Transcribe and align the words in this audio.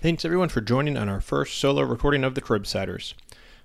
Thanks 0.00 0.24
everyone 0.24 0.48
for 0.48 0.60
joining 0.60 0.96
on 0.96 1.08
our 1.08 1.20
first 1.20 1.58
solo 1.58 1.82
recording 1.82 2.22
of 2.22 2.36
the 2.36 2.40
Cribsiders. 2.40 3.14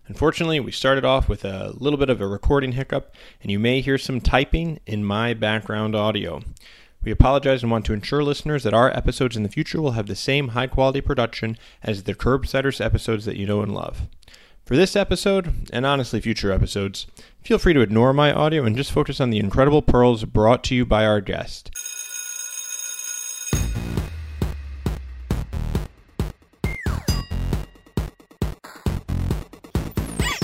Unfortunately, 0.08 0.60
we 0.60 0.72
started 0.72 1.06
off 1.06 1.30
with 1.30 1.46
a 1.46 1.74
little 1.78 2.00
bit 2.00 2.10
of 2.10 2.22
a 2.22 2.28
recording 2.28 2.72
hiccup, 2.72 3.14
and 3.44 3.52
you 3.52 3.60
may 3.60 3.82
hear 3.82 4.00
some 4.00 4.20
typing 4.20 4.80
in 4.88 5.06
my 5.06 5.36
background 5.36 5.96
audio. 5.96 6.42
We 7.04 7.12
apologize 7.12 7.62
and 7.62 7.72
want 7.72 7.86
to 7.86 7.94
ensure 7.94 8.24
listeners 8.24 8.64
that 8.64 8.74
our 8.74 8.90
episodes 8.98 9.38
in 9.38 9.44
the 9.44 9.50
future 9.50 9.80
will 9.80 9.92
have 9.92 10.08
the 10.08 10.16
same 10.16 10.48
high 10.50 10.66
quality 10.66 11.02
production 11.02 11.56
as 11.84 12.02
the 12.02 12.16
Curbsiders 12.16 12.84
episodes 12.84 13.26
that 13.26 13.38
you 13.38 13.46
know 13.46 13.62
and 13.62 13.72
love. 13.72 14.08
For 14.66 14.76
this 14.76 14.96
episode, 14.96 15.70
and 15.72 15.86
honestly 15.86 16.20
future 16.20 16.52
episodes, 16.52 17.06
feel 17.44 17.60
free 17.60 17.74
to 17.74 17.82
ignore 17.82 18.12
my 18.12 18.34
audio 18.34 18.64
and 18.66 18.76
just 18.76 18.92
focus 18.92 19.22
on 19.22 19.30
the 19.30 19.38
incredible 19.38 19.84
pearls 19.84 20.26
brought 20.26 20.64
to 20.64 20.74
you 20.74 20.84
by 20.84 21.06
our 21.06 21.22
guest. 21.22 21.70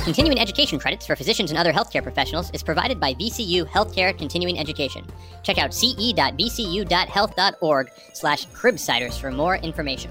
Continuing 0.09 0.39
education 0.39 0.79
credits 0.79 1.05
for 1.05 1.15
physicians 1.15 1.51
and 1.51 1.59
other 1.59 1.71
healthcare 1.71 2.01
professionals 2.01 2.49
is 2.49 2.63
provided 2.63 2.99
by 2.99 3.13
VCU 3.13 3.67
Healthcare 3.67 4.17
Continuing 4.17 4.57
Education. 4.57 5.05
Check 5.43 5.59
out 5.59 5.71
ce.vcu.health.org 5.71 7.91
slash 8.13 8.47
cribsiders 8.47 9.19
for 9.19 9.29
more 9.29 9.57
information. 9.57 10.09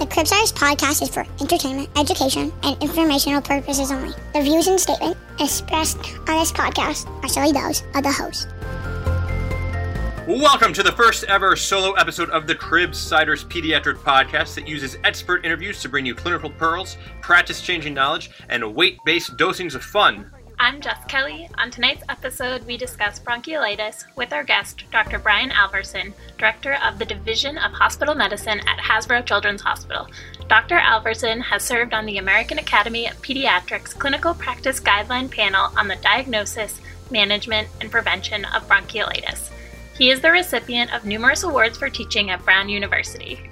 The 0.00 0.06
Cribsiders 0.06 0.52
podcast 0.52 1.02
is 1.02 1.10
for 1.10 1.24
entertainment, 1.40 1.88
education, 1.96 2.52
and 2.64 2.82
informational 2.82 3.40
purposes 3.40 3.92
only. 3.92 4.12
The 4.34 4.42
views 4.42 4.66
and 4.66 4.80
statements 4.80 5.20
expressed 5.38 5.98
on 6.28 6.40
this 6.40 6.50
podcast 6.50 7.06
are 7.22 7.28
solely 7.28 7.52
those 7.52 7.84
of 7.94 8.02
the 8.02 8.10
host. 8.10 8.48
Welcome 10.28 10.72
to 10.74 10.84
the 10.84 10.92
first 10.92 11.24
ever 11.24 11.56
solo 11.56 11.94
episode 11.94 12.30
of 12.30 12.46
the 12.46 12.54
Cribsiders 12.54 13.44
Pediatric 13.44 13.96
Podcast 13.96 14.54
that 14.54 14.68
uses 14.68 14.96
expert 15.02 15.44
interviews 15.44 15.82
to 15.82 15.88
bring 15.88 16.06
you 16.06 16.14
clinical 16.14 16.48
pearls, 16.48 16.96
practice 17.20 17.60
changing 17.60 17.94
knowledge, 17.94 18.30
and 18.48 18.72
weight 18.72 18.98
based 19.04 19.36
dosings 19.36 19.74
of 19.74 19.82
fun. 19.82 20.30
I'm 20.60 20.80
Jess 20.80 21.04
Kelly. 21.08 21.48
On 21.58 21.72
tonight's 21.72 22.04
episode, 22.08 22.64
we 22.66 22.76
discuss 22.76 23.18
bronchiolitis 23.18 24.04
with 24.14 24.32
our 24.32 24.44
guest, 24.44 24.84
Dr. 24.92 25.18
Brian 25.18 25.50
Alverson, 25.50 26.12
Director 26.38 26.78
of 26.84 27.00
the 27.00 27.04
Division 27.04 27.58
of 27.58 27.72
Hospital 27.72 28.14
Medicine 28.14 28.60
at 28.68 28.78
Hasbro 28.78 29.26
Children's 29.26 29.62
Hospital. 29.62 30.06
Dr. 30.46 30.76
Alverson 30.76 31.42
has 31.42 31.64
served 31.64 31.94
on 31.94 32.06
the 32.06 32.18
American 32.18 32.60
Academy 32.60 33.08
of 33.08 33.20
Pediatrics 33.22 33.98
Clinical 33.98 34.34
Practice 34.34 34.78
Guideline 34.78 35.32
panel 35.32 35.72
on 35.76 35.88
the 35.88 35.96
diagnosis, 35.96 36.80
management, 37.10 37.66
and 37.80 37.90
prevention 37.90 38.44
of 38.44 38.68
bronchiolitis. 38.68 39.50
He 40.02 40.10
is 40.10 40.20
the 40.20 40.32
recipient 40.32 40.92
of 40.92 41.04
numerous 41.04 41.44
awards 41.44 41.78
for 41.78 41.88
teaching 41.88 42.30
at 42.30 42.44
Brown 42.44 42.68
University. 42.68 43.48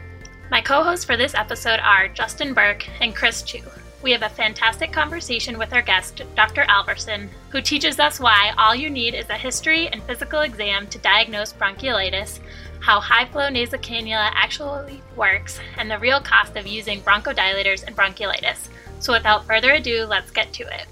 My 0.50 0.60
co 0.60 0.82
hosts 0.82 1.04
for 1.04 1.16
this 1.16 1.32
episode 1.32 1.78
are 1.78 2.08
Justin 2.08 2.54
Burke 2.54 2.88
and 3.00 3.14
Chris 3.14 3.42
Chu. 3.42 3.60
We 4.02 4.10
have 4.10 4.24
a 4.24 4.28
fantastic 4.28 4.92
conversation 4.92 5.58
with 5.58 5.72
our 5.72 5.80
guest, 5.80 6.22
Dr. 6.34 6.62
Alverson, 6.62 7.28
who 7.50 7.62
teaches 7.62 8.00
us 8.00 8.18
why 8.18 8.52
all 8.58 8.74
you 8.74 8.90
need 8.90 9.14
is 9.14 9.30
a 9.30 9.34
history 9.34 9.86
and 9.86 10.02
physical 10.02 10.40
exam 10.40 10.88
to 10.88 10.98
diagnose 10.98 11.52
bronchiolitis, 11.52 12.40
how 12.80 12.98
high 12.98 13.26
flow 13.26 13.48
nasal 13.48 13.78
cannula 13.78 14.32
actually 14.34 15.00
works, 15.14 15.60
and 15.76 15.88
the 15.88 16.00
real 16.00 16.20
cost 16.20 16.56
of 16.56 16.66
using 16.66 17.00
bronchodilators 17.02 17.84
and 17.84 17.96
bronchiolitis. 17.96 18.70
So, 18.98 19.12
without 19.12 19.46
further 19.46 19.74
ado, 19.74 20.04
let's 20.04 20.32
get 20.32 20.52
to 20.54 20.64
it. 20.64 20.88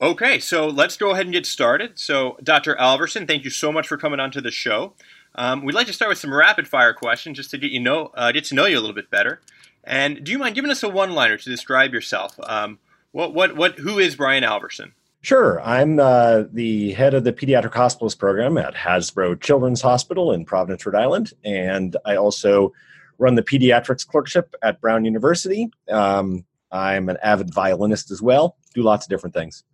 Okay, 0.00 0.38
so 0.38 0.66
let's 0.66 0.96
go 0.98 1.12
ahead 1.12 1.24
and 1.24 1.32
get 1.32 1.46
started. 1.46 1.98
So, 1.98 2.36
Dr. 2.42 2.76
Alverson, 2.76 3.26
thank 3.26 3.44
you 3.44 3.50
so 3.50 3.72
much 3.72 3.88
for 3.88 3.96
coming 3.96 4.20
onto 4.20 4.42
the 4.42 4.50
show. 4.50 4.92
Um, 5.34 5.64
we'd 5.64 5.74
like 5.74 5.86
to 5.86 5.92
start 5.92 6.10
with 6.10 6.18
some 6.18 6.34
rapid 6.34 6.68
fire 6.68 6.92
questions 6.92 7.38
just 7.38 7.50
to 7.52 7.58
get 7.58 7.70
you 7.70 7.80
know 7.80 8.10
uh, 8.14 8.32
get 8.32 8.44
to 8.46 8.54
know 8.54 8.66
you 8.66 8.78
a 8.78 8.80
little 8.80 8.94
bit 8.94 9.10
better. 9.10 9.40
And 9.84 10.22
do 10.22 10.32
you 10.32 10.38
mind 10.38 10.54
giving 10.54 10.70
us 10.70 10.82
a 10.82 10.88
one 10.88 11.12
liner 11.12 11.38
to 11.38 11.50
describe 11.50 11.94
yourself? 11.94 12.38
Um, 12.42 12.78
what 13.12 13.32
what 13.32 13.56
what 13.56 13.78
who 13.78 13.98
is 13.98 14.16
Brian 14.16 14.44
Alverson? 14.44 14.92
Sure. 15.22 15.60
I'm 15.62 15.98
uh, 15.98 16.44
the 16.52 16.92
head 16.92 17.14
of 17.14 17.24
the 17.24 17.32
pediatric 17.32 17.72
hospitalist 17.72 18.18
program 18.18 18.58
at 18.58 18.74
Hasbro 18.74 19.40
Children's 19.40 19.80
Hospital 19.80 20.32
in 20.32 20.44
Providence, 20.44 20.84
Rhode 20.84 20.94
Island, 20.94 21.32
and 21.42 21.96
I 22.04 22.16
also 22.16 22.72
run 23.18 23.34
the 23.34 23.42
pediatrics 23.42 24.06
clerkship 24.06 24.54
at 24.62 24.80
Brown 24.80 25.04
University. 25.04 25.70
Um, 25.90 26.44
I'm 26.70 27.08
an 27.08 27.16
avid 27.22 27.52
violinist 27.52 28.10
as 28.10 28.20
well. 28.20 28.56
Do 28.74 28.82
lots 28.82 29.06
of 29.06 29.10
different 29.10 29.34
things. 29.34 29.64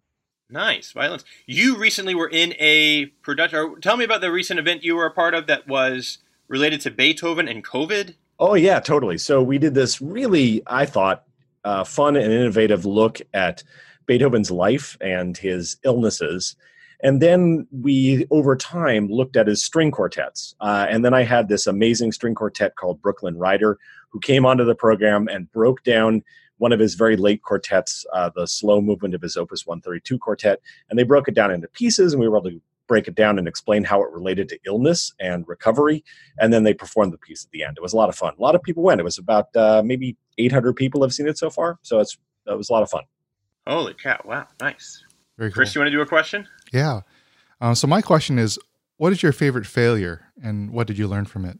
Nice 0.52 0.92
violence. 0.92 1.24
You 1.46 1.76
recently 1.78 2.14
were 2.14 2.28
in 2.28 2.52
a 2.58 3.06
production. 3.22 3.80
tell 3.80 3.96
me 3.96 4.04
about 4.04 4.20
the 4.20 4.30
recent 4.30 4.60
event 4.60 4.84
you 4.84 4.94
were 4.94 5.06
a 5.06 5.10
part 5.10 5.32
of 5.32 5.46
that 5.46 5.66
was 5.66 6.18
related 6.46 6.82
to 6.82 6.90
Beethoven 6.90 7.48
and 7.48 7.64
COVID. 7.64 8.14
Oh 8.38 8.54
yeah, 8.54 8.78
totally. 8.78 9.16
So 9.16 9.42
we 9.42 9.56
did 9.56 9.74
this 9.74 10.02
really, 10.02 10.62
I 10.66 10.84
thought, 10.84 11.24
uh, 11.64 11.84
fun 11.84 12.16
and 12.16 12.30
innovative 12.30 12.84
look 12.84 13.20
at 13.32 13.62
Beethoven's 14.04 14.50
life 14.50 14.98
and 15.00 15.38
his 15.38 15.78
illnesses. 15.84 16.54
And 17.02 17.22
then 17.22 17.66
we, 17.72 18.26
over 18.30 18.54
time, 18.54 19.08
looked 19.08 19.36
at 19.36 19.46
his 19.46 19.64
string 19.64 19.90
quartets. 19.90 20.54
Uh, 20.60 20.86
and 20.88 21.04
then 21.04 21.14
I 21.14 21.22
had 21.22 21.48
this 21.48 21.66
amazing 21.66 22.12
string 22.12 22.34
quartet 22.34 22.76
called 22.76 23.00
Brooklyn 23.00 23.38
Rider, 23.38 23.78
who 24.10 24.20
came 24.20 24.44
onto 24.44 24.64
the 24.64 24.74
program 24.74 25.28
and 25.28 25.50
broke 25.50 25.82
down 25.82 26.22
one 26.58 26.72
of 26.72 26.80
his 26.80 26.94
very 26.94 27.16
late 27.16 27.42
quartets, 27.42 28.06
uh, 28.12 28.30
the 28.34 28.46
slow 28.46 28.80
movement 28.80 29.14
of 29.14 29.22
his 29.22 29.36
Opus 29.36 29.66
132 29.66 30.18
quartet, 30.18 30.60
and 30.88 30.98
they 30.98 31.02
broke 31.02 31.28
it 31.28 31.34
down 31.34 31.50
into 31.50 31.68
pieces, 31.68 32.12
and 32.12 32.20
we 32.20 32.28
were 32.28 32.36
able 32.36 32.50
to 32.50 32.60
break 32.86 33.08
it 33.08 33.14
down 33.14 33.38
and 33.38 33.48
explain 33.48 33.84
how 33.84 34.02
it 34.02 34.10
related 34.10 34.48
to 34.50 34.58
illness 34.66 35.12
and 35.18 35.46
recovery, 35.48 36.04
and 36.38 36.52
then 36.52 36.62
they 36.62 36.74
performed 36.74 37.12
the 37.12 37.18
piece 37.18 37.44
at 37.44 37.50
the 37.50 37.64
end. 37.64 37.76
It 37.76 37.82
was 37.82 37.92
a 37.92 37.96
lot 37.96 38.08
of 38.08 38.14
fun. 38.14 38.34
A 38.38 38.42
lot 38.42 38.54
of 38.54 38.62
people 38.62 38.82
went. 38.82 39.00
It 39.00 39.04
was 39.04 39.18
about 39.18 39.54
uh, 39.56 39.82
maybe 39.84 40.16
800 40.38 40.74
people 40.74 41.02
have 41.02 41.12
seen 41.12 41.26
it 41.26 41.38
so 41.38 41.50
far, 41.50 41.78
so 41.82 42.00
it's 42.00 42.16
it 42.46 42.56
was 42.56 42.70
a 42.70 42.72
lot 42.72 42.82
of 42.82 42.90
fun. 42.90 43.04
Holy 43.66 43.94
cow! 43.94 44.20
Wow, 44.24 44.48
nice. 44.60 45.04
Very 45.38 45.50
cool. 45.50 45.54
Chris, 45.54 45.74
you 45.74 45.80
want 45.80 45.88
to 45.88 45.96
do 45.96 46.00
a 46.00 46.06
question? 46.06 46.46
Yeah. 46.72 47.00
Um, 47.60 47.74
so 47.74 47.86
my 47.86 48.02
question 48.02 48.38
is, 48.38 48.58
what 48.96 49.12
is 49.12 49.22
your 49.22 49.32
favorite 49.32 49.66
failure, 49.66 50.26
and 50.42 50.70
what 50.70 50.86
did 50.86 50.98
you 50.98 51.06
learn 51.06 51.24
from 51.24 51.44
it? 51.44 51.58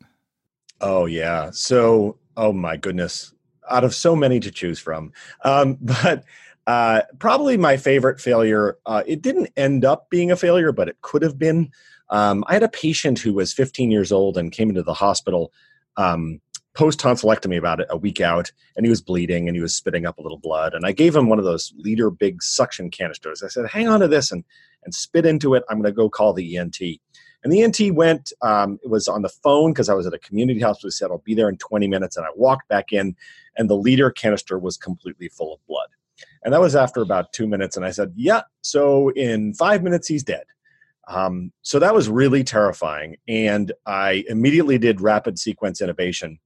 Oh 0.81 1.07
yeah. 1.07 1.51
So, 1.53 2.19
oh 2.37 2.53
my 2.53 2.77
goodness 2.77 3.33
out 3.71 3.85
of 3.85 3.95
so 3.95 4.15
many 4.17 4.41
to 4.41 4.51
choose 4.51 4.79
from. 4.79 5.13
Um, 5.45 5.79
but 5.81 6.25
uh, 6.67 7.03
probably 7.19 7.57
my 7.57 7.77
favorite 7.77 8.21
failure, 8.21 8.79
uh, 8.87 9.03
it 9.07 9.23
didn't 9.23 9.51
end 9.57 9.85
up 9.85 10.11
being 10.11 10.31
a 10.31 10.37
failure, 10.37 10.73
but 10.73 10.89
it 10.89 11.01
could 11.03 11.23
have 11.23 11.39
been. 11.39 11.71
Um, 12.11 12.45
I 12.47 12.55
had 12.55 12.63
a 12.63 12.69
patient 12.69 13.19
who 13.19 13.33
was 13.33 13.53
15 13.53 13.91
years 13.91 14.13
old 14.13 14.37
and 14.37 14.53
came 14.53 14.69
into 14.69 14.83
the 14.83 14.95
hospital 14.95 15.53
um, 15.97 16.41
post 16.75 17.01
tonsillectomy 17.01 17.57
about 17.57 17.81
a 17.91 17.97
week 17.97 18.21
out, 18.21 18.51
and 18.77 18.87
he 18.87 18.91
was 18.91 19.03
bleeding 19.03 19.49
and 19.49 19.57
he 19.57 19.63
was 19.63 19.75
spitting 19.75 20.07
up 20.07 20.19
a 20.19 20.23
little 20.23 20.39
blood. 20.39 20.75
And 20.75 20.87
I 20.87 20.93
gave 20.93 21.15
him 21.15 21.29
one 21.29 21.39
of 21.39 21.45
those 21.45 21.73
liter 21.77 22.11
big 22.11 22.43
suction 22.43 22.91
canisters. 22.91 23.43
I 23.43 23.49
said, 23.49 23.67
"Hang 23.69 23.89
on 23.89 24.01
to 24.01 24.09
this 24.09 24.31
and 24.31 24.45
and 24.85 24.95
spit 24.95 25.27
into 25.27 25.55
it. 25.55 25.65
I'm 25.69 25.81
going 25.81 25.93
to 25.93 25.97
go 25.97 26.09
call 26.09 26.33
the 26.33 26.57
ENT." 26.57 26.79
And 27.43 27.53
the 27.53 27.63
ENT 27.63 27.95
went, 27.95 28.33
um, 28.43 28.79
it 28.85 28.89
was 28.89 29.09
on 29.09 29.23
the 29.23 29.29
phone 29.29 29.73
because 29.73 29.89
I 29.89 29.95
was 29.95 30.07
at 30.07 30.15
a 30.15 30.19
community 30.19 30.61
hospital. 30.61 30.89
He 30.89 30.93
said, 30.93 31.11
I'll 31.11 31.19
be 31.19 31.35
there 31.35 31.49
in 31.49 31.57
20 31.57 31.89
minutes. 31.89 32.17
And 32.17 32.25
I 32.25 32.31
walked 32.37 32.69
back 32.69 32.93
in, 32.93 33.17
and 33.57 33.69
the 33.69 33.77
leader 33.77 34.11
canister 34.11 34.59
was 34.59 34.77
completely 34.77 35.29
full 35.29 35.53
of 35.53 35.67
blood. 35.67 35.89
And 36.45 36.55
that 36.55 36.61
was 36.61 36.77
after 36.77 37.03
about 37.03 37.33
two 37.33 37.47
minutes. 37.47 37.77
And 37.77 37.85
I 37.85 37.91
said, 37.91 38.13
Yeah, 38.15 38.43
so 38.63 39.11
in 39.11 39.55
five 39.55 39.83
minutes, 39.83 40.09
he's 40.09 40.23
dead. 40.23 40.45
Um, 41.09 41.53
so 41.63 41.79
that 41.79 41.95
was 41.95 42.09
really 42.09 42.45
terrifying. 42.45 43.17
And 43.27 43.73
I 43.87 44.25
immediately 44.29 44.79
did 44.79 45.01
rapid 45.01 45.39
sequence 45.39 45.81
intubation 45.81 46.39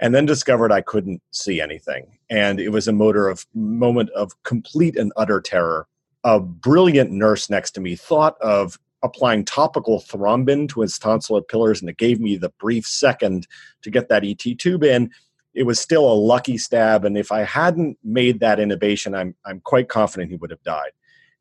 and 0.00 0.14
then 0.14 0.26
discovered 0.26 0.72
I 0.72 0.80
couldn't 0.80 1.22
see 1.30 1.60
anything. 1.60 2.18
And 2.30 2.58
it 2.58 2.70
was 2.70 2.88
a 2.88 2.92
motor 2.92 3.28
of 3.28 3.46
moment 3.54 4.10
of 4.10 4.32
complete 4.42 4.96
and 4.96 5.12
utter 5.16 5.40
terror. 5.40 5.86
A 6.24 6.40
brilliant 6.40 7.10
nurse 7.10 7.50
next 7.50 7.72
to 7.72 7.80
me 7.80 7.96
thought 7.96 8.36
of 8.40 8.78
applying 9.02 9.44
topical 9.44 10.00
thrombin 10.00 10.68
to 10.70 10.80
his 10.80 10.98
tonsillar 10.98 11.46
pillars, 11.46 11.80
and 11.80 11.90
it 11.90 11.96
gave 11.96 12.20
me 12.20 12.36
the 12.36 12.50
brief 12.60 12.86
second 12.86 13.46
to 13.82 13.90
get 13.90 14.08
that 14.08 14.24
ET 14.24 14.58
tube 14.58 14.84
in. 14.84 15.10
It 15.54 15.64
was 15.64 15.78
still 15.78 16.10
a 16.10 16.14
lucky 16.14 16.56
stab, 16.56 17.04
and 17.04 17.16
if 17.16 17.30
I 17.30 17.40
hadn't 17.40 17.98
made 18.02 18.40
that 18.40 18.60
innovation, 18.60 19.14
I'm 19.14 19.34
I'm 19.44 19.60
quite 19.60 19.88
confident 19.88 20.30
he 20.30 20.36
would 20.36 20.50
have 20.50 20.62
died. 20.62 20.92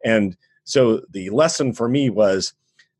And 0.04 0.36
so 0.64 1.02
the 1.12 1.30
lesson 1.30 1.74
for 1.74 1.88
me 1.88 2.10
was 2.10 2.54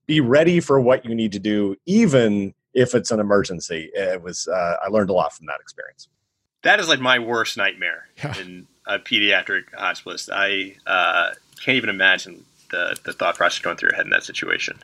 be 0.06 0.22
ready 0.22 0.60
for 0.60 0.80
what 0.80 1.06
you 1.06 1.16
need 1.16 1.32
to 1.34 1.40
do, 1.40 1.76
even 1.86 2.54
if 2.74 2.96
it's 2.96 3.12
an 3.12 3.20
emergency. 3.20 3.90
It 3.94 4.22
was 4.22 4.48
uh, 4.48 4.78
I 4.84 4.88
learned 4.88 5.10
a 5.10 5.14
lot 5.14 5.34
from 5.34 5.48
that 5.48 5.60
experience. 5.60 6.08
That 6.64 6.80
is 6.80 6.88
like 6.88 7.00
my 7.00 7.20
worst 7.20 7.58
nightmare 7.58 8.08
yeah. 8.24 8.38
in 8.40 8.68
a 8.86 9.00
pediatric 9.00 9.64
hospitalist. 9.78 10.30
I 10.32 10.76
uh, 10.86 11.34
can't 11.60 11.78
even 11.78 11.90
imagine 11.90 12.46
the 12.72 12.98
the 13.04 13.14
thought 13.14 13.36
process 13.36 13.60
going 13.60 13.78
through 13.78 13.90
your 13.90 13.96
head 13.96 14.06
in 14.06 14.12
that 14.12 14.24
situation. 14.24 14.78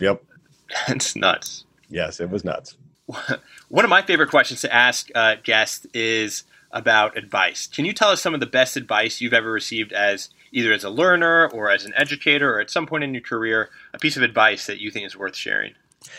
Yep, 0.00 0.22
it's 0.88 1.14
nuts. 1.14 1.64
Yes, 1.88 2.20
it 2.20 2.30
was 2.30 2.44
nuts. 2.44 2.76
One 3.68 3.84
of 3.84 3.90
my 3.90 4.02
favorite 4.02 4.30
questions 4.30 4.60
to 4.62 4.72
ask 4.72 5.08
uh, 5.14 5.36
guests 5.42 5.86
is 5.94 6.44
about 6.72 7.16
advice. 7.16 7.66
Can 7.66 7.84
you 7.84 7.92
tell 7.92 8.08
us 8.08 8.22
some 8.22 8.34
of 8.34 8.40
the 8.40 8.46
best 8.46 8.76
advice 8.76 9.20
you've 9.20 9.34
ever 9.34 9.52
received 9.52 9.92
as 9.92 10.30
either 10.52 10.72
as 10.72 10.84
a 10.84 10.90
learner 10.90 11.48
or 11.48 11.70
as 11.70 11.84
an 11.84 11.92
educator 11.96 12.54
or 12.54 12.60
at 12.60 12.70
some 12.70 12.86
point 12.86 13.04
in 13.04 13.12
your 13.12 13.22
career, 13.22 13.70
a 13.92 13.98
piece 13.98 14.16
of 14.16 14.22
advice 14.22 14.66
that 14.66 14.80
you 14.80 14.90
think 14.90 15.06
is 15.06 15.16
worth 15.16 15.36
sharing? 15.36 15.74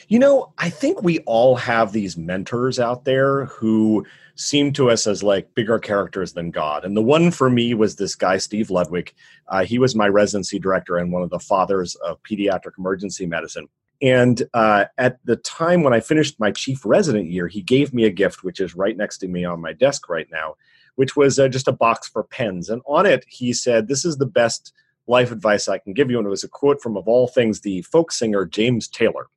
You 0.07 0.19
know, 0.19 0.53
I 0.57 0.69
think 0.69 1.01
we 1.01 1.19
all 1.19 1.55
have 1.55 1.91
these 1.91 2.15
mentors 2.15 2.79
out 2.79 3.05
there 3.05 3.45
who 3.45 4.05
seem 4.35 4.73
to 4.73 4.89
us 4.89 5.05
as 5.05 5.21
like 5.21 5.53
bigger 5.53 5.77
characters 5.77 6.33
than 6.33 6.51
God. 6.51 6.85
And 6.85 6.97
the 6.97 7.01
one 7.01 7.29
for 7.29 7.49
me 7.49 7.73
was 7.73 7.95
this 7.95 8.15
guy, 8.15 8.37
Steve 8.37 8.71
Ludwig. 8.71 9.13
Uh, 9.47 9.63
he 9.63 9.77
was 9.77 9.95
my 9.95 10.07
residency 10.07 10.59
director 10.59 10.97
and 10.97 11.11
one 11.11 11.21
of 11.21 11.29
the 11.29 11.39
fathers 11.39 11.95
of 11.95 12.21
pediatric 12.23 12.77
emergency 12.77 13.25
medicine. 13.25 13.67
And 14.01 14.43
uh, 14.53 14.85
at 14.97 15.19
the 15.23 15.37
time 15.37 15.83
when 15.83 15.93
I 15.93 15.99
finished 15.99 16.39
my 16.39 16.51
chief 16.51 16.85
resident 16.85 17.29
year, 17.29 17.47
he 17.47 17.61
gave 17.61 17.93
me 17.93 18.03
a 18.03 18.09
gift, 18.09 18.43
which 18.43 18.59
is 18.59 18.75
right 18.75 18.97
next 18.97 19.19
to 19.19 19.27
me 19.27 19.45
on 19.45 19.61
my 19.61 19.71
desk 19.71 20.09
right 20.09 20.27
now, 20.31 20.55
which 20.95 21.15
was 21.15 21.39
uh, 21.39 21.47
just 21.47 21.67
a 21.67 21.73
box 21.73 22.09
for 22.09 22.23
pens. 22.23 22.69
And 22.69 22.81
on 22.85 23.05
it, 23.05 23.23
he 23.29 23.53
said, 23.53 23.87
This 23.87 24.03
is 24.03 24.17
the 24.17 24.25
best 24.25 24.73
life 25.07 25.31
advice 25.31 25.67
I 25.67 25.77
can 25.77 25.93
give 25.93 26.09
you. 26.09 26.17
And 26.17 26.25
it 26.27 26.31
was 26.31 26.43
a 26.43 26.49
quote 26.49 26.81
from, 26.81 26.97
of 26.97 27.07
all 27.07 27.27
things, 27.27 27.61
the 27.61 27.81
folk 27.83 28.11
singer 28.11 28.45
James 28.45 28.87
Taylor. 28.87 29.27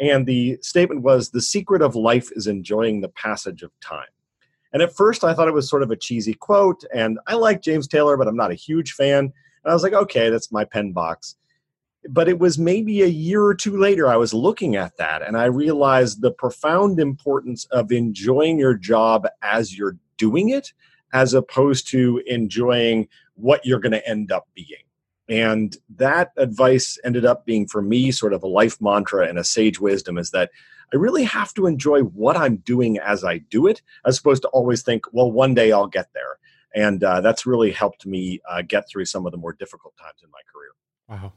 And 0.00 0.24
the 0.24 0.58
statement 0.62 1.02
was, 1.02 1.30
The 1.30 1.42
secret 1.42 1.82
of 1.82 1.94
life 1.94 2.30
is 2.32 2.46
enjoying 2.46 3.00
the 3.00 3.08
passage 3.08 3.62
of 3.62 3.72
time. 3.80 4.06
And 4.76 4.82
at 4.82 4.94
first, 4.94 5.24
I 5.24 5.32
thought 5.32 5.48
it 5.48 5.54
was 5.54 5.70
sort 5.70 5.82
of 5.82 5.90
a 5.90 5.96
cheesy 5.96 6.34
quote. 6.34 6.84
And 6.92 7.18
I 7.26 7.34
like 7.34 7.62
James 7.62 7.88
Taylor, 7.88 8.18
but 8.18 8.28
I'm 8.28 8.36
not 8.36 8.50
a 8.50 8.54
huge 8.54 8.92
fan. 8.92 9.20
And 9.20 9.32
I 9.64 9.72
was 9.72 9.82
like, 9.82 9.94
okay, 9.94 10.28
that's 10.28 10.52
my 10.52 10.66
pen 10.66 10.92
box. 10.92 11.34
But 12.10 12.28
it 12.28 12.38
was 12.38 12.58
maybe 12.58 13.00
a 13.00 13.06
year 13.06 13.42
or 13.42 13.54
two 13.54 13.78
later, 13.78 14.06
I 14.06 14.16
was 14.16 14.34
looking 14.34 14.76
at 14.76 14.98
that 14.98 15.22
and 15.22 15.34
I 15.34 15.46
realized 15.46 16.20
the 16.20 16.30
profound 16.30 17.00
importance 17.00 17.64
of 17.70 17.90
enjoying 17.90 18.58
your 18.58 18.74
job 18.74 19.26
as 19.40 19.78
you're 19.78 19.96
doing 20.18 20.50
it, 20.50 20.74
as 21.14 21.32
opposed 21.32 21.88
to 21.92 22.20
enjoying 22.26 23.08
what 23.36 23.64
you're 23.64 23.80
going 23.80 23.92
to 23.92 24.06
end 24.06 24.30
up 24.30 24.46
being. 24.54 24.84
And 25.26 25.74
that 25.96 26.32
advice 26.36 26.98
ended 27.02 27.24
up 27.24 27.46
being 27.46 27.66
for 27.66 27.80
me 27.80 28.10
sort 28.10 28.34
of 28.34 28.42
a 28.42 28.46
life 28.46 28.78
mantra 28.82 29.26
and 29.26 29.38
a 29.38 29.44
sage 29.44 29.80
wisdom 29.80 30.18
is 30.18 30.32
that 30.32 30.50
I 30.92 30.96
really 30.96 31.24
have 31.24 31.52
to 31.54 31.66
enjoy 31.66 32.00
what 32.02 32.36
I'm 32.36 32.56
doing 32.56 32.98
as 32.98 33.24
I 33.24 33.38
do 33.38 33.66
it, 33.66 33.82
as 34.04 34.18
opposed 34.18 34.42
to 34.42 34.48
always 34.48 34.82
think, 34.82 35.04
well, 35.12 35.30
one 35.30 35.54
day 35.54 35.72
I'll 35.72 35.86
get 35.88 36.12
there. 36.14 36.38
And 36.74 37.02
uh, 37.02 37.20
that's 37.20 37.46
really 37.46 37.72
helped 37.72 38.06
me 38.06 38.40
uh, 38.48 38.62
get 38.62 38.88
through 38.88 39.06
some 39.06 39.26
of 39.26 39.32
the 39.32 39.38
more 39.38 39.52
difficult 39.52 39.94
times 39.96 40.20
in 40.22 40.30
my 40.30 40.40
career. 40.52 40.70
Wow, 41.08 41.32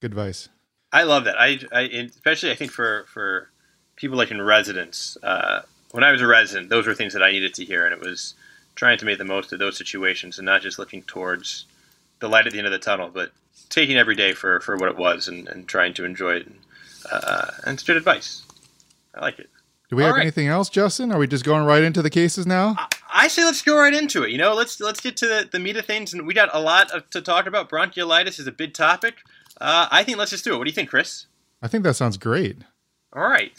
good 0.00 0.12
advice. 0.12 0.48
I 0.92 1.02
love 1.02 1.24
that. 1.24 1.38
I, 1.38 1.58
I 1.72 1.80
especially 1.82 2.52
I 2.52 2.54
think 2.54 2.70
for 2.70 3.04
for 3.12 3.50
people 3.96 4.16
like 4.16 4.30
in 4.30 4.40
residence. 4.40 5.16
Uh, 5.22 5.62
when 5.90 6.04
I 6.04 6.12
was 6.12 6.22
a 6.22 6.26
resident, 6.26 6.68
those 6.68 6.86
were 6.86 6.94
things 6.94 7.12
that 7.14 7.22
I 7.22 7.32
needed 7.32 7.54
to 7.54 7.64
hear, 7.64 7.84
and 7.84 7.92
it 7.92 8.00
was 8.00 8.34
trying 8.76 8.98
to 8.98 9.04
make 9.04 9.18
the 9.18 9.24
most 9.24 9.52
of 9.52 9.58
those 9.58 9.76
situations 9.76 10.38
and 10.38 10.46
not 10.46 10.62
just 10.62 10.78
looking 10.78 11.02
towards 11.02 11.64
the 12.20 12.28
light 12.28 12.46
at 12.46 12.52
the 12.52 12.58
end 12.58 12.66
of 12.66 12.72
the 12.72 12.78
tunnel, 12.78 13.10
but 13.12 13.32
taking 13.68 13.96
every 13.96 14.14
day 14.14 14.32
for, 14.32 14.60
for 14.60 14.76
what 14.76 14.90
it 14.90 14.96
was 14.96 15.28
and, 15.28 15.48
and 15.48 15.66
trying 15.66 15.94
to 15.94 16.04
enjoy 16.04 16.36
it. 16.36 16.46
And, 16.46 16.58
uh, 17.10 17.50
and 17.64 17.74
it's 17.74 17.82
good 17.82 17.96
advice. 17.96 18.42
I 19.16 19.20
like 19.20 19.38
it. 19.38 19.48
Do 19.88 19.96
we 19.96 20.02
All 20.02 20.08
have 20.08 20.16
right. 20.16 20.22
anything 20.22 20.48
else, 20.48 20.68
Justin? 20.68 21.12
Are 21.12 21.18
we 21.18 21.26
just 21.28 21.44
going 21.44 21.64
right 21.64 21.82
into 21.82 22.02
the 22.02 22.10
cases 22.10 22.46
now? 22.46 22.74
I, 22.76 22.88
I 23.12 23.28
say 23.28 23.44
let's 23.44 23.62
go 23.62 23.76
right 23.76 23.94
into 23.94 24.24
it. 24.24 24.30
You 24.30 24.38
know, 24.38 24.54
let's 24.54 24.80
let's 24.80 25.00
get 25.00 25.16
to 25.18 25.26
the, 25.26 25.48
the 25.50 25.60
meat 25.60 25.76
of 25.76 25.86
things, 25.86 26.12
and 26.12 26.26
we 26.26 26.34
got 26.34 26.50
a 26.52 26.60
lot 26.60 26.90
of, 26.90 27.08
to 27.10 27.20
talk 27.20 27.46
about. 27.46 27.70
Bronchiolitis 27.70 28.40
is 28.40 28.46
a 28.46 28.52
big 28.52 28.74
topic. 28.74 29.16
Uh, 29.60 29.86
I 29.90 30.02
think 30.02 30.18
let's 30.18 30.32
just 30.32 30.44
do 30.44 30.54
it. 30.54 30.58
What 30.58 30.64
do 30.64 30.70
you 30.70 30.74
think, 30.74 30.90
Chris? 30.90 31.26
I 31.62 31.68
think 31.68 31.84
that 31.84 31.94
sounds 31.94 32.16
great. 32.16 32.58
All 33.12 33.22
right, 33.22 33.52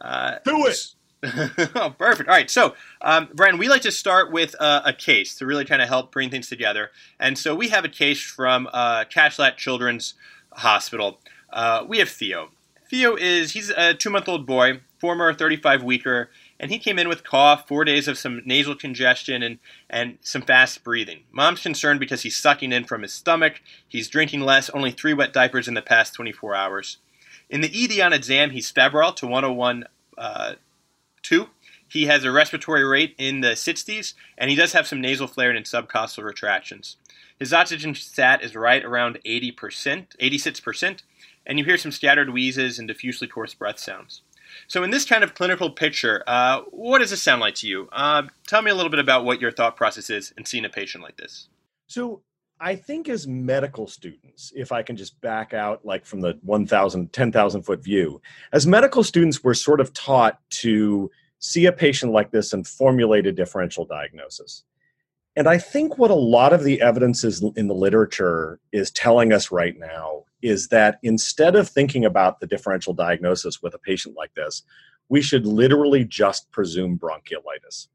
uh, 0.00 0.36
do 0.44 0.66
it. 0.66 0.94
oh, 1.76 1.94
perfect. 1.98 2.28
All 2.28 2.34
right. 2.34 2.50
So, 2.50 2.74
um, 3.02 3.28
Brian, 3.34 3.58
we 3.58 3.68
like 3.68 3.82
to 3.82 3.92
start 3.92 4.32
with 4.32 4.56
uh, 4.58 4.82
a 4.84 4.92
case 4.92 5.36
to 5.36 5.46
really 5.46 5.64
kind 5.64 5.82
of 5.82 5.88
help 5.88 6.12
bring 6.12 6.30
things 6.30 6.48
together. 6.48 6.90
And 7.18 7.36
so 7.36 7.54
we 7.54 7.68
have 7.68 7.84
a 7.84 7.90
case 7.90 8.22
from 8.22 8.68
uh, 8.72 9.04
Castlett 9.04 9.56
Children's 9.58 10.14
Hospital. 10.52 11.20
Uh, 11.52 11.84
we 11.86 11.98
have 11.98 12.08
Theo. 12.08 12.50
Theo 12.88 13.16
is, 13.16 13.52
he's 13.52 13.70
a 13.70 13.92
two 13.92 14.08
month 14.08 14.28
old 14.28 14.46
boy, 14.46 14.80
former 15.00 15.32
35 15.32 15.82
weeker, 15.82 16.30
and 16.58 16.70
he 16.70 16.78
came 16.78 16.98
in 16.98 17.08
with 17.08 17.24
cough, 17.24 17.66
four 17.66 17.84
days 17.84 18.06
of 18.06 18.18
some 18.18 18.42
nasal 18.44 18.74
congestion, 18.74 19.42
and, 19.42 19.58
and 19.88 20.18
some 20.20 20.42
fast 20.42 20.84
breathing. 20.84 21.20
Mom's 21.32 21.62
concerned 21.62 22.00
because 22.00 22.22
he's 22.22 22.36
sucking 22.36 22.72
in 22.72 22.84
from 22.84 23.02
his 23.02 23.12
stomach. 23.12 23.60
He's 23.88 24.08
drinking 24.08 24.42
less, 24.42 24.68
only 24.70 24.90
three 24.90 25.14
wet 25.14 25.32
diapers 25.32 25.68
in 25.68 25.74
the 25.74 25.82
past 25.82 26.14
24 26.14 26.54
hours. 26.54 26.98
In 27.48 27.62
the 27.62 27.72
ED 27.72 28.00
on 28.00 28.12
exam, 28.12 28.50
he's 28.50 28.70
febrile 28.70 29.12
to 29.14 29.26
101 29.26 29.84
uh, 30.16 30.54
Two, 31.22 31.48
he 31.88 32.06
has 32.06 32.24
a 32.24 32.30
respiratory 32.30 32.84
rate 32.84 33.14
in 33.18 33.40
the 33.40 33.50
60s, 33.50 34.14
and 34.38 34.48
he 34.48 34.56
does 34.56 34.72
have 34.72 34.86
some 34.86 35.00
nasal 35.00 35.26
flaring 35.26 35.56
and 35.56 35.66
subcostal 35.66 36.24
retractions. 36.24 36.96
His 37.38 37.52
oxygen 37.52 37.94
sat 37.94 38.42
is 38.42 38.54
right 38.54 38.84
around 38.84 39.18
80%, 39.26 40.16
86%, 40.20 41.02
and 41.46 41.58
you 41.58 41.64
hear 41.64 41.78
some 41.78 41.90
scattered 41.90 42.30
wheezes 42.30 42.78
and 42.78 42.86
diffusely 42.86 43.26
coarse 43.26 43.54
breath 43.54 43.78
sounds. 43.78 44.22
So, 44.68 44.82
in 44.82 44.90
this 44.90 45.04
kind 45.04 45.24
of 45.24 45.34
clinical 45.34 45.70
picture, 45.70 46.22
uh, 46.26 46.62
what 46.70 46.98
does 46.98 47.10
this 47.10 47.22
sound 47.22 47.40
like 47.40 47.54
to 47.56 47.68
you? 47.68 47.88
Uh, 47.92 48.22
tell 48.46 48.62
me 48.62 48.70
a 48.70 48.74
little 48.74 48.90
bit 48.90 49.00
about 49.00 49.24
what 49.24 49.40
your 49.40 49.50
thought 49.50 49.76
process 49.76 50.10
is 50.10 50.32
in 50.36 50.44
seeing 50.44 50.64
a 50.64 50.68
patient 50.68 51.02
like 51.02 51.16
this. 51.16 51.48
So, 51.86 52.22
I 52.60 52.76
think 52.76 53.08
as 53.08 53.26
medical 53.26 53.86
students, 53.86 54.52
if 54.54 54.70
I 54.70 54.82
can 54.82 54.94
just 54.94 55.18
back 55.22 55.54
out 55.54 55.84
like 55.84 56.04
from 56.04 56.20
the 56.20 56.38
1,000, 56.42 57.10
10,000 57.10 57.62
foot 57.62 57.82
view, 57.82 58.20
as 58.52 58.66
medical 58.66 59.02
students, 59.02 59.42
we're 59.42 59.54
sort 59.54 59.80
of 59.80 59.94
taught 59.94 60.38
to 60.50 61.10
see 61.38 61.64
a 61.64 61.72
patient 61.72 62.12
like 62.12 62.30
this 62.30 62.52
and 62.52 62.66
formulate 62.66 63.26
a 63.26 63.32
differential 63.32 63.86
diagnosis. 63.86 64.64
And 65.36 65.48
I 65.48 65.58
think 65.58 65.96
what 65.96 66.10
a 66.10 66.14
lot 66.14 66.52
of 66.52 66.64
the 66.64 66.80
evidence 66.80 67.22
is 67.24 67.42
in 67.56 67.68
the 67.68 67.74
literature 67.74 68.58
is 68.72 68.90
telling 68.90 69.32
us 69.32 69.52
right 69.52 69.78
now 69.78 70.24
is 70.42 70.68
that 70.68 70.98
instead 71.02 71.54
of 71.54 71.68
thinking 71.68 72.04
about 72.04 72.40
the 72.40 72.46
differential 72.46 72.92
diagnosis 72.92 73.62
with 73.62 73.74
a 73.74 73.78
patient 73.78 74.16
like 74.16 74.34
this, 74.34 74.62
we 75.08 75.22
should 75.22 75.46
literally 75.46 76.04
just 76.04 76.50
presume 76.50 76.98
bronchiolitis. 76.98 77.88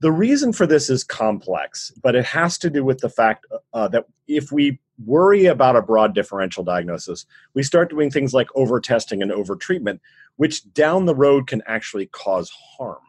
The 0.00 0.12
reason 0.12 0.52
for 0.52 0.66
this 0.66 0.90
is 0.90 1.02
complex, 1.02 1.92
but 2.02 2.14
it 2.14 2.24
has 2.26 2.58
to 2.58 2.68
do 2.68 2.84
with 2.84 2.98
the 2.98 3.08
fact 3.08 3.46
uh, 3.72 3.88
that 3.88 4.06
if 4.28 4.52
we 4.52 4.78
worry 5.04 5.46
about 5.46 5.76
a 5.76 5.82
broad 5.82 6.14
differential 6.14 6.64
diagnosis, 6.64 7.24
we 7.54 7.62
start 7.62 7.88
doing 7.88 8.10
things 8.10 8.34
like 8.34 8.48
over 8.54 8.80
testing 8.80 9.22
and 9.22 9.32
over 9.32 9.56
treatment, 9.56 10.00
which 10.36 10.70
down 10.74 11.06
the 11.06 11.14
road 11.14 11.46
can 11.46 11.62
actually 11.66 12.06
cause 12.06 12.50
harm. 12.50 13.00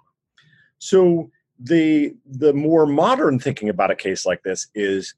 So 0.80 1.30
the 1.60 2.16
the 2.26 2.54
more 2.54 2.86
modern 2.86 3.40
thinking 3.40 3.70
about 3.70 3.92
a 3.92 3.96
case 3.96 4.26
like 4.26 4.44
this 4.44 4.68
is 4.76 5.16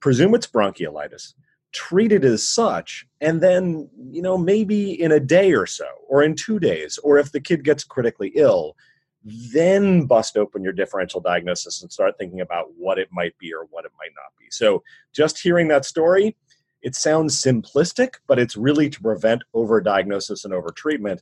presume 0.00 0.34
it's 0.34 0.46
bronchiolitis, 0.46 1.34
treat 1.72 2.12
it 2.12 2.24
as 2.24 2.46
such, 2.46 3.06
and 3.20 3.40
then 3.40 3.88
you 4.10 4.22
know 4.22 4.38
maybe 4.38 5.00
in 5.00 5.12
a 5.12 5.20
day 5.20 5.52
or 5.52 5.66
so, 5.66 5.86
or 6.08 6.22
in 6.22 6.34
two 6.34 6.58
days, 6.58 6.98
or 6.98 7.18
if 7.18 7.32
the 7.32 7.40
kid 7.40 7.64
gets 7.64 7.84
critically 7.84 8.32
ill, 8.34 8.76
then 9.24 10.06
bust 10.06 10.36
open 10.36 10.62
your 10.62 10.72
differential 10.72 11.20
diagnosis 11.20 11.82
and 11.82 11.92
start 11.92 12.16
thinking 12.16 12.40
about 12.40 12.66
what 12.76 12.98
it 12.98 13.08
might 13.12 13.36
be 13.38 13.52
or 13.52 13.66
what 13.70 13.84
it 13.84 13.92
might 13.98 14.12
not 14.14 14.32
be. 14.38 14.46
So, 14.50 14.82
just 15.12 15.40
hearing 15.40 15.68
that 15.68 15.84
story, 15.84 16.36
it 16.80 16.94
sounds 16.94 17.36
simplistic, 17.36 18.14
but 18.26 18.38
it's 18.38 18.56
really 18.56 18.88
to 18.88 19.00
prevent 19.00 19.42
overdiagnosis 19.54 20.44
and 20.44 20.54
overtreatment. 20.54 21.20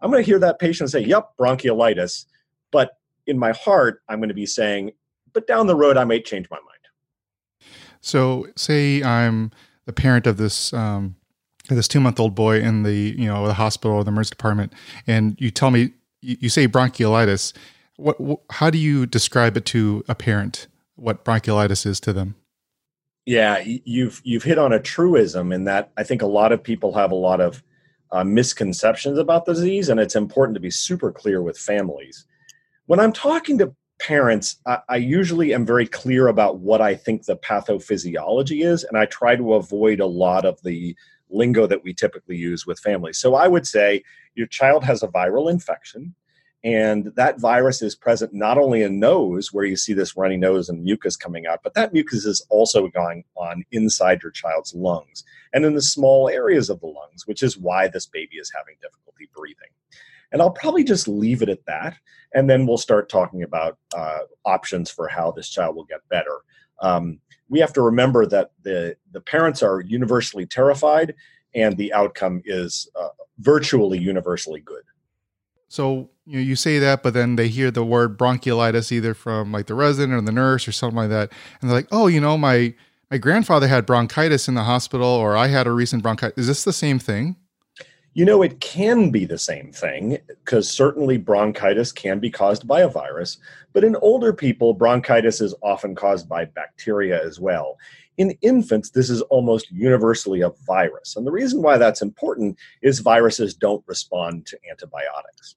I'm 0.00 0.10
going 0.10 0.22
to 0.22 0.26
hear 0.26 0.38
that 0.38 0.58
patient 0.58 0.90
say, 0.90 1.04
Yep, 1.04 1.32
bronchiolitis. 1.38 2.26
But 2.70 2.96
in 3.26 3.38
my 3.38 3.52
heart, 3.52 4.02
I'm 4.08 4.18
going 4.18 4.28
to 4.28 4.34
be 4.34 4.46
saying, 4.46 4.92
But 5.32 5.46
down 5.46 5.66
the 5.66 5.76
road, 5.76 5.96
I 5.96 6.04
might 6.04 6.24
change 6.24 6.48
my 6.50 6.56
mind. 6.56 6.68
So, 8.00 8.46
say 8.56 9.02
I'm 9.02 9.50
the 9.86 9.92
parent 9.92 10.26
of 10.26 10.36
this 10.36 10.72
um, 10.72 11.16
this 11.68 11.88
two 11.88 12.00
month 12.00 12.18
old 12.18 12.34
boy 12.34 12.60
in 12.60 12.82
the 12.82 13.14
you 13.16 13.26
know 13.26 13.46
the 13.46 13.54
hospital 13.54 13.96
or 13.96 14.04
the 14.04 14.10
emergency 14.10 14.30
department, 14.30 14.72
and 15.06 15.40
you 15.40 15.50
tell 15.50 15.70
me 15.70 15.92
you 16.20 16.48
say 16.48 16.68
bronchiolitis. 16.68 17.52
What, 17.96 18.16
how 18.50 18.70
do 18.70 18.78
you 18.78 19.06
describe 19.06 19.56
it 19.56 19.66
to 19.66 20.04
a 20.08 20.14
parent? 20.14 20.66
What 20.96 21.24
bronchiolitis 21.24 21.84
is 21.84 22.00
to 22.00 22.12
them? 22.12 22.36
Yeah, 23.26 23.62
you've 23.64 24.20
you've 24.24 24.42
hit 24.42 24.58
on 24.58 24.72
a 24.72 24.80
truism 24.80 25.52
in 25.52 25.64
that 25.64 25.92
I 25.96 26.02
think 26.02 26.22
a 26.22 26.26
lot 26.26 26.52
of 26.52 26.62
people 26.62 26.92
have 26.94 27.12
a 27.12 27.16
lot 27.16 27.40
of 27.40 27.62
uh, 28.10 28.24
misconceptions 28.24 29.18
about 29.18 29.44
the 29.44 29.54
disease, 29.54 29.88
and 29.88 30.00
it's 30.00 30.16
important 30.16 30.54
to 30.56 30.60
be 30.60 30.70
super 30.70 31.12
clear 31.12 31.40
with 31.40 31.56
families. 31.56 32.26
When 32.92 33.00
I'm 33.00 33.14
talking 33.14 33.56
to 33.56 33.74
parents, 33.98 34.56
I, 34.66 34.80
I 34.86 34.96
usually 34.96 35.54
am 35.54 35.64
very 35.64 35.86
clear 35.86 36.26
about 36.28 36.58
what 36.58 36.82
I 36.82 36.94
think 36.94 37.24
the 37.24 37.38
pathophysiology 37.38 38.66
is, 38.66 38.84
and 38.84 38.98
I 38.98 39.06
try 39.06 39.34
to 39.34 39.54
avoid 39.54 39.98
a 39.98 40.04
lot 40.04 40.44
of 40.44 40.62
the 40.62 40.94
lingo 41.30 41.66
that 41.68 41.82
we 41.82 41.94
typically 41.94 42.36
use 42.36 42.66
with 42.66 42.78
families. 42.80 43.16
So 43.16 43.34
I 43.34 43.48
would 43.48 43.66
say 43.66 44.02
your 44.34 44.46
child 44.46 44.84
has 44.84 45.02
a 45.02 45.08
viral 45.08 45.50
infection, 45.50 46.14
and 46.64 47.10
that 47.16 47.40
virus 47.40 47.80
is 47.80 47.94
present 47.94 48.34
not 48.34 48.58
only 48.58 48.82
in 48.82 49.00
nose, 49.00 49.54
where 49.54 49.64
you 49.64 49.76
see 49.76 49.94
this 49.94 50.14
runny 50.14 50.36
nose 50.36 50.68
and 50.68 50.84
mucus 50.84 51.16
coming 51.16 51.46
out, 51.46 51.60
but 51.64 51.72
that 51.72 51.94
mucus 51.94 52.26
is 52.26 52.44
also 52.50 52.88
going 52.88 53.24
on 53.36 53.64
inside 53.72 54.22
your 54.22 54.32
child's 54.32 54.74
lungs 54.74 55.24
and 55.54 55.64
in 55.64 55.74
the 55.74 55.80
small 55.80 56.28
areas 56.28 56.68
of 56.68 56.78
the 56.80 56.88
lungs, 56.88 57.26
which 57.26 57.42
is 57.42 57.56
why 57.56 57.88
this 57.88 58.04
baby 58.04 58.36
is 58.36 58.52
having 58.54 58.74
difficulty 58.82 59.30
breathing. 59.34 59.70
And 60.32 60.42
I'll 60.42 60.50
probably 60.50 60.82
just 60.82 61.06
leave 61.06 61.42
it 61.42 61.48
at 61.48 61.64
that, 61.66 61.94
and 62.34 62.48
then 62.48 62.66
we'll 62.66 62.78
start 62.78 63.08
talking 63.08 63.42
about 63.42 63.78
uh, 63.94 64.20
options 64.44 64.90
for 64.90 65.08
how 65.08 65.30
this 65.30 65.48
child 65.48 65.76
will 65.76 65.84
get 65.84 66.00
better. 66.08 66.38
Um, 66.80 67.20
we 67.48 67.60
have 67.60 67.72
to 67.74 67.82
remember 67.82 68.26
that 68.26 68.52
the 68.62 68.96
the 69.12 69.20
parents 69.20 69.62
are 69.62 69.80
universally 69.80 70.46
terrified, 70.46 71.14
and 71.54 71.76
the 71.76 71.92
outcome 71.92 72.42
is 72.44 72.88
uh, 72.98 73.08
virtually 73.38 73.98
universally 73.98 74.60
good. 74.60 74.82
So 75.68 76.10
you 76.26 76.36
know, 76.36 76.42
you 76.42 76.56
say 76.56 76.78
that, 76.78 77.02
but 77.02 77.14
then 77.14 77.36
they 77.36 77.48
hear 77.48 77.70
the 77.70 77.84
word 77.84 78.18
bronchiolitis 78.18 78.92
either 78.92 79.14
from 79.14 79.52
like 79.52 79.66
the 79.66 79.74
resident 79.74 80.12
or 80.12 80.20
the 80.20 80.32
nurse 80.32 80.66
or 80.66 80.72
something 80.72 80.96
like 80.96 81.10
that, 81.10 81.30
and 81.60 81.70
they're 81.70 81.78
like, 81.78 81.88
"Oh, 81.92 82.06
you 82.06 82.20
know, 82.20 82.38
my 82.38 82.74
my 83.10 83.18
grandfather 83.18 83.68
had 83.68 83.86
bronchitis 83.86 84.48
in 84.48 84.54
the 84.54 84.64
hospital, 84.64 85.06
or 85.06 85.36
I 85.36 85.48
had 85.48 85.66
a 85.66 85.72
recent 85.72 86.02
bronchitis." 86.02 86.38
Is 86.38 86.46
this 86.46 86.64
the 86.64 86.72
same 86.72 86.98
thing? 86.98 87.36
You 88.14 88.26
know, 88.26 88.42
it 88.42 88.60
can 88.60 89.10
be 89.10 89.24
the 89.24 89.38
same 89.38 89.72
thing 89.72 90.18
because 90.28 90.70
certainly 90.70 91.16
bronchitis 91.16 91.92
can 91.92 92.18
be 92.18 92.30
caused 92.30 92.66
by 92.66 92.82
a 92.82 92.88
virus, 92.88 93.38
but 93.72 93.84
in 93.84 93.96
older 93.96 94.34
people, 94.34 94.74
bronchitis 94.74 95.40
is 95.40 95.54
often 95.62 95.94
caused 95.94 96.28
by 96.28 96.44
bacteria 96.44 97.24
as 97.24 97.40
well. 97.40 97.78
In 98.18 98.32
infants, 98.42 98.90
this 98.90 99.08
is 99.08 99.22
almost 99.22 99.70
universally 99.70 100.42
a 100.42 100.50
virus. 100.66 101.16
And 101.16 101.26
the 101.26 101.32
reason 101.32 101.62
why 101.62 101.78
that's 101.78 102.02
important 102.02 102.58
is 102.82 102.98
viruses 102.98 103.54
don't 103.54 103.82
respond 103.86 104.44
to 104.46 104.58
antibiotics. 104.70 105.56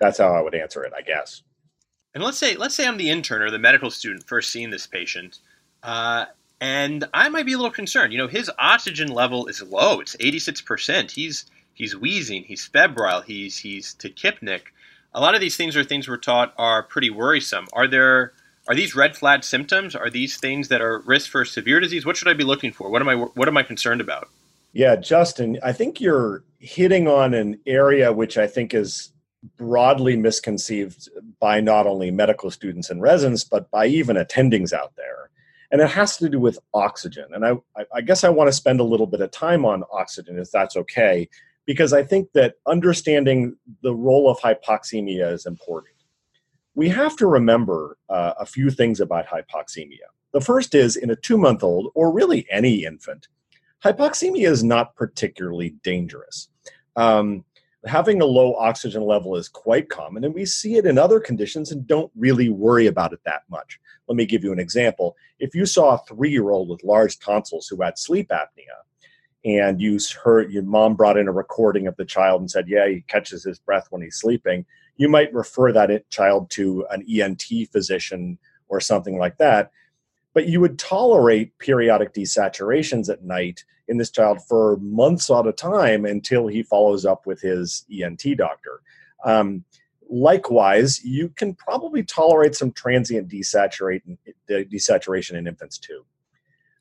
That's 0.00 0.18
how 0.18 0.34
I 0.34 0.42
would 0.42 0.56
answer 0.56 0.82
it, 0.82 0.92
I 0.96 1.02
guess. 1.02 1.42
And 2.14 2.24
let's 2.24 2.38
say 2.38 2.56
let's 2.56 2.74
say 2.74 2.88
I'm 2.88 2.96
the 2.96 3.10
intern 3.10 3.42
or 3.42 3.50
the 3.50 3.58
medical 3.58 3.90
student 3.90 4.26
first 4.26 4.50
seeing 4.50 4.70
this 4.70 4.86
patient, 4.86 5.38
uh, 5.84 6.24
and 6.60 7.04
I 7.14 7.28
might 7.28 7.46
be 7.46 7.52
a 7.52 7.56
little 7.56 7.70
concerned. 7.70 8.12
You 8.12 8.18
know, 8.18 8.26
his 8.26 8.50
oxygen 8.58 9.08
level 9.08 9.46
is 9.46 9.62
low; 9.62 10.00
it's 10.00 10.16
86 10.18 10.60
percent. 10.62 11.10
He's 11.12 11.44
he's 11.78 11.96
wheezing, 11.96 12.42
he's 12.42 12.66
febrile, 12.66 13.22
he's 13.22 13.56
he's 13.56 13.94
tachypneic. 13.94 14.62
A 15.14 15.20
lot 15.20 15.34
of 15.34 15.40
these 15.40 15.56
things 15.56 15.76
are 15.76 15.84
things 15.84 16.06
we're 16.06 16.18
taught 16.18 16.52
are 16.58 16.82
pretty 16.82 17.08
worrisome. 17.08 17.66
Are 17.72 17.88
there 17.88 18.34
are 18.68 18.74
these 18.74 18.94
red 18.94 19.16
flag 19.16 19.44
symptoms? 19.44 19.94
Are 19.94 20.10
these 20.10 20.36
things 20.36 20.68
that 20.68 20.82
are 20.82 21.00
risk 21.06 21.30
for 21.30 21.44
severe 21.46 21.80
disease? 21.80 22.04
What 22.04 22.18
should 22.18 22.28
I 22.28 22.34
be 22.34 22.44
looking 22.44 22.72
for? 22.72 22.90
What 22.90 23.00
am 23.00 23.08
I 23.08 23.14
what 23.14 23.48
am 23.48 23.56
I 23.56 23.62
concerned 23.62 24.02
about? 24.02 24.28
Yeah, 24.74 24.96
Justin, 24.96 25.58
I 25.62 25.72
think 25.72 26.00
you're 26.00 26.44
hitting 26.58 27.08
on 27.08 27.32
an 27.32 27.58
area 27.66 28.12
which 28.12 28.36
I 28.36 28.46
think 28.46 28.74
is 28.74 29.12
broadly 29.56 30.16
misconceived 30.16 31.08
by 31.40 31.60
not 31.60 31.86
only 31.86 32.10
medical 32.10 32.50
students 32.50 32.90
and 32.90 33.00
residents, 33.00 33.44
but 33.44 33.70
by 33.70 33.86
even 33.86 34.16
attendings 34.16 34.72
out 34.72 34.92
there. 34.96 35.30
And 35.70 35.80
it 35.80 35.90
has 35.90 36.16
to 36.18 36.28
do 36.28 36.40
with 36.40 36.58
oxygen. 36.74 37.26
And 37.32 37.44
I, 37.44 37.52
I 37.94 38.00
guess 38.00 38.24
I 38.24 38.30
want 38.30 38.48
to 38.48 38.52
spend 38.52 38.80
a 38.80 38.84
little 38.84 39.06
bit 39.06 39.20
of 39.20 39.30
time 39.30 39.64
on 39.64 39.84
oxygen, 39.92 40.38
if 40.38 40.50
that's 40.50 40.76
okay, 40.76 41.28
because 41.68 41.92
I 41.92 42.02
think 42.02 42.32
that 42.32 42.54
understanding 42.66 43.54
the 43.82 43.94
role 43.94 44.28
of 44.28 44.40
hypoxemia 44.40 45.32
is 45.32 45.46
important 45.46 45.94
we 46.78 46.88
have 46.88 47.16
to 47.16 47.26
remember 47.26 47.98
uh, 48.08 48.34
a 48.38 48.46
few 48.46 48.70
things 48.70 49.00
about 49.00 49.26
hypoxemia. 49.26 50.06
The 50.32 50.40
first 50.40 50.76
is 50.76 50.94
in 50.94 51.10
a 51.10 51.16
two 51.16 51.36
month 51.36 51.64
old, 51.64 51.90
or 51.96 52.12
really 52.12 52.46
any 52.52 52.84
infant, 52.84 53.26
hypoxemia 53.84 54.48
is 54.48 54.62
not 54.62 54.94
particularly 54.94 55.70
dangerous. 55.82 56.48
Um, 56.94 57.44
having 57.84 58.20
a 58.20 58.26
low 58.26 58.54
oxygen 58.54 59.02
level 59.02 59.34
is 59.34 59.48
quite 59.48 59.88
common, 59.88 60.22
and 60.22 60.32
we 60.32 60.46
see 60.46 60.76
it 60.76 60.86
in 60.86 60.98
other 60.98 61.18
conditions 61.18 61.72
and 61.72 61.84
don't 61.84 62.12
really 62.16 62.48
worry 62.48 62.86
about 62.86 63.12
it 63.12 63.24
that 63.24 63.42
much. 63.50 63.80
Let 64.06 64.14
me 64.14 64.24
give 64.24 64.44
you 64.44 64.52
an 64.52 64.60
example. 64.60 65.16
If 65.40 65.56
you 65.56 65.66
saw 65.66 65.96
a 65.96 66.04
three 66.06 66.30
year 66.30 66.50
old 66.50 66.68
with 66.68 66.84
large 66.84 67.18
tonsils 67.18 67.66
who 67.66 67.82
had 67.82 67.98
sleep 67.98 68.28
apnea, 68.28 68.78
and 69.44 69.80
you 69.80 69.98
heard 70.22 70.52
your 70.52 70.62
mom 70.62 70.94
brought 70.94 71.16
in 71.16 71.28
a 71.28 71.32
recording 71.32 71.86
of 71.86 71.96
the 71.96 72.04
child 72.04 72.40
and 72.40 72.50
said, 72.50 72.68
Yeah, 72.68 72.88
he 72.88 73.02
catches 73.02 73.44
his 73.44 73.58
breath 73.58 73.86
when 73.90 74.02
he's 74.02 74.16
sleeping, 74.16 74.64
you 74.96 75.08
might 75.08 75.32
refer 75.32 75.72
that 75.72 76.10
child 76.10 76.50
to 76.50 76.86
an 76.90 77.04
ENT 77.08 77.44
physician 77.72 78.38
or 78.68 78.80
something 78.80 79.18
like 79.18 79.38
that. 79.38 79.70
But 80.34 80.46
you 80.46 80.60
would 80.60 80.78
tolerate 80.78 81.56
periodic 81.58 82.12
desaturations 82.12 83.08
at 83.08 83.24
night 83.24 83.64
in 83.86 83.96
this 83.96 84.10
child 84.10 84.40
for 84.46 84.76
months 84.78 85.30
at 85.30 85.46
a 85.46 85.52
time 85.52 86.04
until 86.04 86.46
he 86.46 86.62
follows 86.62 87.06
up 87.06 87.26
with 87.26 87.40
his 87.40 87.86
ENT 87.90 88.36
doctor. 88.36 88.82
Um, 89.24 89.64
likewise, 90.10 91.02
you 91.04 91.30
can 91.30 91.54
probably 91.54 92.02
tolerate 92.02 92.54
some 92.54 92.72
transient 92.72 93.28
desaturation 93.28 94.18
in 95.30 95.46
infants 95.46 95.78
too 95.78 96.04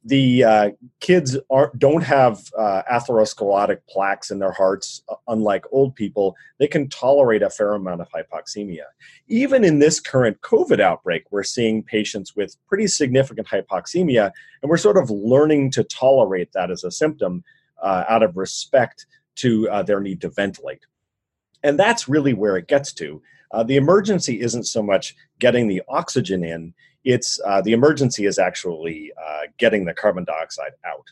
the 0.07 0.43
uh, 0.43 0.69
kids 1.01 1.37
aren't 1.49 1.77
don't 1.77 2.03
have 2.03 2.39
uh, 2.57 2.81
atherosclerotic 2.89 3.79
plaques 3.89 4.31
in 4.31 4.39
their 4.39 4.53
hearts 4.53 5.03
uh, 5.09 5.15
unlike 5.27 5.65
old 5.71 5.93
people 5.95 6.35
they 6.59 6.67
can 6.67 6.87
tolerate 6.87 7.41
a 7.41 7.49
fair 7.49 7.73
amount 7.73 7.99
of 7.99 8.07
hypoxemia. 8.09 8.85
Even 9.27 9.65
in 9.65 9.79
this 9.79 9.99
current 9.99 10.39
covid 10.41 10.79
outbreak 10.79 11.23
we're 11.29 11.43
seeing 11.43 11.83
patients 11.83 12.35
with 12.35 12.55
pretty 12.67 12.87
significant 12.87 13.47
hypoxemia 13.47 14.31
and 14.61 14.69
we're 14.69 14.77
sort 14.77 14.97
of 14.97 15.09
learning 15.09 15.69
to 15.71 15.83
tolerate 15.83 16.53
that 16.53 16.71
as 16.71 16.85
a 16.85 16.91
symptom 16.91 17.43
uh, 17.81 18.05
out 18.07 18.23
of 18.23 18.37
respect 18.37 19.05
to 19.35 19.69
uh, 19.69 19.83
their 19.83 19.99
need 19.99 20.21
to 20.21 20.29
ventilate. 20.29 20.85
And 21.63 21.77
that's 21.77 22.07
really 22.07 22.33
where 22.33 22.55
it 22.55 22.67
gets 22.67 22.93
to. 22.93 23.21
Uh, 23.51 23.63
the 23.63 23.75
emergency 23.75 24.39
isn't 24.41 24.65
so 24.65 24.81
much 24.81 25.15
getting 25.39 25.67
the 25.67 25.81
oxygen 25.89 26.43
in 26.43 26.73
it's 27.07 27.39
uh, 27.45 27.61
the 27.61 27.71
emergency 27.71 28.25
is 28.25 28.37
actually 28.37 29.13
uh, 29.25 29.43
getting 29.57 29.85
the 29.85 29.93
carbon 29.93 30.25
dioxide 30.25 30.73
out. 30.85 31.07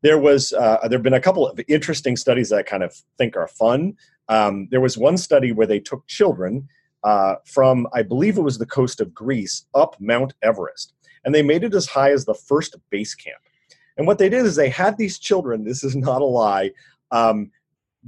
There 0.00 0.18
was 0.18 0.52
uh, 0.52 0.78
there 0.84 0.98
have 0.98 1.02
been 1.02 1.14
a 1.14 1.20
couple 1.20 1.46
of 1.46 1.58
interesting 1.66 2.16
studies 2.16 2.50
that 2.50 2.58
I 2.60 2.62
kind 2.62 2.84
of 2.84 2.94
think 3.18 3.36
are 3.36 3.48
fun. 3.48 3.96
Um, 4.28 4.68
there 4.70 4.80
was 4.80 4.96
one 4.96 5.16
study 5.16 5.50
where 5.50 5.66
they 5.66 5.80
took 5.80 6.06
children 6.06 6.68
uh, 7.02 7.36
from 7.46 7.88
I 7.92 8.02
believe 8.02 8.38
it 8.38 8.42
was 8.42 8.58
the 8.58 8.66
coast 8.66 9.00
of 9.00 9.12
Greece 9.12 9.66
up 9.74 9.96
Mount 9.98 10.34
Everest, 10.42 10.92
and 11.24 11.34
they 11.34 11.42
made 11.42 11.64
it 11.64 11.74
as 11.74 11.86
high 11.86 12.12
as 12.12 12.24
the 12.24 12.34
first 12.34 12.76
base 12.90 13.14
camp. 13.16 13.42
And 13.96 14.06
what 14.06 14.18
they 14.18 14.28
did 14.28 14.46
is 14.46 14.54
they 14.54 14.68
had 14.68 14.96
these 14.96 15.18
children. 15.18 15.64
This 15.64 15.82
is 15.82 15.96
not 15.96 16.22
a 16.22 16.24
lie. 16.24 16.70
Um, 17.10 17.50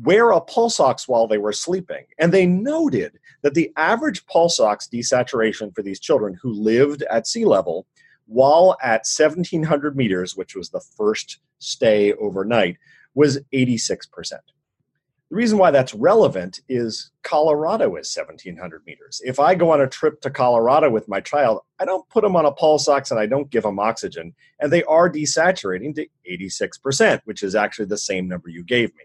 wear 0.03 0.31
a 0.31 0.41
pulse 0.41 0.79
ox 0.81 1.09
while 1.09 1.27
they 1.27 1.39
were 1.39 1.53
sleeping. 1.53 2.05
And 2.19 2.33
they 2.33 2.47
noted 2.47 3.19
that 3.43 3.55
the 3.55 3.73
average 3.77 4.27
pulse 4.27 4.61
ox 4.61 4.89
desaturation 4.93 5.75
for 5.75 5.83
these 5.83 6.01
children 6.01 6.39
who 6.41 6.53
lived 6.53 7.03
at 7.11 7.27
sea 7.27 7.45
level 7.45 7.87
while 8.27 8.77
at 8.83 9.07
1700 9.07 9.97
meters, 9.97 10.37
which 10.37 10.57
was 10.57 10.71
the 10.71 10.81
first 10.81 11.39
stay 11.59 12.13
overnight, 12.15 12.77
was 13.15 13.39
86%. 13.53 14.33
The 15.29 15.35
reason 15.35 15.59
why 15.59 15.73
that's 15.73 15.93
relevant 15.93 16.61
is 16.69 17.11
Colorado 17.25 17.97
is 17.97 18.15
1700 18.15 18.83
meters. 18.87 19.21
If 19.25 19.41
I 19.41 19.57
go 19.57 19.71
on 19.71 19.81
a 19.81 19.89
trip 19.89 20.21
to 20.21 20.31
Colorado 20.31 20.89
with 20.89 21.09
my 21.09 21.21
child, 21.21 21.63
I 21.81 21.85
don't 21.85 22.09
put 22.11 22.23
them 22.23 22.37
on 22.37 22.47
a 22.47 22.53
pulse 22.53 22.87
ox 22.87 23.11
and 23.11 23.19
I 23.19 23.27
don't 23.27 23.51
give 23.51 23.65
them 23.65 23.81
oxygen, 23.81 24.35
and 24.61 24.73
they 24.73 24.85
are 24.85 25.11
desaturating 25.11 25.97
to 25.97 26.07
86%, 26.31 27.21
which 27.25 27.43
is 27.43 27.57
actually 27.57 27.87
the 27.87 27.99
same 27.99 28.29
number 28.29 28.49
you 28.49 28.63
gave 28.63 28.95
me. 28.95 29.05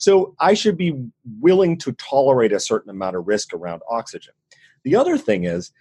So 0.00 0.34
I 0.40 0.54
should 0.54 0.78
be 0.78 1.10
willing 1.40 1.76
to 1.78 1.92
tolerate 1.92 2.52
a 2.52 2.58
certain 2.58 2.90
amount 2.90 3.16
of 3.16 3.28
risk 3.28 3.52
around 3.52 3.82
oxygen. 3.88 4.32
The 4.82 4.96
other 4.96 5.18
thing 5.18 5.44
is, 5.44 5.72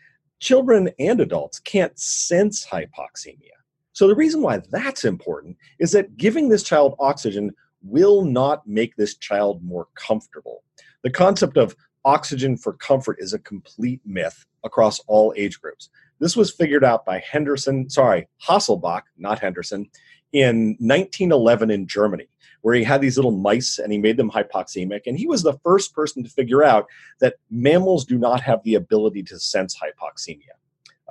children 0.41 0.89
and 0.99 1.21
adults 1.21 1.59
can't 1.59 1.97
sense 1.97 2.65
hypoxemia. 2.65 3.55
So 3.93 4.09
the 4.09 4.15
reason 4.15 4.41
why 4.41 4.61
that's 4.71 5.05
important 5.05 5.55
is 5.79 5.93
that 5.93 6.17
giving 6.17 6.49
this 6.49 6.63
child 6.63 6.95
oxygen 6.99 7.51
will 7.81 8.25
not 8.25 8.67
make 8.67 8.97
this 8.97 9.15
child 9.15 9.63
more 9.63 9.87
comfortable. 9.95 10.63
The 11.01 11.11
concept 11.11 11.55
of 11.55 11.77
oxygen 12.03 12.57
for 12.57 12.73
comfort 12.73 13.17
is 13.19 13.31
a 13.31 13.39
complete 13.39 14.01
myth 14.05 14.45
across 14.65 14.99
all 15.07 15.33
age 15.37 15.61
groups. 15.61 15.89
This 16.19 16.35
was 16.35 16.51
figured 16.51 16.83
out 16.83 17.05
by 17.05 17.19
Henderson, 17.19 17.89
sorry, 17.89 18.27
Hasselbalch, 18.45 19.03
not 19.17 19.39
Henderson, 19.39 19.89
in 20.33 20.75
1911 20.79 21.71
in 21.71 21.87
Germany 21.87 22.27
where 22.61 22.75
he 22.75 22.83
had 22.83 23.01
these 23.01 23.17
little 23.17 23.31
mice 23.31 23.79
and 23.79 23.91
he 23.91 23.97
made 23.97 24.17
them 24.17 24.29
hypoxemic. 24.29 25.01
And 25.05 25.17
he 25.17 25.27
was 25.27 25.43
the 25.43 25.57
first 25.63 25.93
person 25.93 26.23
to 26.23 26.29
figure 26.29 26.63
out 26.63 26.87
that 27.19 27.35
mammals 27.49 28.05
do 28.05 28.17
not 28.17 28.41
have 28.41 28.63
the 28.63 28.75
ability 28.75 29.23
to 29.23 29.39
sense 29.39 29.77
hypoxemia. 29.77 30.55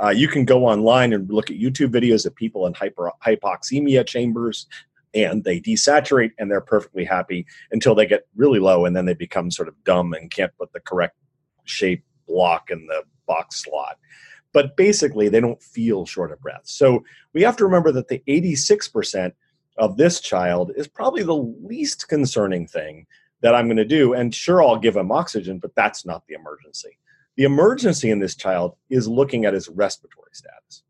Uh, 0.03 0.11
you 0.11 0.29
can 0.29 0.45
go 0.45 0.67
online 0.67 1.13
and 1.13 1.31
look 1.31 1.51
at 1.51 1.59
YouTube 1.59 1.91
videos 1.91 2.25
of 2.25 2.35
people 2.35 2.67
in 2.67 2.75
hyper, 2.75 3.11
hypoxemia 3.25 4.07
chambers, 4.07 4.67
and 5.15 5.43
they 5.43 5.61
desaturate 5.61 6.33
and 6.39 6.51
they're 6.51 6.61
perfectly 6.61 7.05
happy 7.05 7.47
until 7.73 7.95
they 7.95 8.07
get 8.07 8.27
really 8.37 8.61
low, 8.61 8.85
and 8.85 8.95
then 8.95 9.07
they 9.07 9.15
become 9.15 9.51
sort 9.51 9.69
of 9.69 9.75
dumb 9.85 10.13
and 10.13 10.31
can't 10.31 10.57
put 10.57 10.73
the 10.73 10.81
correct 10.81 11.17
shape 11.65 12.05
block 12.29 12.71
in 12.71 12.87
the 12.87 13.03
box 13.27 13.63
slot. 13.63 13.99
But 14.53 14.77
basically, 14.77 15.29
they 15.29 15.41
don't 15.41 15.63
feel 15.63 16.07
short 16.07 16.33
of 16.33 16.41
breath. 16.41 16.63
So 16.65 17.05
we 17.33 17.43
have 17.43 17.57
to 17.57 17.65
remember 17.65 17.93
that 17.93 18.09
the 18.09 18.23
86% 18.29 19.33
of 19.79 19.97
this 19.97 20.21
child 20.21 20.73
is 20.77 20.89
probably 20.89 21.23
the 21.23 21.37
least 21.37 22.09
concerning 22.09 22.67
thing 22.67 23.07
that 23.41 23.55
I'm 23.55 23.67
going 23.67 23.77
to 23.77 23.85
do. 23.85 24.15
And 24.15 24.35
sure, 24.35 24.63
I'll 24.63 24.79
give 24.79 24.97
him 24.97 25.13
oxygen, 25.13 25.59
but 25.59 25.75
that's 25.75 26.05
not 26.05 26.27
the 26.27 26.35
emergency. 26.35 26.99
The 27.37 27.45
emergency 27.45 28.11
in 28.11 28.19
this 28.19 28.35
child 28.35 28.77
is 28.91 29.07
looking 29.07 29.45
at 29.45 29.55
his 29.55 29.69
respiratory 29.69 30.31
status. 30.33 30.83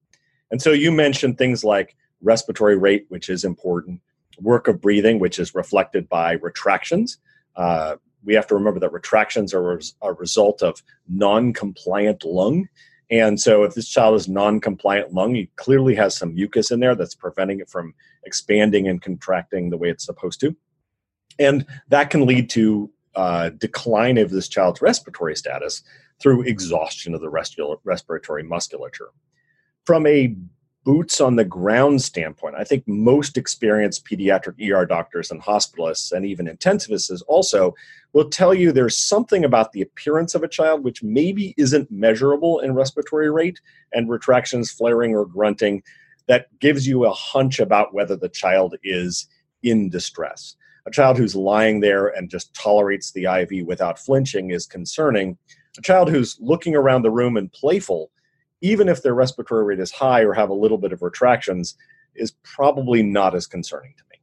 And 0.50 0.62
so 0.62 0.72
you 0.72 0.90
mentioned 0.90 1.36
things 1.36 1.62
like 1.62 1.94
respiratory 2.22 2.78
rate, 2.78 3.04
which 3.10 3.28
is 3.28 3.44
important, 3.44 4.00
work 4.40 4.66
of 4.66 4.80
breathing, 4.80 5.18
which 5.18 5.38
is 5.38 5.54
reflected 5.54 6.08
by 6.08 6.32
retractions. 6.32 7.18
Uh, 7.54 7.96
we 8.24 8.34
have 8.34 8.46
to 8.46 8.54
remember 8.54 8.80
that 8.80 8.92
retractions 8.92 9.52
are 9.54 9.80
a 10.02 10.12
result 10.14 10.62
of 10.62 10.82
non 11.08 11.52
compliant 11.52 12.24
lung. 12.24 12.68
And 13.10 13.40
so, 13.40 13.64
if 13.64 13.74
this 13.74 13.88
child 13.88 14.16
is 14.16 14.28
non-compliant 14.28 15.14
lung, 15.14 15.34
he 15.34 15.50
clearly 15.56 15.94
has 15.94 16.16
some 16.16 16.34
mucus 16.34 16.70
in 16.70 16.80
there 16.80 16.94
that's 16.94 17.14
preventing 17.14 17.60
it 17.60 17.70
from 17.70 17.94
expanding 18.24 18.86
and 18.86 19.00
contracting 19.00 19.70
the 19.70 19.78
way 19.78 19.88
it's 19.88 20.04
supposed 20.04 20.40
to, 20.40 20.54
and 21.38 21.64
that 21.88 22.10
can 22.10 22.26
lead 22.26 22.50
to 22.50 22.90
uh, 23.14 23.48
decline 23.50 24.18
of 24.18 24.30
this 24.30 24.48
child's 24.48 24.82
respiratory 24.82 25.34
status 25.34 25.82
through 26.20 26.42
exhaustion 26.42 27.14
of 27.14 27.20
the 27.20 27.30
respiratory 27.84 28.42
musculature. 28.42 29.10
From 29.84 30.06
a 30.06 30.36
boots 30.84 31.20
on 31.20 31.36
the 31.36 31.44
ground 31.44 32.00
standpoint, 32.02 32.54
I 32.56 32.64
think 32.64 32.84
most 32.86 33.36
experienced 33.36 34.06
pediatric 34.06 34.56
ER 34.60 34.86
doctors 34.86 35.30
and 35.30 35.42
hospitalists 35.42 36.12
and 36.12 36.24
even 36.24 36.46
intensivists 36.46 37.22
also 37.28 37.74
will 38.12 38.30
tell 38.30 38.54
you 38.54 38.72
there's 38.72 38.96
something 38.96 39.44
about 39.44 39.72
the 39.72 39.82
appearance 39.82 40.34
of 40.34 40.42
a 40.42 40.48
child 40.48 40.84
which 40.84 41.02
maybe 41.02 41.54
isn't 41.58 41.90
measurable 41.90 42.60
in 42.60 42.74
respiratory 42.74 43.30
rate 43.30 43.60
and 43.92 44.08
retractions, 44.08 44.70
flaring, 44.70 45.14
or 45.14 45.26
grunting 45.26 45.82
that 46.26 46.46
gives 46.58 46.86
you 46.86 47.04
a 47.04 47.12
hunch 47.12 47.58
about 47.58 47.92
whether 47.92 48.16
the 48.16 48.28
child 48.28 48.76
is 48.82 49.26
in 49.62 49.90
distress. 49.90 50.56
A 50.86 50.90
child 50.90 51.18
who's 51.18 51.36
lying 51.36 51.80
there 51.80 52.06
and 52.08 52.30
just 52.30 52.54
tolerates 52.54 53.12
the 53.12 53.24
IV 53.24 53.66
without 53.66 53.98
flinching 53.98 54.50
is 54.50 54.66
concerning. 54.66 55.36
A 55.76 55.82
child 55.82 56.08
who's 56.08 56.38
looking 56.40 56.74
around 56.74 57.02
the 57.02 57.10
room 57.10 57.36
and 57.36 57.52
playful 57.52 58.10
even 58.60 58.88
if 58.88 59.02
their 59.02 59.14
respiratory 59.14 59.64
rate 59.64 59.80
is 59.80 59.92
high 59.92 60.22
or 60.22 60.34
have 60.34 60.50
a 60.50 60.54
little 60.54 60.78
bit 60.78 60.92
of 60.92 61.02
retractions, 61.02 61.74
is 62.14 62.32
probably 62.42 63.02
not 63.02 63.34
as 63.34 63.46
concerning 63.46 63.94
to 63.96 64.02
me. 64.10 64.18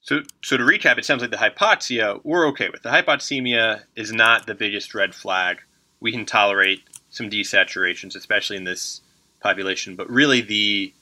So, 0.00 0.22
so 0.42 0.56
to 0.56 0.62
recap, 0.62 0.98
it 0.98 1.04
sounds 1.04 1.20
like 1.20 1.32
the 1.32 1.36
hypoxia 1.36 2.20
we're 2.22 2.46
okay 2.48 2.68
with. 2.68 2.82
The 2.82 2.90
hypoxemia 2.90 3.82
is 3.96 4.12
not 4.12 4.46
the 4.46 4.54
biggest 4.54 4.94
red 4.94 5.14
flag. 5.14 5.58
We 6.00 6.12
can 6.12 6.24
tolerate 6.24 6.82
some 7.10 7.28
desaturations, 7.28 8.14
especially 8.14 8.56
in 8.56 8.64
this 8.64 9.00
population. 9.40 9.96
But 9.96 10.08
really, 10.08 10.42
the 10.42 10.92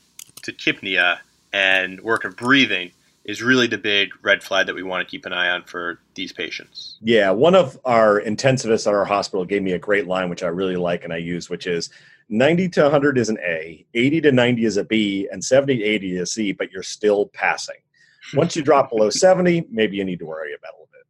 tachypnea 0.43 1.19
and 1.53 2.01
work 2.01 2.25
of 2.25 2.37
breathing 2.37 2.93
is 3.25 3.43
really 3.43 3.67
the 3.67 3.79
big 3.79 4.11
red 4.23 4.43
flag 4.43 4.67
that 4.67 4.75
we 4.75 4.83
want 4.83 5.07
to 5.07 5.11
keep 5.11 5.25
an 5.25 5.33
eye 5.33 5.49
on 5.49 5.65
for 5.65 5.99
these 6.15 6.33
patients. 6.33 6.99
Yeah, 7.01 7.31
one 7.31 7.55
of 7.55 7.79
our 7.85 8.21
intensivists 8.21 8.87
at 8.87 8.95
our 8.95 9.05
hospital 9.05 9.45
gave 9.45 9.63
me 9.63 9.73
a 9.73 9.79
great 9.79 10.07
line, 10.07 10.29
which 10.29 10.43
I 10.43 10.49
really 10.49 10.77
like 10.77 11.05
and 11.05 11.13
I 11.13 11.17
use, 11.17 11.49
which 11.49 11.67
is 11.67 11.89
90 12.29 12.69
to 12.71 12.83
100 12.83 13.19
is 13.19 13.29
an 13.29 13.39
A, 13.45 13.85
80 13.95 14.21
to 14.23 14.33
90 14.33 14.65
is 14.65 14.77
a 14.77 14.85
B, 14.85 15.29
and 15.31 15.43
70 15.43 15.79
to 15.79 15.85
80 15.85 16.17
is 16.17 16.21
a 16.21 16.27
C, 16.27 16.53
but 16.53 16.71
you're 16.71 16.83
still 16.83 17.27
passing. 17.27 17.77
Once 18.35 18.57
you 18.57 18.63
drop 18.63 18.91
below 18.91 19.11
70, 19.11 19.67
maybe 19.71 19.97
you 19.97 20.05
need 20.05 20.19
to 20.19 20.27
worry 20.27 20.55
about 20.55 20.73
a 20.73 20.77
little 20.77 20.89
bit. 20.93 21.07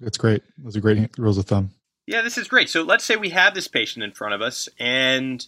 That's 0.00 0.18
great. 0.18 0.42
Those 0.58 0.76
are 0.76 0.80
great 0.80 1.16
rules 1.18 1.38
of 1.38 1.46
thumb. 1.46 1.70
Yeah, 2.06 2.22
this 2.22 2.36
is 2.36 2.48
great. 2.48 2.68
So 2.68 2.82
let's 2.82 3.04
say 3.04 3.16
we 3.16 3.30
have 3.30 3.54
this 3.54 3.68
patient 3.68 4.02
in 4.02 4.12
front 4.12 4.34
of 4.34 4.42
us 4.42 4.68
and 4.78 5.44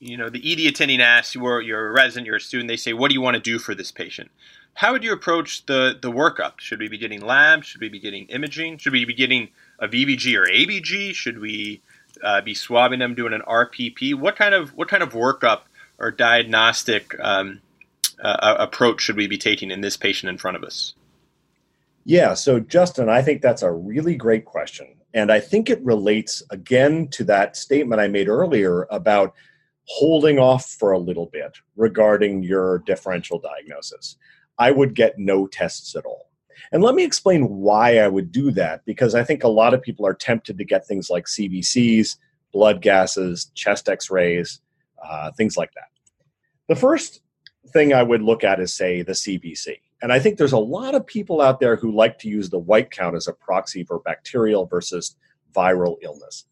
you 0.00 0.18
know 0.18 0.28
the 0.28 0.52
ED 0.52 0.68
attending 0.68 1.00
asks 1.00 1.34
you 1.34 1.46
are 1.46 1.62
you're 1.62 1.88
a 1.88 1.92
resident, 1.92 2.26
you're 2.26 2.36
a 2.36 2.40
student, 2.40 2.68
they 2.68 2.76
say, 2.76 2.92
What 2.92 3.08
do 3.08 3.14
you 3.14 3.22
want 3.22 3.36
to 3.36 3.40
do 3.40 3.58
for 3.58 3.74
this 3.74 3.90
patient? 3.90 4.30
How 4.74 4.92
would 4.92 5.04
you 5.04 5.12
approach 5.12 5.66
the 5.66 5.98
the 6.00 6.10
workup? 6.10 6.58
Should 6.58 6.80
we 6.80 6.88
be 6.88 6.98
getting 6.98 7.20
labs? 7.20 7.66
Should 7.66 7.80
we 7.80 7.88
be 7.88 8.00
getting 8.00 8.26
imaging? 8.26 8.78
Should 8.78 8.92
we 8.92 9.04
be 9.04 9.14
getting 9.14 9.48
a 9.78 9.88
VBG 9.88 10.36
or 10.36 10.46
ABG? 10.46 11.14
Should 11.14 11.40
we 11.40 11.80
uh, 12.22 12.40
be 12.40 12.54
swabbing 12.54 12.98
them, 12.98 13.14
doing 13.14 13.32
an 13.32 13.42
RPP? 13.42 14.14
What 14.14 14.36
kind 14.36 14.54
of 14.54 14.74
what 14.74 14.88
kind 14.88 15.02
of 15.02 15.12
workup 15.12 15.62
or 15.98 16.10
diagnostic 16.10 17.14
um, 17.20 17.60
uh, 18.22 18.56
approach 18.58 19.00
should 19.00 19.16
we 19.16 19.26
be 19.26 19.38
taking 19.38 19.70
in 19.70 19.80
this 19.80 19.96
patient 19.96 20.28
in 20.30 20.38
front 20.38 20.56
of 20.56 20.64
us? 20.64 20.94
Yeah, 22.04 22.34
so 22.34 22.60
Justin, 22.60 23.08
I 23.08 23.22
think 23.22 23.40
that's 23.40 23.62
a 23.62 23.72
really 23.72 24.14
great 24.14 24.44
question. 24.44 24.88
And 25.14 25.30
I 25.30 25.40
think 25.40 25.70
it 25.70 25.82
relates 25.82 26.42
again 26.50 27.08
to 27.12 27.24
that 27.24 27.56
statement 27.56 28.00
I 28.00 28.08
made 28.08 28.28
earlier 28.28 28.86
about 28.90 29.34
holding 29.86 30.38
off 30.38 30.66
for 30.66 30.92
a 30.92 30.98
little 30.98 31.26
bit 31.26 31.56
regarding 31.76 32.42
your 32.42 32.78
differential 32.80 33.38
diagnosis. 33.38 34.16
I 34.58 34.70
would 34.70 34.94
get 34.94 35.18
no 35.18 35.46
tests 35.46 35.94
at 35.96 36.04
all. 36.04 36.30
And 36.72 36.82
let 36.82 36.94
me 36.94 37.04
explain 37.04 37.48
why 37.48 37.98
I 37.98 38.08
would 38.08 38.32
do 38.32 38.50
that, 38.52 38.84
because 38.84 39.14
I 39.14 39.24
think 39.24 39.44
a 39.44 39.48
lot 39.48 39.74
of 39.74 39.82
people 39.82 40.06
are 40.06 40.14
tempted 40.14 40.58
to 40.58 40.64
get 40.64 40.86
things 40.86 41.10
like 41.10 41.26
CBCs, 41.26 42.16
blood 42.52 42.80
gases, 42.80 43.50
chest 43.54 43.88
x 43.88 44.10
rays, 44.10 44.60
uh, 45.04 45.30
things 45.32 45.56
like 45.56 45.72
that. 45.74 45.88
The 46.68 46.76
first 46.76 47.20
thing 47.72 47.92
I 47.92 48.02
would 48.02 48.22
look 48.22 48.44
at 48.44 48.60
is, 48.60 48.72
say, 48.72 49.02
the 49.02 49.12
CBC. 49.12 49.78
And 50.02 50.12
I 50.12 50.18
think 50.18 50.36
there's 50.36 50.52
a 50.52 50.58
lot 50.58 50.94
of 50.94 51.06
people 51.06 51.40
out 51.40 51.60
there 51.60 51.76
who 51.76 51.90
like 51.90 52.18
to 52.20 52.28
use 52.28 52.50
the 52.50 52.58
white 52.58 52.90
count 52.90 53.16
as 53.16 53.26
a 53.26 53.32
proxy 53.32 53.84
for 53.84 54.00
bacterial 54.00 54.66
versus 54.66 55.16
viral 55.54 55.96
illness. 56.02 56.44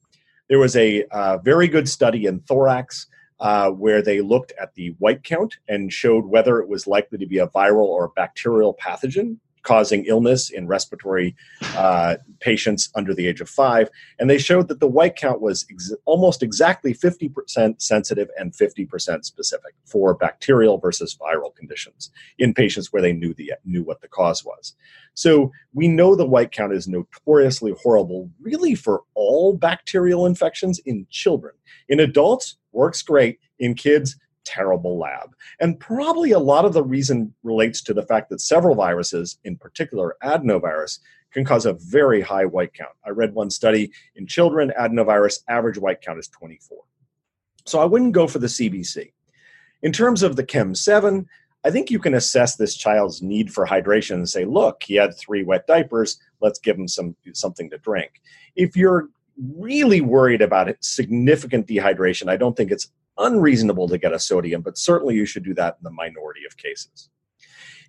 There 0.49 0.59
was 0.59 0.77
a 0.77 1.05
uh, 1.11 1.39
very 1.39 1.69
good 1.69 1.89
study 1.89 2.27
in 2.27 2.41
thorax 2.41 3.07
uh, 3.43 3.71
where 3.71 4.01
they 4.01 4.21
looked 4.21 4.53
at 4.61 4.73
the 4.75 4.95
white 5.01 5.25
count 5.25 5.57
and 5.69 5.93
showed 5.93 6.25
whether 6.27 6.61
it 6.61 6.69
was 6.69 6.87
likely 6.87 7.19
to 7.19 7.27
be 7.27 7.39
a 7.39 7.49
viral 7.49 7.87
or 7.87 8.09
bacterial 8.15 8.75
pathogen 8.75 9.37
causing 9.63 10.05
illness 10.07 10.51
in 10.51 10.67
respiratory 10.67 11.35
uh, 11.77 12.17
patients 12.41 12.91
under 12.95 13.15
the 13.15 13.27
age 13.27 13.41
of 13.41 13.49
five. 13.49 13.89
And 14.19 14.29
they 14.29 14.39
showed 14.39 14.69
that 14.69 14.81
the 14.81 14.89
white 14.89 15.17
count 15.17 15.41
was 15.41 15.65
ex- 15.71 15.93
almost 16.05 16.43
exactly 16.43 16.95
50% 16.95 17.81
sensitive 17.81 18.29
and 18.37 18.53
50% 18.53 19.25
specific 19.25 19.75
for 19.85 20.15
bacterial 20.15 20.79
versus 20.79 21.17
viral 21.17 21.55
conditions 21.55 22.11
in 22.39 22.55
patients 22.55 22.93
where 22.93 23.03
they 23.03 23.13
knew, 23.13 23.35
the, 23.35 23.53
knew 23.65 23.83
what 23.83 24.01
the 24.01 24.09
cause 24.09 24.45
was. 24.45 24.75
So 25.15 25.53
we 25.75 25.89
know 25.89 26.15
the 26.15 26.27
white 26.27 26.53
count 26.53 26.73
is 26.73 26.89
notoriously 26.89 27.75
horrible, 27.83 28.31
really, 28.41 28.75
for 28.75 29.03
all 29.15 29.57
bacterial 29.57 30.27
infections 30.27 30.81
in 30.81 31.07
children. 31.11 31.55
In 31.89 32.01
adults, 32.01 32.57
works 32.73 33.03
great. 33.03 33.39
In 33.59 33.75
kids, 33.75 34.17
terrible 34.45 34.99
lab. 34.99 35.35
And 35.61 35.79
probably 35.79 36.33
a 36.33 36.39
lot 36.39 36.65
of 36.65 36.73
the 36.73 36.83
reason 36.83 37.35
relates 37.43 37.83
to 37.83 37.95
the 37.95 38.03
fact 38.03 38.31
that 38.31 38.41
several 38.41 38.75
viruses, 38.75 39.39
in 39.45 39.57
particular 39.57 40.17
adenovirus, 40.23 40.99
can 41.33 41.45
cause 41.45 41.67
a 41.67 41.75
very 41.75 42.21
high 42.21 42.45
white 42.45 42.75
count. 42.75 42.93
I 43.07 43.11
read 43.11 43.35
one 43.35 43.51
study 43.51 43.91
in 44.17 44.27
children, 44.27 44.73
adenovirus 44.79 45.41
average 45.49 45.79
white 45.79 46.03
count 46.03 46.19
is 46.19 46.29
24. 46.29 46.79
So 47.65 47.79
I 47.79 47.85
wouldn't 47.85 48.13
go 48.13 48.27
for 48.27 48.39
the 48.39 48.49
CBC. 48.49 49.13
In 49.83 49.93
terms 49.93 50.23
of 50.23 50.37
the 50.37 50.45
Chem 50.45 50.75
7, 50.75 51.27
I 51.65 51.71
think 51.71 51.91
you 51.91 51.99
can 51.99 52.15
assess 52.15 52.57
this 52.57 52.77
child's 52.77 53.23
need 53.23 53.53
for 53.53 53.67
hydration 53.67 54.15
and 54.15 54.29
say, 54.29 54.45
look, 54.45 54.83
he 54.83 54.95
had 54.95 55.17
three 55.17 55.45
wet 55.45 55.67
diapers, 55.67 56.19
let's 56.41 56.59
give 56.59 56.77
him 56.77 56.89
some 56.89 57.15
something 57.33 57.71
to 57.71 57.79
drink. 57.79 58.21
If 58.57 58.77
you're 58.77 59.09
really 59.37 60.01
worried 60.01 60.43
about 60.43 60.73
significant 60.81 61.67
dehydration, 61.67 62.29
I 62.29 62.37
don't 62.37 62.57
think 62.57 62.71
it's 62.71 62.91
unreasonable 63.19 63.89
to 63.89 63.99
get 63.99 64.13
a 64.13 64.19
sodium, 64.19 64.63
but 64.63 64.79
certainly 64.79 65.15
you 65.15 65.27
should 65.27 65.45
do 65.45 65.55
that 65.55 65.77
in 65.79 65.85
the 65.85 65.91
minority 65.91 66.41
of 66.47 66.57
cases. 66.57 67.09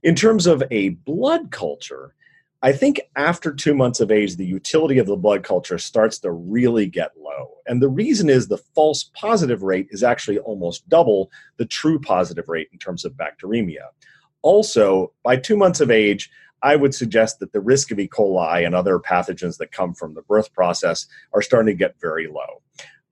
In 0.04 0.16
terms 0.16 0.48
of 0.48 0.64
a 0.70 0.90
blood 0.90 1.52
culture, 1.52 2.14
I 2.62 2.72
think 2.72 3.02
after 3.18 3.54
two 3.54 3.74
months 3.74 4.00
of 4.00 4.10
age, 4.10 4.38
the 4.38 4.46
utility 4.46 4.98
of 4.98 5.06
the 5.06 5.18
blood 5.18 5.44
culture 5.44 5.78
starts 5.78 6.20
to 6.20 6.32
really 6.32 6.86
get 6.86 7.12
low. 7.18 7.58
And 7.68 7.82
the 7.82 7.90
reason 7.90 8.30
is 8.30 8.48
the 8.48 8.58
false 8.58 9.12
positive 9.14 9.64
rate 9.64 9.88
is 9.92 10.02
actually 10.02 10.40
almost 10.40 10.88
double 10.88 11.30
the 11.58 11.66
true 11.66 12.00
positive 12.00 12.48
rate 12.48 12.70
in 12.72 12.80
terms 12.80 13.04
of 13.04 13.14
bacteremia. 13.14 13.88
Also, 14.44 15.12
by 15.24 15.36
two 15.36 15.58
months 15.58 15.82
of 15.82 15.92
age, 15.92 16.30
I 16.64 16.78
would 16.78 16.96
suggest 16.96 17.40
that 17.40 17.52
the 17.52 17.60
risk 17.60 17.92
of 17.92 18.00
E. 18.00 18.08
coli 18.08 18.66
and 18.66 18.74
other 18.74 18.98
pathogens 18.98 19.58
that 19.58 19.72
come 19.72 19.94
from 19.94 20.14
the 20.14 20.22
birth 20.24 20.54
process 20.54 21.06
are 21.34 21.42
starting 21.42 21.76
to 21.76 21.78
get 21.78 22.00
very 22.00 22.28
low. 22.28 22.62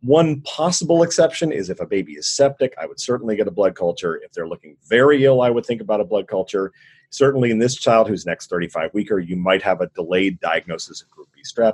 One 0.02 0.42
possible 0.42 1.04
exception 1.04 1.52
is 1.52 1.70
if 1.70 1.80
a 1.80 1.86
baby 1.86 2.14
is 2.14 2.28
septic, 2.28 2.74
I 2.82 2.88
would 2.88 3.00
certainly 3.00 3.36
get 3.36 3.48
a 3.48 3.52
blood 3.52 3.76
culture. 3.76 4.16
If 4.24 4.32
they're 4.32 4.48
looking 4.48 4.78
very 4.88 5.26
ill, 5.26 5.42
I 5.42 5.52
would 5.52 5.66
think 5.66 5.82
about 5.82 6.02
a 6.02 6.06
blood 6.06 6.28
culture. 6.28 6.72
Certainly, 7.12 7.52
in 7.52 7.60
this 7.60 7.76
child 7.76 8.08
who's 8.08 8.26
next 8.26 8.50
35 8.50 8.94
weeker, 8.94 9.20
you 9.20 9.36
might 9.36 9.62
have 9.62 9.82
a 9.82 9.88
delayed 9.88 10.40
diagnosis 10.40 11.02
of 11.02 11.10
group 11.12 11.28
B 11.36 11.42
strep. 11.44 11.74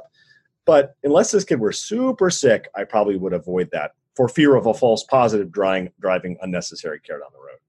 But 0.65 0.95
unless 1.03 1.31
this 1.31 1.45
kid 1.45 1.59
were 1.59 1.71
super 1.71 2.29
sick, 2.29 2.67
I 2.75 2.83
probably 2.83 3.15
would 3.15 3.33
avoid 3.33 3.69
that 3.71 3.91
for 4.15 4.27
fear 4.27 4.55
of 4.55 4.65
a 4.65 4.73
false 4.73 5.03
positive 5.03 5.51
driving, 5.51 5.91
driving 6.01 6.37
unnecessary 6.41 6.99
care 6.99 7.19
down 7.19 7.29
the 7.31 7.39
road. 7.39 7.59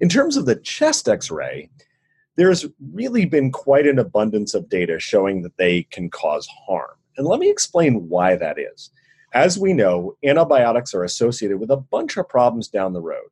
In 0.00 0.08
terms 0.08 0.36
of 0.36 0.44
the 0.44 0.56
chest 0.56 1.08
x 1.08 1.30
ray, 1.30 1.70
there's 2.36 2.66
really 2.92 3.24
been 3.24 3.52
quite 3.52 3.86
an 3.86 3.98
abundance 3.98 4.54
of 4.54 4.68
data 4.68 4.98
showing 4.98 5.42
that 5.42 5.56
they 5.56 5.82
can 5.84 6.10
cause 6.10 6.48
harm. 6.66 6.90
And 7.16 7.26
let 7.26 7.40
me 7.40 7.50
explain 7.50 8.08
why 8.08 8.36
that 8.36 8.58
is. 8.58 8.90
As 9.32 9.58
we 9.58 9.72
know, 9.72 10.16
antibiotics 10.24 10.94
are 10.94 11.04
associated 11.04 11.58
with 11.58 11.70
a 11.70 11.76
bunch 11.76 12.16
of 12.16 12.28
problems 12.28 12.68
down 12.68 12.92
the 12.92 13.00
road. 13.00 13.28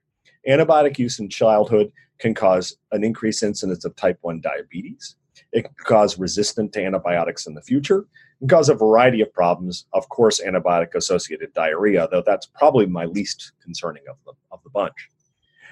Antibiotic 0.48 0.98
use 0.98 1.18
in 1.18 1.28
childhood 1.28 1.92
can 2.18 2.34
cause 2.34 2.76
an 2.92 3.04
increased 3.04 3.42
incidence 3.42 3.84
of 3.84 3.96
type 3.96 4.18
1 4.22 4.40
diabetes. 4.40 5.16
It 5.52 5.62
can 5.62 5.74
cause 5.84 6.18
resistance 6.18 6.72
to 6.72 6.84
antibiotics 6.84 7.46
in 7.46 7.54
the 7.54 7.62
future 7.62 8.06
and 8.40 8.50
cause 8.50 8.68
a 8.68 8.74
variety 8.74 9.20
of 9.20 9.32
problems. 9.32 9.87
Of 9.92 10.08
course, 10.08 10.40
antibiotic 10.40 10.94
associated 10.94 11.52
diarrhea, 11.54 12.08
though 12.11 12.22
that's 12.24 12.46
probably 12.46 12.87
my 12.87 13.06
least 13.06 13.52
concerning 13.62 14.02
of 14.08 14.16
the, 14.24 14.32
of 14.52 14.62
the 14.62 14.70
bunch. 14.70 15.11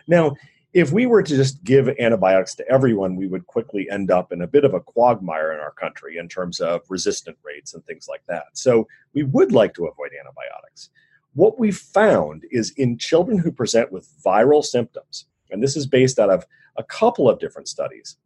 Now, 0.08 0.34
if 0.76 0.92
we 0.92 1.06
were 1.06 1.22
to 1.22 1.34
just 1.34 1.64
give 1.64 1.88
antibiotics 1.98 2.54
to 2.54 2.68
everyone, 2.70 3.16
we 3.16 3.26
would 3.26 3.46
quickly 3.46 3.88
end 3.90 4.10
up 4.10 4.30
in 4.30 4.42
a 4.42 4.46
bit 4.46 4.62
of 4.62 4.74
a 4.74 4.80
quagmire 4.80 5.54
in 5.54 5.58
our 5.58 5.70
country 5.70 6.18
in 6.18 6.28
terms 6.28 6.60
of 6.60 6.82
resistant 6.90 7.38
rates 7.42 7.72
and 7.72 7.82
things 7.86 8.08
like 8.10 8.20
that. 8.28 8.44
So 8.52 8.86
we 9.14 9.22
would 9.22 9.52
like 9.52 9.72
to 9.76 9.86
avoid 9.86 10.10
antibiotics. 10.12 10.90
What 11.32 11.58
we 11.58 11.70
found 11.70 12.44
is 12.50 12.72
in 12.72 12.98
children 12.98 13.38
who 13.38 13.50
present 13.50 13.90
with 13.90 14.06
viral 14.22 14.62
symptoms, 14.62 15.24
and 15.50 15.62
this 15.62 15.78
is 15.78 15.86
based 15.86 16.18
out 16.18 16.28
of 16.28 16.44
a 16.76 16.84
couple 16.84 17.26
of 17.26 17.38
different 17.38 17.68
studies, 17.68 18.18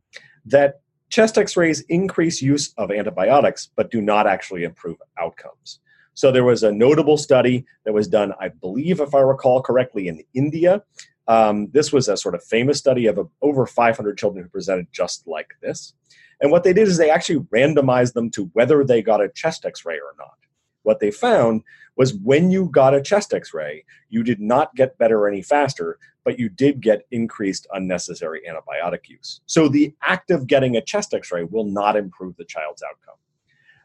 that 0.45 0.81
chest 1.09 1.39
x 1.39 1.57
rays 1.57 1.83
increase 1.83 2.43
use 2.43 2.75
of 2.79 2.91
antibiotics, 2.91 3.71
but 3.77 3.93
do 3.93 4.01
not 4.01 4.27
actually 4.27 4.65
improve 4.65 4.97
outcomes. 5.21 5.79
So 6.15 6.33
there 6.33 6.43
was 6.43 6.65
a 6.65 6.73
notable 6.73 7.17
study 7.17 7.65
that 7.85 7.95
was 7.95 8.09
done, 8.09 8.35
I 8.41 8.49
believe, 8.49 8.99
if 8.99 9.15
I 9.15 9.21
recall 9.21 9.63
correctly, 9.63 10.09
in 10.09 10.25
India. 10.35 10.83
Um, 11.31 11.69
this 11.71 11.93
was 11.93 12.09
a 12.09 12.17
sort 12.17 12.35
of 12.35 12.43
famous 12.43 12.79
study 12.79 13.07
of 13.07 13.17
over 13.41 13.65
500 13.65 14.19
children 14.19 14.43
who 14.43 14.51
presented 14.51 14.89
just 14.91 15.29
like 15.29 15.55
this. 15.63 15.95
And 16.41 16.51
what 16.51 16.65
they 16.65 16.73
did 16.73 16.89
is 16.89 16.97
they 16.97 17.09
actually 17.09 17.39
randomized 17.55 18.15
them 18.15 18.31
to 18.33 18.51
whether 18.55 18.83
they 18.83 19.01
got 19.01 19.23
a 19.23 19.29
chest 19.29 19.65
x 19.65 19.85
ray 19.85 19.95
or 19.95 20.17
not. 20.19 20.35
What 20.83 20.99
they 20.99 21.13
found 21.13 21.63
was 21.97 22.15
when 22.15 22.51
you 22.51 22.69
got 22.71 22.95
a 22.95 23.01
chest 23.01 23.33
x 23.33 23.55
ray, 23.55 23.85
you 24.09 24.25
did 24.25 24.41
not 24.41 24.75
get 24.75 24.99
better 24.99 25.29
any 25.29 25.41
faster, 25.41 26.01
but 26.25 26.37
you 26.37 26.49
did 26.49 26.81
get 26.81 27.07
increased 27.13 27.69
unnecessary 27.73 28.43
antibiotic 28.51 29.09
use. 29.09 29.41
So 29.47 29.69
the 29.69 29.95
act 30.03 30.33
of 30.33 30.49
getting 30.49 30.77
a 30.77 30.83
chest 30.83 31.15
x 31.15 31.31
ray 31.31 31.45
will 31.45 31.65
not 31.65 31.95
improve 31.95 32.37
the 32.39 32.45
child's 32.45 32.83
outcome. 32.83 33.21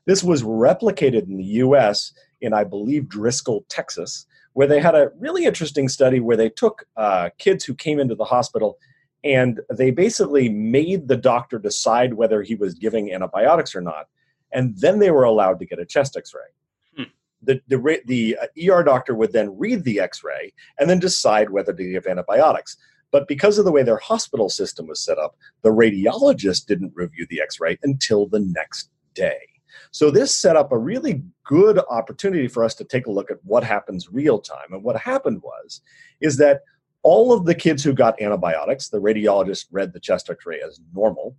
This 0.08 0.24
was 0.24 0.42
replicated 0.42 1.28
in 1.28 1.38
the 1.38 1.62
US 1.62 2.12
in, 2.42 2.54
I 2.54 2.64
believe, 2.64 3.08
Driscoll, 3.08 3.66
Texas, 3.70 4.26
where 4.56 4.68
they 4.68 4.82
had 4.82 4.96
a 4.96 5.12
really 5.20 5.46
interesting 5.46 5.88
study 5.88 6.20
where 6.20 6.36
they 6.36 6.50
took 6.50 6.86
uh, 6.98 7.30
kids 7.38 7.64
who 7.64 7.74
came 7.74 8.00
into 8.00 8.16
the 8.16 8.26
hospital 8.26 8.78
and 9.24 9.62
they 9.70 9.92
basically 9.92 10.50
made 10.50 11.08
the 11.08 11.18
doctor 11.18 11.58
decide 11.58 12.16
whether 12.16 12.42
he 12.42 12.56
was 12.56 12.74
giving 12.74 13.14
antibiotics 13.14 13.76
or 13.76 13.82
not. 13.82 14.08
And 14.52 14.78
then 14.78 15.00
they 15.00 15.12
were 15.12 15.24
allowed 15.24 15.60
to 15.60 15.66
get 15.66 15.80
a 15.80 15.86
chest 15.86 16.18
x 16.18 16.34
ray 16.34 16.56
the, 17.46 17.62
the, 17.68 18.02
the 18.06 18.38
ER 18.70 18.84
doctor 18.84 19.16
would 19.16 19.34
then 19.34 19.58
read 19.58 19.84
the 19.84 20.00
x 20.00 20.24
ray 20.24 20.54
and 20.80 20.90
then 20.90 21.00
decide 21.00 21.50
whether 21.50 21.74
to 21.74 21.92
give 21.92 22.08
antibiotics. 22.08 22.78
But 23.12 23.28
because 23.28 23.58
of 23.58 23.66
the 23.66 23.72
way 23.72 23.84
their 23.84 23.98
hospital 23.98 24.50
system 24.50 24.88
was 24.88 25.04
set 25.04 25.18
up, 25.18 25.36
the 25.62 25.70
radiologist 25.70 26.66
didn't 26.66 26.94
review 26.96 27.26
the 27.30 27.42
x 27.42 27.60
ray 27.60 27.78
until 27.84 28.28
the 28.28 28.40
next 28.40 28.90
day. 29.14 29.40
So 29.92 30.12
this 30.12 30.36
set 30.38 30.56
up 30.56 30.72
a 30.72 30.78
really 30.78 31.24
good 31.44 31.80
opportunity 31.90 32.48
for 32.48 32.64
us 32.64 32.76
to 32.76 32.84
take 32.84 33.08
a 33.08 33.12
look 33.12 33.32
at 33.32 33.44
what 33.44 33.64
happens 33.64 34.12
real 34.12 34.40
time. 34.40 34.72
And 34.72 34.84
what 34.84 34.98
happened 34.98 35.42
was 35.42 35.82
is 36.22 36.38
that 36.38 36.62
all 37.04 37.32
of 37.32 37.46
the 37.46 37.56
kids 37.56 37.84
who 37.84 37.94
got 37.94 38.20
antibiotics, 38.22 38.90
the 38.90 39.00
radiologist 39.00 39.68
read 39.72 39.94
the 39.94 40.00
chest 40.00 40.30
x-ray 40.30 40.60
as 40.66 40.80
normal. 40.94 41.36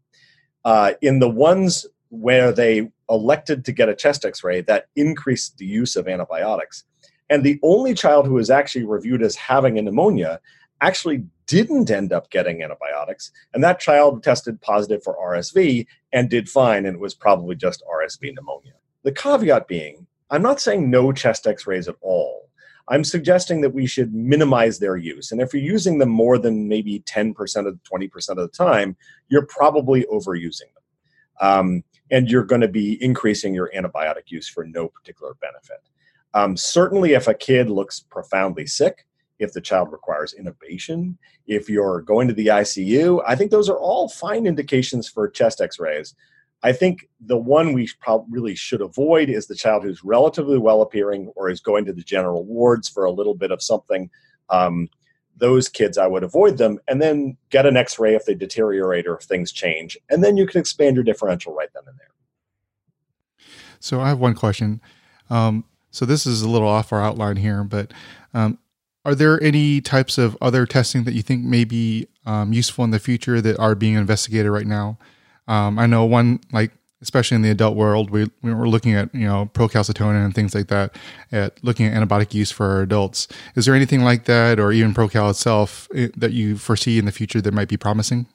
Uh, 0.64 0.92
in 1.00 1.18
the 1.18 1.28
ones 1.28 1.86
where 2.08 2.52
they 2.52 2.90
elected 3.08 3.64
to 3.64 3.72
get 3.72 3.88
a 3.88 3.94
chest 3.94 4.24
x 4.24 4.42
ray 4.42 4.60
that 4.62 4.86
increased 4.96 5.58
the 5.58 5.66
use 5.66 5.96
of 5.96 6.08
antibiotics. 6.08 6.84
And 7.30 7.42
the 7.42 7.58
only 7.62 7.94
child 7.94 8.26
who 8.26 8.34
was 8.34 8.50
actually 8.50 8.84
reviewed 8.84 9.22
as 9.22 9.36
having 9.36 9.78
a 9.78 9.82
pneumonia 9.82 10.40
actually 10.80 11.24
didn't 11.46 11.90
end 11.90 12.12
up 12.12 12.30
getting 12.30 12.62
antibiotics. 12.62 13.30
And 13.54 13.62
that 13.62 13.80
child 13.80 14.22
tested 14.22 14.60
positive 14.60 15.02
for 15.02 15.16
RSV 15.16 15.86
and 16.12 16.28
did 16.28 16.48
fine, 16.48 16.86
and 16.86 16.96
it 16.96 17.00
was 17.00 17.14
probably 17.14 17.54
just 17.54 17.82
RSV 17.90 18.34
pneumonia. 18.34 18.74
The 19.02 19.12
caveat 19.12 19.68
being, 19.68 20.06
I'm 20.30 20.42
not 20.42 20.60
saying 20.60 20.90
no 20.90 21.12
chest 21.12 21.46
x 21.46 21.66
rays 21.66 21.88
at 21.88 21.96
all. 22.00 22.48
I'm 22.88 23.04
suggesting 23.04 23.60
that 23.62 23.74
we 23.74 23.86
should 23.86 24.14
minimize 24.14 24.78
their 24.78 24.96
use. 24.96 25.32
And 25.32 25.40
if 25.40 25.52
you're 25.52 25.62
using 25.62 25.98
them 25.98 26.08
more 26.08 26.38
than 26.38 26.68
maybe 26.68 27.00
10% 27.00 27.34
of 27.66 27.78
20% 27.82 28.28
of 28.30 28.36
the 28.36 28.48
time, 28.48 28.96
you're 29.28 29.46
probably 29.46 30.04
overusing 30.04 30.60
them. 30.60 30.82
Um, 31.40 31.84
and 32.10 32.30
you're 32.30 32.44
going 32.44 32.60
to 32.60 32.68
be 32.68 33.02
increasing 33.02 33.54
your 33.54 33.70
antibiotic 33.74 34.30
use 34.30 34.48
for 34.48 34.64
no 34.64 34.88
particular 34.88 35.34
benefit. 35.40 35.82
Um, 36.34 36.56
certainly, 36.56 37.14
if 37.14 37.26
a 37.26 37.34
kid 37.34 37.68
looks 37.70 38.00
profoundly 38.00 38.66
sick, 38.66 39.06
if 39.38 39.52
the 39.52 39.60
child 39.60 39.92
requires 39.92 40.34
intubation, 40.38 41.16
if 41.46 41.68
you're 41.68 42.02
going 42.02 42.28
to 42.28 42.34
the 42.34 42.46
ICU, 42.46 43.22
I 43.26 43.36
think 43.36 43.50
those 43.50 43.68
are 43.68 43.78
all 43.78 44.08
fine 44.08 44.46
indications 44.46 45.08
for 45.08 45.28
chest 45.28 45.60
x 45.60 45.78
rays. 45.78 46.14
I 46.62 46.72
think 46.72 47.08
the 47.20 47.36
one 47.36 47.72
we 47.72 47.88
probably 48.00 48.26
really 48.30 48.54
should 48.54 48.80
avoid 48.80 49.28
is 49.28 49.46
the 49.46 49.54
child 49.54 49.82
who's 49.82 50.02
relatively 50.02 50.58
well 50.58 50.82
appearing 50.82 51.30
or 51.36 51.50
is 51.50 51.60
going 51.60 51.84
to 51.84 51.92
the 51.92 52.02
general 52.02 52.44
wards 52.44 52.88
for 52.88 53.04
a 53.04 53.12
little 53.12 53.34
bit 53.34 53.50
of 53.50 53.62
something. 53.62 54.10
Um, 54.48 54.88
those 55.36 55.68
kids, 55.68 55.98
I 55.98 56.06
would 56.06 56.22
avoid 56.22 56.56
them 56.56 56.78
and 56.88 57.00
then 57.00 57.36
get 57.50 57.66
an 57.66 57.76
x 57.76 57.98
ray 57.98 58.14
if 58.14 58.24
they 58.24 58.34
deteriorate 58.34 59.06
or 59.06 59.18
if 59.18 59.24
things 59.24 59.52
change. 59.52 59.98
And 60.08 60.24
then 60.24 60.36
you 60.36 60.46
can 60.46 60.58
expand 60.58 60.96
your 60.96 61.04
differential 61.04 61.54
right 61.54 61.68
then 61.74 61.82
and 61.86 61.98
there. 61.98 63.46
So 63.78 64.00
I 64.00 64.08
have 64.08 64.18
one 64.18 64.34
question. 64.34 64.80
Um, 65.28 65.64
so 65.90 66.06
this 66.06 66.26
is 66.26 66.42
a 66.42 66.48
little 66.48 66.68
off 66.68 66.92
our 66.92 67.02
outline 67.02 67.36
here, 67.36 67.64
but 67.64 67.92
um, 68.34 68.58
are 69.06 69.14
there 69.14 69.40
any 69.42 69.80
types 69.80 70.18
of 70.18 70.36
other 70.40 70.66
testing 70.66 71.04
that 71.04 71.14
you 71.14 71.22
think 71.22 71.44
may 71.44 71.64
be 71.64 72.08
um, 72.26 72.52
useful 72.52 72.84
in 72.84 72.90
the 72.90 72.98
future 72.98 73.40
that 73.40 73.56
are 73.58 73.76
being 73.76 73.94
investigated 73.94 74.50
right 74.50 74.66
now? 74.66 74.98
Um, 75.46 75.78
I 75.78 75.86
know 75.86 76.04
one 76.04 76.40
like 76.52 76.72
especially 77.02 77.36
in 77.36 77.42
the 77.42 77.50
adult 77.50 77.76
world, 77.76 78.10
we, 78.10 78.28
we 78.42 78.52
were 78.52 78.68
looking 78.68 78.94
at, 78.94 79.14
you 79.14 79.26
know, 79.26 79.48
procalcitonin 79.54 80.24
and 80.24 80.34
things 80.34 80.54
like 80.54 80.68
that, 80.68 80.96
at 81.30 81.62
looking 81.62 81.86
at 81.86 81.94
antibiotic 81.94 82.34
use 82.34 82.50
for 82.50 82.82
adults. 82.82 83.28
Is 83.54 83.66
there 83.66 83.74
anything 83.74 84.02
like 84.02 84.24
that, 84.24 84.58
or 84.58 84.72
even 84.72 84.94
Procal 84.94 85.30
itself, 85.30 85.88
eh, 85.94 86.08
that 86.16 86.32
you 86.32 86.56
foresee 86.56 86.98
in 86.98 87.04
the 87.04 87.12
future 87.12 87.40
that 87.40 87.54
might 87.54 87.68
be 87.68 87.76
promising? 87.76 88.26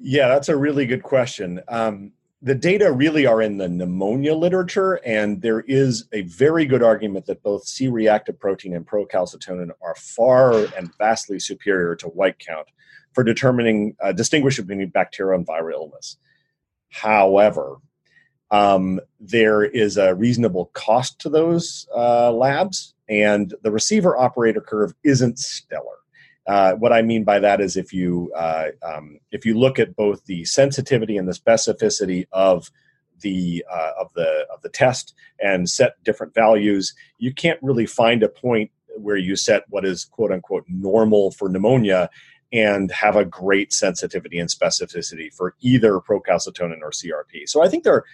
Yeah, 0.00 0.28
that's 0.28 0.48
a 0.48 0.56
really 0.56 0.86
good 0.86 1.02
question. 1.02 1.60
Um, 1.68 2.12
the 2.44 2.54
data 2.54 2.92
really 2.92 3.24
are 3.24 3.40
in 3.40 3.56
the 3.56 3.68
pneumonia 3.70 4.34
literature, 4.34 5.00
and 5.06 5.40
there 5.40 5.60
is 5.60 6.04
a 6.12 6.20
very 6.22 6.66
good 6.66 6.82
argument 6.82 7.24
that 7.24 7.42
both 7.42 7.66
C 7.66 7.88
reactive 7.88 8.38
protein 8.38 8.76
and 8.76 8.86
procalcitonin 8.86 9.70
are 9.80 9.94
far 9.94 10.52
and 10.76 10.94
vastly 10.98 11.38
superior 11.38 11.96
to 11.96 12.08
white 12.08 12.38
count 12.38 12.68
for 13.14 13.24
determining, 13.24 13.96
uh, 14.02 14.12
distinguishing 14.12 14.66
between 14.66 14.90
bacterial 14.90 15.38
and 15.38 15.46
viral 15.46 15.72
illness. 15.72 16.18
However, 16.90 17.76
um, 18.50 19.00
there 19.18 19.64
is 19.64 19.96
a 19.96 20.14
reasonable 20.14 20.66
cost 20.74 21.18
to 21.20 21.30
those 21.30 21.88
uh, 21.96 22.30
labs, 22.30 22.94
and 23.08 23.54
the 23.62 23.72
receiver 23.72 24.18
operator 24.18 24.60
curve 24.60 24.92
isn't 25.02 25.38
stellar. 25.38 26.03
Uh, 26.46 26.74
what 26.74 26.92
I 26.92 27.02
mean 27.02 27.24
by 27.24 27.38
that 27.38 27.60
is 27.60 27.76
if 27.76 27.92
you 27.92 28.30
uh, 28.36 28.68
um, 28.82 29.18
if 29.30 29.46
you 29.46 29.58
look 29.58 29.78
at 29.78 29.96
both 29.96 30.24
the 30.26 30.44
sensitivity 30.44 31.16
and 31.16 31.26
the 31.26 31.32
specificity 31.32 32.26
of 32.32 32.70
the 33.20 33.64
uh, 33.72 33.92
of 33.98 34.12
the 34.14 34.46
of 34.52 34.60
the 34.62 34.68
test 34.68 35.14
and 35.40 35.68
set 35.68 36.02
different 36.04 36.34
values, 36.34 36.94
you 37.18 37.32
can't 37.32 37.58
really 37.62 37.86
find 37.86 38.22
a 38.22 38.28
point 38.28 38.70
where 38.96 39.16
you 39.16 39.36
set 39.36 39.64
what 39.70 39.84
is 39.84 40.04
quote 40.04 40.32
unquote 40.32 40.64
normal 40.68 41.30
for 41.30 41.48
pneumonia 41.48 42.10
and 42.52 42.92
have 42.92 43.16
a 43.16 43.24
great 43.24 43.72
sensitivity 43.72 44.38
and 44.38 44.48
specificity 44.48 45.32
for 45.32 45.56
either 45.60 45.98
procalcitonin 45.98 46.80
or 46.82 46.90
CRP. 46.90 47.48
So 47.48 47.64
I 47.64 47.68
think 47.68 47.82
they're 47.82 48.04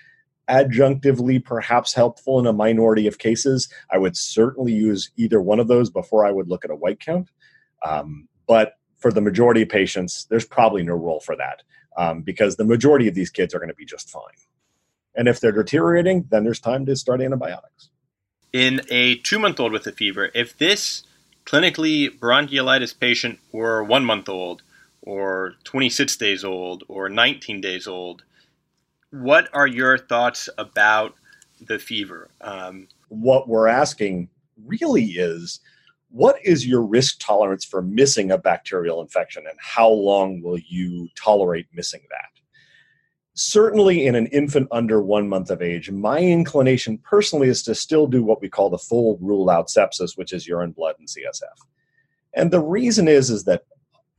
adjunctively 0.49 1.45
perhaps 1.45 1.95
helpful 1.95 2.39
in 2.39 2.47
a 2.47 2.53
minority 2.53 3.07
of 3.07 3.19
cases. 3.19 3.69
I 3.91 3.99
would 3.99 4.17
certainly 4.17 4.73
use 4.73 5.11
either 5.17 5.41
one 5.41 5.61
of 5.61 5.69
those 5.69 5.91
before 5.91 6.25
I 6.25 6.33
would 6.33 6.49
look 6.49 6.65
at 6.65 6.71
a 6.71 6.77
white 6.77 7.01
count. 7.01 7.29
Um, 7.83 8.29
but 8.47 8.75
for 8.99 9.13
the 9.13 9.21
majority 9.21 9.63
of 9.63 9.69
patients, 9.69 10.27
there's 10.29 10.45
probably 10.45 10.83
no 10.83 10.95
role 10.95 11.21
for 11.21 11.37
that 11.37 11.63
um, 11.97 12.23
because 12.23 12.57
the 12.57 12.65
majority 12.65 13.09
of 13.09 13.15
these 13.15 13.31
kids 13.31 13.55
are 13.55 13.59
going 13.59 13.71
to 13.71 13.75
be 13.75 13.85
just 13.85 14.11
fine. 14.11 14.23
And 15.15 15.29
if 15.29 15.41
they're 15.41 15.53
deteriorating, 15.53 16.27
then 16.31 16.45
there's 16.45 16.61
time 16.61 16.87
to 16.87 16.97
start 16.97 17.21
antibiotics. 17.21 17.91
In 18.53 18.83
a 18.91 19.17
two 19.17 19.39
month 19.39 19.61
old 19.61 19.73
with 19.73 19.87
a 19.87 19.93
fever, 19.93 20.31
if 20.35 20.57
this 20.59 21.05
clinically 21.47 22.09
bronchiolitis 22.19 22.99
patient 22.99 23.39
were 23.53 23.83
one 23.83 24.05
month 24.05 24.29
old 24.29 24.63
or 25.03 25.55
26 25.65 26.17
days 26.17 26.45
old 26.45 26.85
or 26.89 27.09
19 27.09 27.61
days 27.61 27.87
old, 27.87 28.23
what 29.11 29.49
are 29.53 29.67
your 29.67 29.99
thoughts 29.99 30.49
about 30.59 31.15
the 31.61 31.79
fever? 31.79 32.29
Um, 32.41 32.89
what 33.09 33.49
we're 33.49 33.69
asking 33.69 34.29
really 34.67 35.05
is 35.05 35.61
what 36.11 36.37
is 36.45 36.67
your 36.67 36.83
risk 36.83 37.19
tolerance 37.21 37.65
for 37.65 37.83
missing 37.83 38.31
a 38.31 38.39
bacterial 38.39 39.01
infection 39.01 39.45
and 39.49 39.59
how 39.61 39.89
long 39.89 40.43
will 40.43 40.59
you 40.59 41.09
tolerate 41.17 41.67
missing 41.73 42.03
that? 42.11 42.41
certainly 43.41 44.07
in 44.07 44.15
an 44.15 44.27
infant 44.27 44.69
under 44.71 45.01
one 45.01 45.29
month 45.29 45.51
of 45.51 45.63
age, 45.63 45.91
my 45.91 46.19
inclination 46.19 46.99
personally 46.99 47.49
is 47.49 47.63
to 47.63 47.75
still 47.75 48.07
do 48.07 48.23
what 48.23 48.41
we 48.43 48.49
call 48.49 48.69
the 48.69 48.79
full 48.79 49.19
rule 49.21 49.49
out 49.49 49.69
sepsis, 49.69 50.17
which 50.17 50.33
is 50.33 50.47
urine, 50.47 50.73
blood, 50.73 50.97
and 50.99 51.09
CSF. 51.09 51.57
And 52.35 52.51
the 52.51 52.61
reason 52.61 53.09
is, 53.09 53.31
is 53.31 53.45
that 53.45 53.63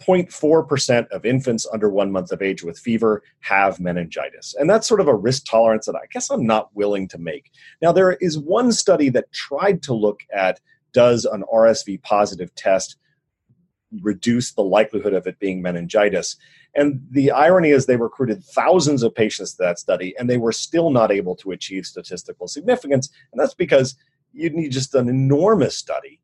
0.4% 0.02 1.08
of 1.10 1.26
infants 1.26 1.68
under 1.72 1.88
one 1.88 2.12
month 2.12 2.32
of 2.32 2.42
age 2.42 2.64
with 2.64 2.80
fever 2.80 3.22
have 3.42 3.80
meningitis. 3.80 4.56
And 4.58 4.68
that's 4.68 4.88
sort 4.88 5.00
of 5.00 5.08
a 5.08 5.16
risk 5.16 5.46
tolerance 5.46 5.86
that 5.86 5.96
I 5.96 6.08
guess 6.12 6.32
I'm 6.32 6.48
not 6.48 6.76
willing 6.76 7.08
to 7.10 7.20
make. 7.20 7.52
Now, 7.82 7.92
there 7.92 8.14
is 8.14 8.40
one 8.40 8.72
study 8.72 9.10
that 9.10 9.32
tried 9.32 9.84
to 9.84 9.94
look 9.94 10.22
at 10.34 10.60
does 10.94 11.26
an 11.26 11.44
RSV 11.54 12.02
positive 12.04 12.54
test 12.56 12.98
reduce 14.02 14.54
the 14.54 14.64
likelihood 14.64 15.14
of 15.14 15.28
it 15.28 15.40
being 15.40 15.62
meningitis. 15.62 16.38
And 16.76 17.06
the 17.12 17.32
irony 17.32 17.70
is, 17.70 17.86
they 17.86 17.98
recruited 17.98 18.44
thousands 18.44 19.04
of 19.04 19.14
patients 19.14 19.54
to 19.54 19.64
that 19.64 19.80
study, 19.80 20.16
and 20.18 20.30
they 20.30 20.38
were 20.38 20.54
still 20.54 20.90
not 20.90 21.12
able 21.12 21.36
to 21.38 21.52
achieve 21.52 21.86
statistical 21.86 22.48
significance. 22.48 23.10
And 23.32 23.42
that's 23.42 23.54
because 23.54 23.96
you 24.34 24.50
need 24.50 24.72
just 24.72 24.96
an 24.96 25.10
enormous 25.10 25.78
study 25.78 26.22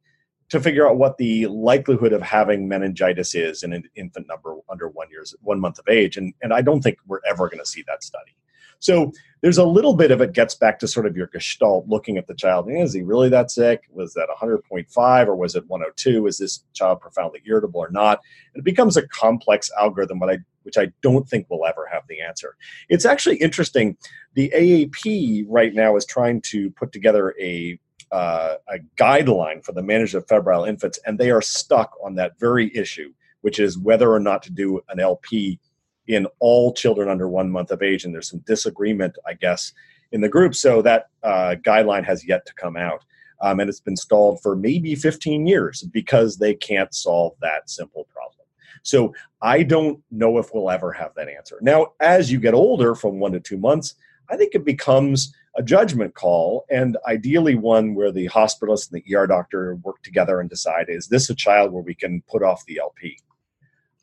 to 0.49 0.62
figure 0.62 0.88
out 0.88 0.97
what 0.97 1.17
the 1.17 1.45
likelihood 1.47 2.13
of 2.13 2.21
having 2.21 2.67
meningitis 2.67 3.36
is 3.36 3.63
in 3.63 3.73
an 3.73 3.84
infant 3.95 4.27
number 4.27 4.56
under 4.69 4.88
one 4.88 5.10
years 5.10 5.36
one 5.41 5.60
month 5.60 5.77
of 5.80 5.88
age 5.89 6.17
and 6.17 6.34
and 6.41 6.53
i 6.53 6.62
don't 6.62 6.82
think 6.82 6.97
we're 7.06 7.19
ever 7.30 7.49
going 7.49 7.60
to 7.60 7.65
see 7.65 7.84
that 7.88 8.03
study 8.03 8.36
so 8.80 9.12
there's 9.42 9.58
a 9.58 9.66
little 9.66 9.94
bit 9.94 10.12
of 10.12 10.22
it 10.22 10.34
gets 10.34 10.56
back 10.56 10.80
to 10.80 10.88
sort 10.88 11.06
of 11.06 11.16
your 11.16 11.28
gestalt 11.28 11.88
looking 11.88 12.18
at 12.18 12.28
the 12.28 12.34
child. 12.34 12.68
Is 12.70 12.94
he 12.94 13.02
really 13.02 13.30
that 13.30 13.52
sick? 13.52 13.84
Was 13.92 14.13
that 14.13 14.30
100.5 14.42 15.28
or 15.28 15.36
was 15.36 15.56
it 15.56 15.68
102 15.68 16.28
is 16.28 16.40
this 16.40 16.63
child 16.74 17.02
profoundly 17.02 17.42
irritable 17.46 17.80
or 17.80 17.92
not? 17.92 18.20
And 18.54 18.62
it 18.62 18.66
becomes 18.66 18.98
a 18.98 19.08
complex 19.08 19.70
algorithm 19.80 20.20
but 20.20 20.30
i 20.30 20.38
which 20.63 20.78
i 20.78 20.92
don't 21.02 21.30
think 21.30 21.48
we'll 21.50 21.66
ever 21.66 21.88
have 21.90 22.04
the 22.10 22.20
answer. 22.20 22.58
It's 22.90 23.06
actually 23.06 23.38
interesting. 23.38 23.96
The 24.34 24.52
aap 24.54 25.46
right 25.48 25.74
now 25.74 25.96
is 25.96 26.06
trying 26.06 26.42
to 26.48 26.70
put 26.72 26.92
together 26.92 27.34
a 27.40 27.80
uh, 28.12 28.56
a 28.68 28.80
guideline 28.98 29.63
for 29.63 29.72
the 29.72 29.82
management 29.82 30.24
of 30.24 30.28
febrile 30.28 30.66
infants, 30.66 31.00
and 31.06 31.18
they 31.18 31.32
are 31.32 31.42
stuck 31.42 31.94
on 32.04 32.16
that 32.16 32.40
very 32.40 32.76
issue, 32.76 33.13
which 33.42 33.60
is 33.60 33.78
whether 33.78 34.12
or 34.12 34.20
not 34.20 34.44
to 34.44 34.52
do 34.52 34.82
an 34.90 35.00
LP 35.00 35.60
in 36.08 36.28
all 36.39 36.74
children 36.74 37.10
under 37.10 37.28
one 37.28 37.52
month 37.52 37.72
of 37.72 37.82
age. 37.82 38.06
And 38.06 38.13
there's 38.13 38.30
some 38.30 38.43
disagreement, 38.46 39.17
I 39.28 39.34
guess, 39.34 39.74
in 40.12 40.22
the 40.22 40.30
group. 40.30 40.56
So 40.56 40.82
that 40.82 41.10
uh, 41.24 41.56
guideline 41.65 42.06
has 42.06 42.26
yet 42.26 42.46
to 42.46 42.54
come 42.54 42.78
out. 42.78 43.04
Um, 43.41 43.60
and 43.60 43.70
it's 43.70 43.80
been 43.80 43.98
stalled 43.98 44.41
for 44.41 44.56
maybe 44.56 44.96
15 44.96 45.46
years 45.46 45.84
because 45.84 46.38
they 46.38 46.56
can't 46.56 46.93
solve 46.93 47.34
that 47.41 47.70
simple 47.70 48.06
problem. 48.06 48.48
So 48.84 49.13
I 49.41 49.63
don't 49.63 50.02
know 50.12 50.38
if 50.38 50.54
we'll 50.54 50.72
ever 50.72 50.91
have 50.93 51.13
that 51.15 51.30
answer. 51.30 51.60
Now, 51.62 51.93
as 52.00 52.32
you 52.32 52.39
get 52.39 52.54
older, 52.54 52.96
from 52.96 53.20
one 53.20 53.34
to 53.34 53.39
two 53.39 53.58
months, 53.58 53.96
I 54.30 54.38
think 54.38 54.56
it 54.56 54.65
becomes 54.65 55.34
a 55.56 55.63
judgment 55.63 56.13
call, 56.13 56.65
and 56.70 56.98
ideally 57.08 57.56
one 57.56 57.96
where 57.96 58.12
the 58.12 58.30
hospitalist 58.30 58.91
and 58.91 59.02
the 59.02 59.15
ER 59.15 59.28
doctor 59.28 59.76
work 59.84 60.02
together 60.04 60.39
and 60.39 60.50
decide 60.50 60.86
is 60.88 61.08
this 61.08 61.30
a 61.30 61.36
child 61.36 61.72
where 61.72 61.84
we 61.84 61.96
can 61.96 62.22
put 62.30 62.43
off 62.43 62.65
the 62.65 62.80
LP? 62.80 63.17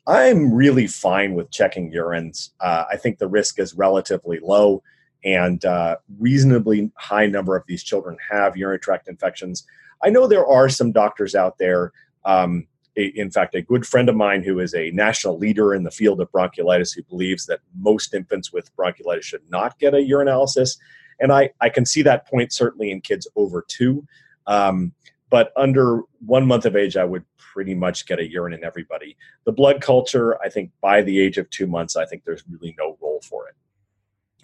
I'm 0.07 0.53
really 0.53 0.87
fine 0.87 1.33
with 1.33 1.49
checking 1.51 1.91
urines. 1.91 2.51
Uh, 2.59 2.85
I 2.91 2.97
think 2.97 3.17
the 3.17 3.27
risk 3.27 3.59
is 3.59 3.73
relatively 3.73 4.39
low, 4.39 4.83
and 5.23 5.63
uh, 5.65 5.97
reasonably 6.19 6.91
high 6.95 7.25
number 7.25 7.55
of 7.55 7.63
these 7.67 7.83
children 7.83 8.17
have 8.29 8.55
urinary 8.55 8.79
tract 8.79 9.07
infections. 9.07 9.65
I 10.03 10.09
know 10.09 10.27
there 10.27 10.45
are 10.45 10.69
some 10.69 10.91
doctors 10.91 11.33
out 11.33 11.57
there. 11.57 11.91
Um, 12.25 12.67
in 12.95 13.29
fact, 13.29 13.55
a 13.55 13.61
good 13.61 13.85
friend 13.85 14.07
of 14.07 14.15
mine 14.15 14.43
who 14.43 14.59
is 14.59 14.73
a 14.73 14.91
national 14.91 15.37
leader 15.37 15.73
in 15.73 15.83
the 15.83 15.91
field 15.91 16.21
of 16.21 16.31
bronchiolitis 16.31 16.95
who 16.95 17.03
believes 17.03 17.45
that 17.47 17.59
most 17.77 18.13
infants 18.13 18.53
with 18.53 18.73
bronchiolitis 18.77 19.23
should 19.23 19.41
not 19.49 19.77
get 19.79 19.93
a 19.93 19.97
urinalysis. 19.97 20.77
And 21.19 21.31
I, 21.31 21.49
I 21.59 21.69
can 21.69 21.85
see 21.85 22.03
that 22.03 22.27
point 22.27 22.53
certainly 22.53 22.91
in 22.91 23.01
kids 23.01 23.27
over 23.35 23.65
two. 23.67 24.05
Um, 24.47 24.93
but 25.35 25.51
under 25.57 25.99
one 26.25 26.47
month 26.47 26.63
of 26.63 26.77
age, 26.77 26.95
I 26.95 27.03
would 27.03 27.25
pretty 27.37 27.75
much 27.75 28.05
get 28.05 28.19
a 28.19 28.25
urine 28.25 28.53
in 28.53 28.63
everybody. 28.63 29.17
The 29.43 29.51
blood 29.51 29.81
culture, 29.81 30.41
I 30.41 30.47
think 30.47 30.71
by 30.79 31.01
the 31.01 31.19
age 31.19 31.37
of 31.37 31.49
two 31.49 31.67
months, 31.67 31.97
I 31.97 32.05
think 32.05 32.23
there's 32.23 32.41
really 32.49 32.73
no 32.77 32.97
role 33.01 33.19
for 33.21 33.49
it, 33.49 33.55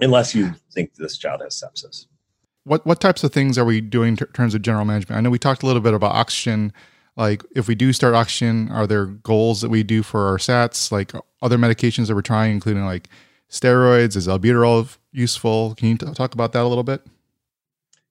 unless 0.02 0.36
you 0.36 0.54
think 0.74 0.96
this 0.96 1.18
child 1.18 1.40
has 1.44 1.56
sepsis. 1.64 2.08
What 2.66 2.86
what 2.86 3.00
types 3.00 3.24
of 3.24 3.32
things 3.32 3.58
are 3.58 3.64
we 3.64 3.80
doing 3.80 4.18
in 4.18 4.26
terms 4.34 4.54
of 4.54 4.64
general 4.64 4.84
management? 4.84 5.18
I 5.18 5.22
know 5.22 5.30
we 5.30 5.40
talked 5.40 5.64
a 5.64 5.66
little 5.66 5.82
bit 5.82 5.94
about 5.94 6.14
oxygen. 6.14 6.74
Like 7.16 7.42
if 7.56 7.70
we 7.70 7.76
do 7.76 7.94
start 7.94 8.14
oxygen, 8.14 8.70
are 8.70 8.86
there 8.86 9.06
goals 9.06 9.62
that 9.62 9.70
we 9.70 9.84
do 9.84 10.04
for 10.04 10.28
our 10.28 10.40
SATs? 10.40 10.92
Like 10.92 11.14
other 11.42 11.58
medications 11.58 12.08
that 12.08 12.16
we're 12.16 12.22
trying, 12.22 12.52
including 12.52 12.84
like 12.84 13.08
steroids? 13.50 14.18
Is 14.18 14.28
albuterol 14.28 14.98
useful? 15.14 15.74
Can 15.76 15.88
you 15.88 15.98
t- 15.98 16.14
talk 16.16 16.34
about 16.34 16.52
that 16.52 16.64
a 16.64 16.68
little 16.68 16.84
bit? 16.84 17.02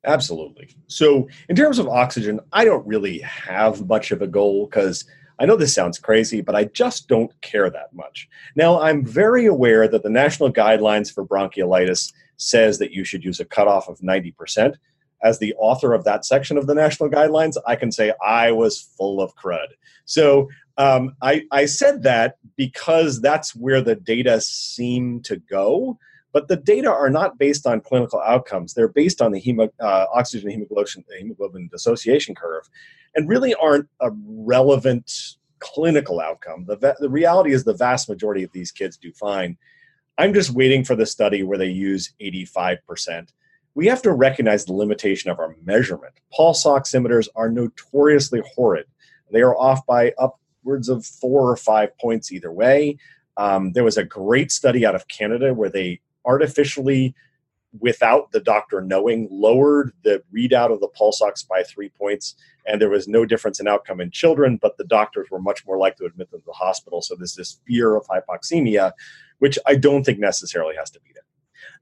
Absolutely. 0.05 0.75
So, 0.87 1.29
in 1.49 1.57
terms 1.57 1.79
of 1.79 1.89
oxygen, 1.89 2.41
I 2.53 2.65
don't 2.65 2.87
really 2.87 3.19
have 3.21 3.87
much 3.87 4.13
of 4.13 4.23
a 4.23 4.27
goal 4.27 4.67
because 4.67 5.05
I 5.39 5.47
know 5.47 5.57
this 5.57 5.75
sounds 5.75 5.99
crazy, 5.99 6.41
but 6.41 6.55
I 6.55 6.65
just 6.65 7.09
don't 7.09 7.39
care 7.41 7.71
that 7.71 7.93
much. 7.95 8.29
Now, 8.57 8.81
I'm 8.81 9.05
very 9.05 9.47
aware 9.47 9.89
that 9.89 10.03
the 10.03 10.11
national 10.11 10.53
guidelines 10.53 11.13
for 11.13 11.27
bronchiolitis 11.27 12.13
says 12.37 12.79
that 12.79 12.93
you 12.93 13.05
should 13.05 13.25
use 13.25 13.41
a 13.41 13.45
cutoff 13.45 13.89
of 13.89 14.01
90%. 14.01 14.77
As 15.23 15.39
the 15.39 15.55
author 15.55 15.93
of 15.93 16.05
that 16.05 16.25
section 16.25 16.57
of 16.57 16.67
the 16.67 16.75
national 16.75 17.11
guidelines, 17.11 17.57
I 17.67 17.77
can 17.77 17.93
say 17.93 18.13
I 18.25 18.53
was 18.53 18.81
full 18.97 19.21
of 19.21 19.35
crud. 19.35 19.67
So 20.07 20.49
um, 20.79 21.15
I, 21.21 21.45
I 21.51 21.67
said 21.67 22.03
that 22.05 22.37
because 22.57 23.21
that's 23.21 23.55
where 23.55 23.83
the 23.83 23.97
data 23.97 24.41
seem 24.41 25.21
to 25.23 25.37
go. 25.37 25.99
But 26.33 26.49
the 26.49 26.57
data 26.57 26.90
are 26.90 27.11
not 27.11 27.38
based 27.38 27.66
on 27.66 27.81
clinical 27.81 28.21
outcomes. 28.21 28.75
They're 28.75 28.88
based 28.88 29.21
on 29.21 29.33
the 29.33 29.40
hemo, 29.40 29.69
uh, 29.81 30.07
oxygen 30.14 30.51
hemoglobin, 30.51 31.05
hemoglobin 31.19 31.69
dissociation 31.73 32.35
curve 32.35 32.69
and 33.14 33.29
really 33.29 33.55
aren't 33.55 33.88
a 34.01 34.11
relevant 34.27 35.37
clinical 35.59 36.21
outcome. 36.21 36.64
The, 36.66 36.97
the 36.99 37.11
reality 37.11 37.53
is 37.53 37.64
the 37.64 37.75
vast 37.75 38.09
majority 38.09 38.43
of 38.43 38.53
these 38.53 38.71
kids 38.71 38.97
do 38.97 39.12
fine. 39.12 39.57
I'm 40.19 40.35
just 40.35 40.51
waiting 40.51 40.85
for 40.85 40.97
the 40.97 41.07
study 41.07 41.43
where 41.43 41.59
they 41.59 41.69
use 41.69 42.12
85%. 42.21 43.33
We 43.75 43.87
have 43.87 44.03
to 44.03 44.12
recognize 44.12 44.64
the 44.64 44.73
limitation 44.73 45.31
of 45.31 45.38
our 45.38 45.55
measurement. 45.64 46.14
Pulse 46.33 46.64
oximeters 46.64 47.29
are 47.37 47.51
notoriously 47.51 48.43
horrid. 48.55 48.87
They 49.31 49.43
are 49.43 49.57
off 49.57 49.87
by 49.87 50.12
upwards 50.19 50.88
of 50.88 51.07
four 51.07 51.51
or 51.51 51.57
five 51.57 51.97
points 51.99 52.33
either 52.33 52.53
way. 52.53 52.99
Um, 53.37 53.73
there 53.73 53.85
was 53.85 53.97
a 53.97 54.05
great 54.05 54.51
study 54.51 54.85
out 54.85 54.95
of 54.95 55.09
Canada 55.09 55.55
where 55.55 55.71
they 55.71 56.01
artificially, 56.25 57.15
without 57.79 58.33
the 58.33 58.41
doctor 58.41 58.81
knowing, 58.81 59.29
lowered 59.31 59.93
the 60.03 60.23
readout 60.35 60.73
of 60.73 60.81
the 60.81 60.89
pulse 60.89 61.21
ox 61.23 61.43
by 61.43 61.63
three 61.63 61.89
points, 61.89 62.35
and 62.67 62.81
there 62.81 62.91
was 62.91 63.07
no 63.07 63.25
difference 63.25 63.61
in 63.61 63.69
outcome 63.69 64.01
in 64.01 64.11
children, 64.11 64.59
but 64.61 64.77
the 64.77 64.85
doctors 64.85 65.29
were 65.31 65.41
much 65.41 65.65
more 65.67 65.79
likely 65.79 66.07
to 66.07 66.13
admit 66.13 66.31
them 66.31 66.41
to 66.41 66.47
the 66.47 66.53
hospital. 66.53 67.01
So 67.01 67.15
there's 67.15 67.35
this 67.35 67.61
fear 67.67 67.95
of 67.97 68.07
hypoxemia, 68.07 68.93
which 69.39 69.59
I 69.67 69.77
don't 69.77 70.05
think 70.05 70.19
necessarily 70.19 70.75
has 70.77 70.91
to 70.91 71.01
be 71.01 71.11
there. 71.15 71.23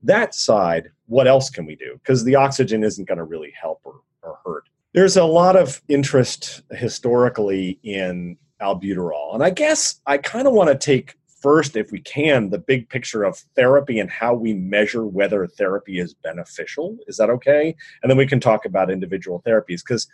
That 0.03 0.35
side, 0.35 0.91
what 1.07 1.27
else 1.27 1.51
can 1.51 1.67
we 1.67 1.75
do? 1.75 1.95
Because 1.95 2.25
the 2.25 2.37
oxygen 2.37 2.85
isn't 2.85 3.09
going 3.09 3.19
to 3.19 3.25
really 3.25 3.53
help 3.61 3.81
or, 3.85 4.01
or 4.23 4.39
hurt. 4.45 4.69
There's 4.93 5.17
a 5.17 5.25
lot 5.25 5.57
of 5.57 5.83
interest 5.89 6.63
historically 6.71 7.79
in 7.83 8.37
albuterol. 8.61 9.35
And 9.35 9.43
I 9.43 9.51
guess 9.51 10.01
I 10.07 10.19
kind 10.19 10.47
of 10.47 10.53
want 10.53 10.69
to 10.69 10.77
take 10.77 11.15
first, 11.41 11.77
if 11.77 11.93
we 11.93 12.01
can, 12.01 12.51
the 12.51 12.59
big 12.59 12.89
picture 12.89 13.25
of 13.25 13.39
therapy 13.57 13.99
and 13.99 14.11
how 14.11 14.35
we 14.35 14.55
measure 14.55 15.07
whether 15.07 15.47
therapy 15.47 15.99
is 15.99 16.15
beneficial. 16.15 16.97
Is 17.07 17.17
that 17.17 17.31
okay? 17.31 17.75
And 18.03 18.11
then 18.11 18.19
we 18.19 18.27
can 18.27 18.41
talk 18.41 18.65
about 18.65 18.91
individual 18.91 19.43
therapies 19.47 19.83
because 19.87 20.07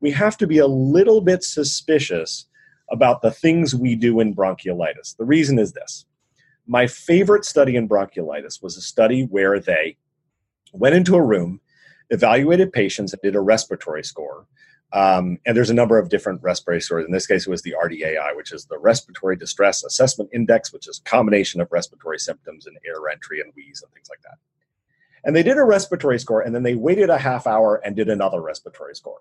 we 0.00 0.10
have 0.12 0.36
to 0.38 0.46
be 0.46 0.58
a 0.58 0.66
little 0.66 1.20
bit 1.20 1.44
suspicious 1.44 2.46
about 2.90 3.22
the 3.22 3.30
things 3.30 3.74
we 3.74 3.94
do 3.94 4.20
in 4.20 4.34
bronchiolitis. 4.34 5.16
The 5.16 5.24
reason 5.24 5.58
is 5.58 5.72
this 5.72 6.06
my 6.66 6.86
favorite 6.86 7.44
study 7.44 7.76
in 7.76 7.88
bronchiolitis 7.88 8.62
was 8.62 8.76
a 8.76 8.82
study 8.82 9.24
where 9.24 9.58
they 9.58 9.96
went 10.72 10.94
into 10.94 11.16
a 11.16 11.22
room, 11.22 11.60
evaluated 12.10 12.72
patients, 12.72 13.12
and 13.12 13.22
did 13.22 13.34
a 13.34 13.40
respiratory 13.40 14.04
score 14.04 14.46
um, 14.92 15.38
and 15.46 15.56
there's 15.56 15.70
a 15.70 15.74
number 15.74 15.98
of 15.98 16.10
different 16.10 16.42
respiratory 16.42 16.80
scores. 16.82 17.06
In 17.06 17.12
this 17.12 17.26
case, 17.26 17.46
it 17.46 17.50
was 17.50 17.62
the 17.62 17.74
RDAI, 17.82 18.36
which 18.36 18.52
is 18.52 18.66
the 18.66 18.78
Respiratory 18.78 19.36
Distress 19.36 19.84
Assessment 19.84 20.28
Index, 20.34 20.72
which 20.72 20.86
is 20.86 20.98
a 20.98 21.08
combination 21.08 21.60
of 21.60 21.72
respiratory 21.72 22.18
symptoms 22.18 22.66
and 22.66 22.76
air 22.86 23.08
entry 23.10 23.40
and 23.40 23.52
wheeze 23.54 23.82
and 23.82 23.90
things 23.92 24.10
like 24.10 24.20
that. 24.22 24.38
And 25.24 25.34
they 25.34 25.42
did 25.42 25.56
a 25.56 25.64
respiratory 25.64 26.18
score, 26.18 26.42
and 26.42 26.54
then 26.54 26.62
they 26.62 26.74
waited 26.74 27.08
a 27.08 27.18
half 27.18 27.46
hour 27.46 27.80
and 27.84 27.96
did 27.96 28.10
another 28.10 28.42
respiratory 28.42 28.94
score. 28.94 29.20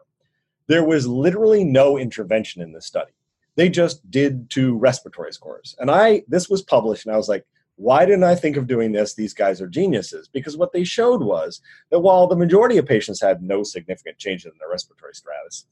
There 0.67 0.83
was 0.83 1.07
literally 1.07 1.63
no 1.63 1.97
intervention 1.97 2.61
in 2.61 2.73
this 2.73 2.85
study. 2.85 3.11
They 3.55 3.69
just 3.69 4.09
did 4.09 4.49
two 4.49 4.77
respiratory 4.77 5.31
scores. 5.31 5.75
And 5.79 5.89
I, 5.89 6.23
this 6.27 6.49
was 6.49 6.61
published, 6.61 7.05
and 7.05 7.13
I 7.13 7.17
was 7.17 7.29
like, 7.29 7.45
why 7.81 8.05
didn't 8.05 8.25
I 8.25 8.35
think 8.35 8.57
of 8.57 8.67
doing 8.67 8.91
this? 8.91 9.15
These 9.15 9.33
guys 9.33 9.59
are 9.59 9.67
geniuses. 9.67 10.27
Because 10.27 10.55
what 10.55 10.71
they 10.71 10.83
showed 10.83 11.23
was 11.23 11.61
that 11.89 12.01
while 12.01 12.27
the 12.27 12.35
majority 12.35 12.77
of 12.77 12.85
patients 12.85 13.19
had 13.19 13.41
no 13.41 13.63
significant 13.63 14.19
changes 14.19 14.45
in 14.45 14.57
their 14.59 14.69
respiratory 14.69 15.15
status, 15.15 15.65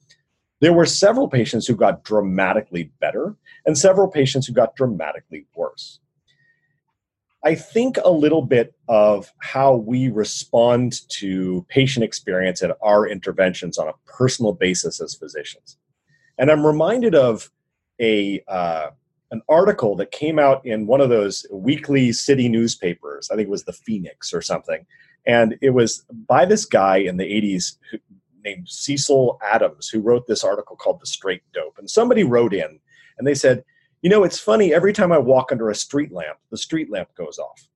there 0.59 0.73
were 0.73 0.87
several 0.87 1.29
patients 1.29 1.67
who 1.67 1.75
got 1.75 2.03
dramatically 2.03 2.91
better 2.99 3.35
and 3.65 3.77
several 3.77 4.09
patients 4.09 4.47
who 4.47 4.53
got 4.53 4.75
dramatically 4.75 5.45
worse. 5.55 5.99
I 7.45 7.53
think 7.53 7.97
a 8.03 8.09
little 8.09 8.41
bit 8.41 8.73
of 8.87 9.31
how 9.37 9.75
we 9.75 10.09
respond 10.09 11.07
to 11.09 11.63
patient 11.69 12.03
experience 12.03 12.63
and 12.63 12.73
our 12.81 13.07
interventions 13.07 13.77
on 13.77 13.87
a 13.87 13.93
personal 14.07 14.53
basis 14.53 14.99
as 14.99 15.13
physicians. 15.13 15.77
And 16.39 16.49
I'm 16.49 16.65
reminded 16.65 17.13
of 17.13 17.51
a, 18.01 18.43
uh, 18.47 18.89
an 19.31 19.41
article 19.47 19.95
that 19.95 20.11
came 20.11 20.39
out 20.39 20.65
in 20.65 20.87
one 20.87 21.01
of 21.01 21.09
those 21.09 21.45
weekly 21.51 22.11
city 22.11 22.49
newspapers. 22.49 23.29
I 23.31 23.35
think 23.35 23.47
it 23.47 23.51
was 23.51 23.65
the 23.65 23.73
Phoenix 23.73 24.33
or 24.33 24.41
something. 24.41 24.85
And 25.25 25.57
it 25.61 25.71
was 25.71 26.05
by 26.27 26.45
this 26.45 26.65
guy 26.65 26.97
in 26.97 27.17
the 27.17 27.25
80s 27.25 27.77
who, 27.91 27.99
named 28.43 28.67
Cecil 28.69 29.39
Adams 29.43 29.89
who 29.89 29.99
wrote 29.99 30.25
this 30.27 30.43
article 30.43 30.75
called 30.75 31.01
The 31.01 31.05
Straight 31.05 31.43
Dope. 31.53 31.77
And 31.77 31.89
somebody 31.89 32.23
wrote 32.23 32.53
in 32.53 32.79
and 33.17 33.27
they 33.27 33.35
said, 33.35 33.63
You 34.01 34.09
know, 34.09 34.23
it's 34.23 34.39
funny, 34.39 34.73
every 34.73 34.93
time 34.93 35.11
I 35.11 35.17
walk 35.17 35.51
under 35.51 35.69
a 35.69 35.75
street 35.75 36.11
lamp, 36.11 36.37
the 36.49 36.57
street 36.57 36.89
lamp 36.89 37.09
goes 37.15 37.37
off. 37.37 37.67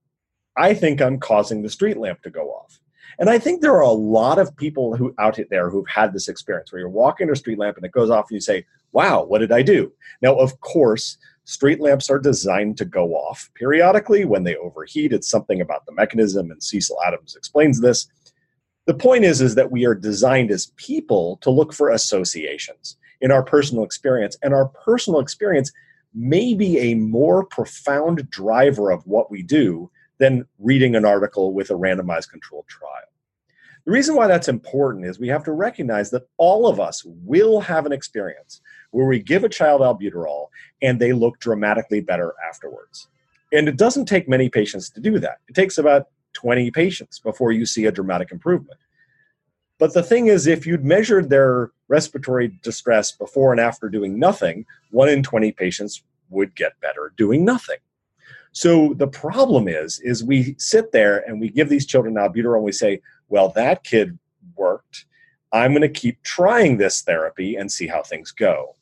I 0.55 0.73
think 0.73 1.01
I'm 1.01 1.19
causing 1.19 1.61
the 1.61 1.69
street 1.69 1.97
lamp 1.97 2.21
to 2.23 2.29
go 2.29 2.49
off. 2.49 2.79
And 3.19 3.29
I 3.29 3.37
think 3.37 3.61
there 3.61 3.75
are 3.75 3.81
a 3.81 3.89
lot 3.89 4.39
of 4.39 4.55
people 4.55 4.95
who 4.95 5.13
out 5.19 5.39
there 5.49 5.69
who've 5.69 5.87
had 5.87 6.13
this 6.13 6.27
experience 6.27 6.71
where 6.71 6.79
you're 6.79 6.89
walking 6.89 7.25
under 7.25 7.33
a 7.33 7.37
street 7.37 7.59
lamp 7.59 7.77
and 7.77 7.85
it 7.85 7.91
goes 7.91 8.09
off 8.09 8.29
and 8.29 8.35
you 8.35 8.41
say, 8.41 8.65
wow, 8.91 9.23
what 9.23 9.39
did 9.39 9.51
I 9.51 9.61
do? 9.61 9.91
Now, 10.21 10.35
of 10.35 10.59
course, 10.61 11.17
street 11.45 11.79
lamps 11.79 12.09
are 12.09 12.19
designed 12.19 12.77
to 12.77 12.85
go 12.85 13.13
off 13.15 13.49
periodically 13.55 14.25
when 14.25 14.43
they 14.43 14.55
overheat. 14.55 15.13
It's 15.13 15.29
something 15.29 15.61
about 15.61 15.85
the 15.85 15.91
mechanism, 15.93 16.51
and 16.51 16.61
Cecil 16.61 16.97
Adams 17.05 17.35
explains 17.35 17.81
this. 17.81 18.07
The 18.85 18.93
point 18.93 19.23
is, 19.23 19.41
is 19.41 19.55
that 19.55 19.71
we 19.71 19.85
are 19.85 19.95
designed 19.95 20.51
as 20.51 20.71
people 20.75 21.37
to 21.41 21.49
look 21.49 21.73
for 21.73 21.89
associations 21.89 22.97
in 23.21 23.31
our 23.31 23.43
personal 23.43 23.83
experience, 23.83 24.37
and 24.43 24.53
our 24.53 24.67
personal 24.67 25.19
experience 25.19 25.71
may 26.13 26.53
be 26.53 26.77
a 26.79 26.95
more 26.95 27.45
profound 27.45 28.29
driver 28.29 28.91
of 28.91 29.05
what 29.07 29.31
we 29.31 29.41
do 29.41 29.89
than 30.19 30.45
reading 30.59 30.95
an 30.95 31.05
article 31.05 31.53
with 31.53 31.69
a 31.69 31.73
randomized 31.73 32.29
controlled 32.29 32.67
trial. 32.67 32.91
The 33.85 33.91
reason 33.91 34.15
why 34.15 34.27
that's 34.27 34.47
important 34.47 35.05
is 35.05 35.19
we 35.19 35.27
have 35.27 35.43
to 35.43 35.51
recognize 35.51 36.09
that 36.11 36.27
all 36.37 36.67
of 36.67 36.79
us 36.79 37.03
will 37.05 37.59
have 37.59 37.85
an 37.85 37.91
experience 37.91 38.61
where 38.91 39.05
we 39.05 39.19
give 39.19 39.43
a 39.43 39.49
child 39.49 39.81
albuterol 39.81 40.47
and 40.81 40.99
they 40.99 41.11
look 41.11 41.39
dramatically 41.39 41.99
better 41.99 42.33
afterwards. 42.47 43.07
And 43.51 43.67
it 43.67 43.77
doesn't 43.77 44.05
take 44.05 44.29
many 44.29 44.49
patients 44.49 44.89
to 44.91 45.01
do 45.01 45.19
that. 45.19 45.39
It 45.49 45.55
takes 45.55 45.77
about 45.77 46.07
20 46.33 46.71
patients 46.71 47.19
before 47.19 47.51
you 47.51 47.65
see 47.65 47.85
a 47.85 47.91
dramatic 47.91 48.31
improvement. 48.31 48.79
But 49.79 49.93
the 49.93 50.03
thing 50.03 50.27
is, 50.27 50.47
if 50.47 50.65
you'd 50.65 50.85
measured 50.85 51.29
their 51.29 51.71
respiratory 51.89 52.57
distress 52.63 53.11
before 53.11 53.51
and 53.51 53.59
after 53.59 53.89
doing 53.89 54.17
nothing, 54.17 54.65
one 54.91 55.09
in 55.09 55.23
20 55.23 55.51
patients 55.51 56.03
would 56.29 56.55
get 56.55 56.79
better 56.79 57.11
doing 57.17 57.43
nothing. 57.43 57.77
So 58.53 58.93
the 58.93 59.07
problem 59.07 59.67
is, 59.67 59.99
is 59.99 60.23
we 60.23 60.55
sit 60.59 60.91
there 60.91 61.27
and 61.27 61.41
we 61.41 61.49
give 61.49 61.69
these 61.69 61.87
children 61.87 62.15
albuterol 62.15 62.55
and 62.55 62.63
we 62.63 62.71
say, 62.71 63.01
well, 63.33 63.49
that 63.49 63.83
kid 63.83 64.19
worked. 64.55 65.07
I'm 65.51 65.71
going 65.71 65.81
to 65.81 65.89
keep 65.89 66.21
trying 66.21 66.77
this 66.77 67.01
therapy 67.01 67.55
and 67.55 67.71
see 67.71 67.87
how 67.87 68.03
things 68.03 68.29
go. 68.29 68.75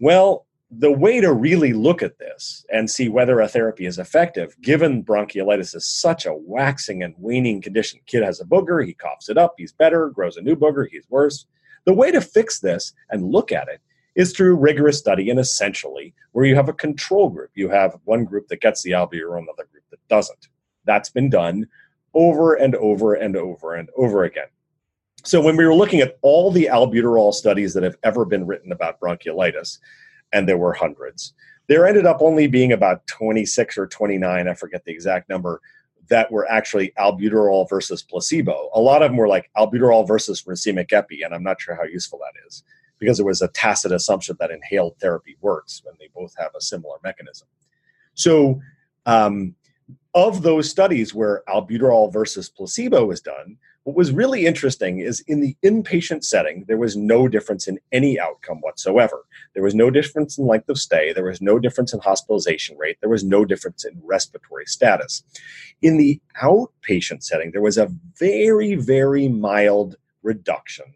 Well, 0.00 0.46
the 0.70 0.90
way 0.90 1.20
to 1.20 1.34
really 1.34 1.74
look 1.74 2.02
at 2.02 2.18
this 2.18 2.64
and 2.72 2.90
see 2.90 3.10
whether 3.10 3.40
a 3.40 3.46
therapy 3.46 3.84
is 3.84 3.98
effective, 3.98 4.56
given 4.62 5.04
bronchiolitis 5.04 5.76
is 5.76 5.86
such 5.86 6.24
a 6.24 6.32
waxing 6.32 7.02
and 7.02 7.14
waning 7.18 7.60
condition, 7.60 8.00
kid 8.06 8.22
has 8.22 8.40
a 8.40 8.46
booger, 8.46 8.82
he 8.86 8.94
coughs 8.94 9.28
it 9.28 9.36
up, 9.36 9.52
he's 9.58 9.74
better, 9.74 10.08
grows 10.08 10.38
a 10.38 10.40
new 10.40 10.56
booger, 10.56 10.86
he's 10.90 11.04
worse. 11.10 11.44
The 11.84 11.92
way 11.92 12.10
to 12.10 12.22
fix 12.22 12.58
this 12.58 12.94
and 13.10 13.30
look 13.30 13.52
at 13.52 13.68
it 13.68 13.82
is 14.14 14.32
through 14.32 14.56
rigorous 14.56 14.98
study 14.98 15.28
and 15.28 15.38
essentially 15.38 16.14
where 16.32 16.46
you 16.46 16.56
have 16.56 16.70
a 16.70 16.72
control 16.72 17.28
group. 17.28 17.50
You 17.52 17.68
have 17.68 17.98
one 18.04 18.24
group 18.24 18.48
that 18.48 18.62
gets 18.62 18.82
the 18.82 18.92
albuterol, 18.92 19.42
another 19.42 19.68
group 19.70 19.84
that 19.90 20.08
doesn't. 20.08 20.48
That's 20.86 21.10
been 21.10 21.28
done 21.28 21.66
over 22.14 22.54
and 22.54 22.74
over 22.76 23.14
and 23.14 23.36
over 23.36 23.74
and 23.74 23.88
over 23.96 24.24
again. 24.24 24.48
So 25.22 25.40
when 25.40 25.56
we 25.56 25.66
were 25.66 25.74
looking 25.74 26.00
at 26.00 26.18
all 26.22 26.50
the 26.50 26.68
albuterol 26.70 27.34
studies 27.34 27.74
that 27.74 27.82
have 27.82 27.96
ever 28.02 28.24
been 28.24 28.46
written 28.46 28.72
about 28.72 29.00
bronchiolitis, 29.00 29.78
and 30.32 30.48
there 30.48 30.58
were 30.58 30.72
hundreds, 30.72 31.34
there 31.66 31.86
ended 31.86 32.06
up 32.06 32.18
only 32.20 32.46
being 32.46 32.72
about 32.72 33.06
26 33.06 33.76
or 33.78 33.86
29, 33.86 34.48
I 34.48 34.54
forget 34.54 34.84
the 34.84 34.92
exact 34.92 35.28
number, 35.28 35.60
that 36.08 36.32
were 36.32 36.50
actually 36.50 36.92
albuterol 36.98 37.68
versus 37.68 38.02
placebo. 38.02 38.70
A 38.74 38.80
lot 38.80 39.02
of 39.02 39.10
them 39.10 39.16
were 39.16 39.28
like 39.28 39.50
albuterol 39.56 40.06
versus 40.06 40.42
racemic 40.42 40.92
epi, 40.92 41.22
and 41.22 41.32
I'm 41.32 41.44
not 41.44 41.60
sure 41.60 41.76
how 41.76 41.84
useful 41.84 42.18
that 42.18 42.46
is 42.46 42.64
because 42.98 43.16
there 43.16 43.26
was 43.26 43.40
a 43.40 43.48
tacit 43.48 43.92
assumption 43.92 44.36
that 44.40 44.50
inhaled 44.50 44.96
therapy 44.98 45.36
works 45.40 45.80
when 45.84 45.94
they 45.98 46.08
both 46.14 46.34
have 46.36 46.50
a 46.56 46.60
similar 46.60 46.96
mechanism. 47.02 47.48
So, 48.14 48.60
um, 49.06 49.54
of 50.14 50.42
those 50.42 50.68
studies 50.68 51.14
where 51.14 51.42
albuterol 51.48 52.12
versus 52.12 52.48
placebo 52.48 53.04
was 53.06 53.20
done, 53.20 53.56
what 53.84 53.96
was 53.96 54.12
really 54.12 54.44
interesting 54.44 54.98
is 54.98 55.20
in 55.20 55.40
the 55.40 55.56
inpatient 55.64 56.22
setting, 56.24 56.64
there 56.68 56.76
was 56.76 56.96
no 56.96 57.28
difference 57.28 57.66
in 57.66 57.78
any 57.92 58.20
outcome 58.20 58.58
whatsoever. 58.60 59.24
There 59.54 59.62
was 59.62 59.74
no 59.74 59.90
difference 59.90 60.36
in 60.36 60.46
length 60.46 60.68
of 60.68 60.78
stay. 60.78 61.12
There 61.12 61.24
was 61.24 61.40
no 61.40 61.58
difference 61.58 61.94
in 61.94 62.00
hospitalization 62.00 62.76
rate. 62.76 62.98
There 63.00 63.10
was 63.10 63.24
no 63.24 63.44
difference 63.44 63.84
in 63.84 64.00
respiratory 64.04 64.66
status. 64.66 65.22
In 65.80 65.96
the 65.96 66.20
outpatient 66.42 67.22
setting, 67.22 67.52
there 67.52 67.62
was 67.62 67.78
a 67.78 67.90
very, 68.18 68.74
very 68.74 69.28
mild 69.28 69.96
reduction 70.22 70.94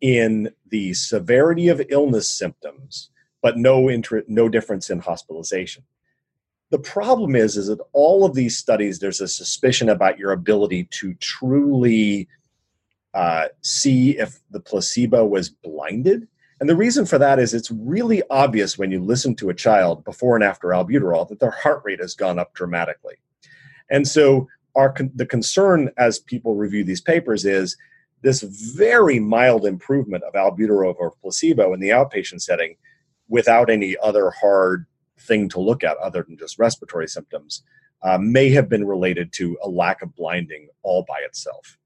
in 0.00 0.50
the 0.68 0.94
severity 0.94 1.68
of 1.68 1.82
illness 1.88 2.28
symptoms, 2.28 3.10
but 3.42 3.56
no, 3.56 3.88
inter- 3.88 4.24
no 4.28 4.48
difference 4.48 4.88
in 4.88 5.00
hospitalization. 5.00 5.82
The 6.70 6.78
problem 6.78 7.36
is, 7.36 7.56
is 7.56 7.68
that 7.68 7.80
all 7.92 8.24
of 8.24 8.34
these 8.34 8.56
studies, 8.56 8.98
there's 8.98 9.20
a 9.20 9.28
suspicion 9.28 9.88
about 9.88 10.18
your 10.18 10.32
ability 10.32 10.88
to 10.92 11.14
truly 11.14 12.28
uh, 13.12 13.46
see 13.62 14.18
if 14.18 14.40
the 14.50 14.60
placebo 14.60 15.24
was 15.24 15.48
blinded. 15.48 16.26
And 16.60 16.68
the 16.68 16.76
reason 16.76 17.06
for 17.06 17.18
that 17.18 17.38
is 17.38 17.54
it's 17.54 17.70
really 17.70 18.22
obvious 18.30 18.78
when 18.78 18.90
you 18.90 19.02
listen 19.02 19.36
to 19.36 19.50
a 19.50 19.54
child 19.54 20.04
before 20.04 20.34
and 20.34 20.44
after 20.44 20.68
albuterol 20.68 21.28
that 21.28 21.40
their 21.40 21.50
heart 21.50 21.82
rate 21.84 22.00
has 22.00 22.14
gone 22.14 22.38
up 22.38 22.54
dramatically. 22.54 23.16
And 23.90 24.08
so 24.08 24.48
our 24.74 24.94
the 25.14 25.26
concern 25.26 25.90
as 25.96 26.18
people 26.18 26.56
review 26.56 26.84
these 26.84 27.00
papers 27.00 27.44
is 27.44 27.76
this 28.22 28.42
very 28.42 29.20
mild 29.20 29.66
improvement 29.66 30.24
of 30.24 30.32
albuterol 30.32 30.96
over 30.98 31.12
placebo 31.20 31.74
in 31.74 31.80
the 31.80 31.90
outpatient 31.90 32.40
setting 32.40 32.76
without 33.28 33.70
any 33.70 33.96
other 34.02 34.30
hard 34.30 34.86
thing 35.18 35.48
to 35.50 35.60
look 35.60 35.84
at 35.84 35.96
other 35.98 36.24
than 36.26 36.36
just 36.36 36.58
respiratory 36.58 37.08
symptoms 37.08 37.62
uh, 38.02 38.18
may 38.18 38.50
have 38.50 38.68
been 38.68 38.84
related 38.84 39.32
to 39.32 39.56
a 39.62 39.68
lack 39.68 40.02
of 40.02 40.14
blinding 40.14 40.68
all 40.82 41.04
by 41.08 41.18
itself. 41.24 41.78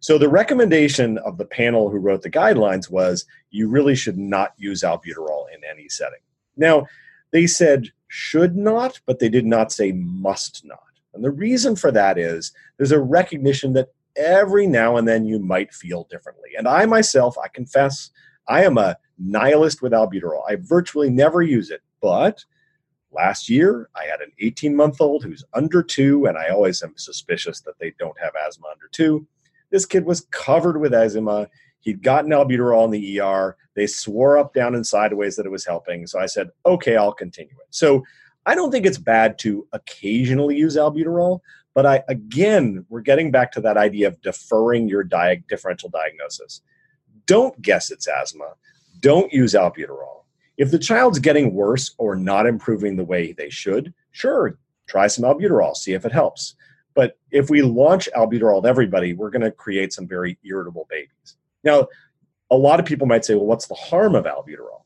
So 0.00 0.16
the 0.16 0.28
recommendation 0.28 1.18
of 1.18 1.36
the 1.36 1.44
panel 1.44 1.90
who 1.90 1.98
wrote 1.98 2.22
the 2.22 2.30
guidelines 2.30 2.90
was 2.90 3.26
you 3.50 3.68
really 3.68 3.94
should 3.94 4.18
not 4.18 4.54
use 4.56 4.82
albuterol 4.82 5.44
in 5.54 5.60
any 5.70 5.88
setting. 5.88 6.20
Now, 6.56 6.86
they 7.32 7.46
said 7.46 7.92
should 8.08 8.56
not, 8.56 9.00
but 9.06 9.18
they 9.18 9.28
did 9.28 9.46
not 9.46 9.70
say 9.70 9.92
must 9.92 10.64
not. 10.64 10.80
And 11.14 11.22
the 11.22 11.30
reason 11.30 11.76
for 11.76 11.92
that 11.92 12.18
is 12.18 12.52
there's 12.76 12.92
a 12.92 13.00
recognition 13.00 13.72
that 13.74 13.88
every 14.16 14.66
now 14.66 14.96
and 14.96 15.06
then 15.06 15.24
you 15.24 15.38
might 15.38 15.72
feel 15.72 16.06
differently. 16.10 16.50
And 16.56 16.66
I 16.66 16.86
myself, 16.86 17.36
I 17.38 17.48
confess, 17.48 18.10
I 18.48 18.64
am 18.64 18.78
a 18.78 18.96
nihilist 19.18 19.82
with 19.82 19.92
albuterol. 19.92 20.42
I 20.48 20.56
virtually 20.56 21.10
never 21.10 21.42
use 21.42 21.70
it, 21.70 21.82
but 22.00 22.44
Last 23.12 23.48
year, 23.48 23.90
I 23.96 24.04
had 24.04 24.20
an 24.20 24.32
18 24.38 24.74
month 24.74 25.00
old 25.00 25.24
who's 25.24 25.44
under 25.52 25.82
two, 25.82 26.26
and 26.26 26.38
I 26.38 26.48
always 26.48 26.82
am 26.82 26.96
suspicious 26.96 27.60
that 27.62 27.78
they 27.78 27.92
don't 27.98 28.18
have 28.20 28.32
asthma 28.46 28.68
under 28.70 28.88
two. 28.92 29.26
This 29.70 29.84
kid 29.84 30.04
was 30.04 30.26
covered 30.30 30.80
with 30.80 30.94
eczema. 30.94 31.48
He'd 31.80 32.02
gotten 32.02 32.30
albuterol 32.30 32.84
in 32.84 32.90
the 32.90 33.20
ER. 33.20 33.56
They 33.74 33.86
swore 33.86 34.38
up, 34.38 34.54
down, 34.54 34.74
and 34.74 34.86
sideways 34.86 35.36
that 35.36 35.46
it 35.46 35.50
was 35.50 35.66
helping. 35.66 36.06
So 36.06 36.20
I 36.20 36.26
said, 36.26 36.50
okay, 36.66 36.96
I'll 36.96 37.12
continue 37.12 37.54
it. 37.54 37.68
So 37.70 38.04
I 38.46 38.54
don't 38.54 38.70
think 38.70 38.86
it's 38.86 38.98
bad 38.98 39.38
to 39.40 39.66
occasionally 39.72 40.56
use 40.56 40.76
albuterol, 40.76 41.40
but 41.74 41.86
I 41.86 42.02
again, 42.08 42.84
we're 42.88 43.00
getting 43.00 43.30
back 43.30 43.52
to 43.52 43.60
that 43.62 43.76
idea 43.76 44.08
of 44.08 44.20
deferring 44.22 44.88
your 44.88 45.02
di- 45.02 45.42
differential 45.48 45.88
diagnosis. 45.88 46.62
Don't 47.26 47.60
guess 47.60 47.90
it's 47.90 48.08
asthma. 48.08 48.54
Don't 49.00 49.32
use 49.32 49.54
albuterol 49.54 50.19
if 50.60 50.70
the 50.70 50.78
child's 50.78 51.18
getting 51.18 51.54
worse 51.54 51.94
or 51.96 52.14
not 52.14 52.46
improving 52.46 52.94
the 52.94 53.04
way 53.04 53.32
they 53.32 53.48
should, 53.48 53.94
sure, 54.10 54.58
try 54.86 55.06
some 55.06 55.24
albuterol, 55.24 55.74
see 55.74 55.94
if 55.94 56.04
it 56.04 56.12
helps. 56.12 56.54
But 56.94 57.16
if 57.30 57.48
we 57.48 57.62
launch 57.62 58.10
albuterol 58.14 58.62
to 58.62 58.68
everybody, 58.68 59.14
we're 59.14 59.30
going 59.30 59.40
to 59.40 59.52
create 59.52 59.94
some 59.94 60.06
very 60.06 60.36
irritable 60.44 60.86
babies. 60.90 61.38
Now, 61.64 61.88
a 62.50 62.58
lot 62.58 62.78
of 62.78 62.84
people 62.84 63.06
might 63.06 63.24
say, 63.24 63.36
well, 63.36 63.46
what's 63.46 63.68
the 63.68 63.74
harm 63.74 64.14
of 64.14 64.26
albuterol? 64.26 64.82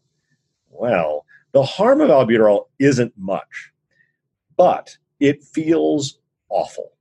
Well, 0.70 1.26
the 1.50 1.64
harm 1.64 2.00
of 2.00 2.08
albuterol 2.08 2.66
isn't 2.78 3.12
much, 3.18 3.72
but 4.56 4.96
it 5.18 5.42
feels 5.42 6.20
awful. 6.50 6.92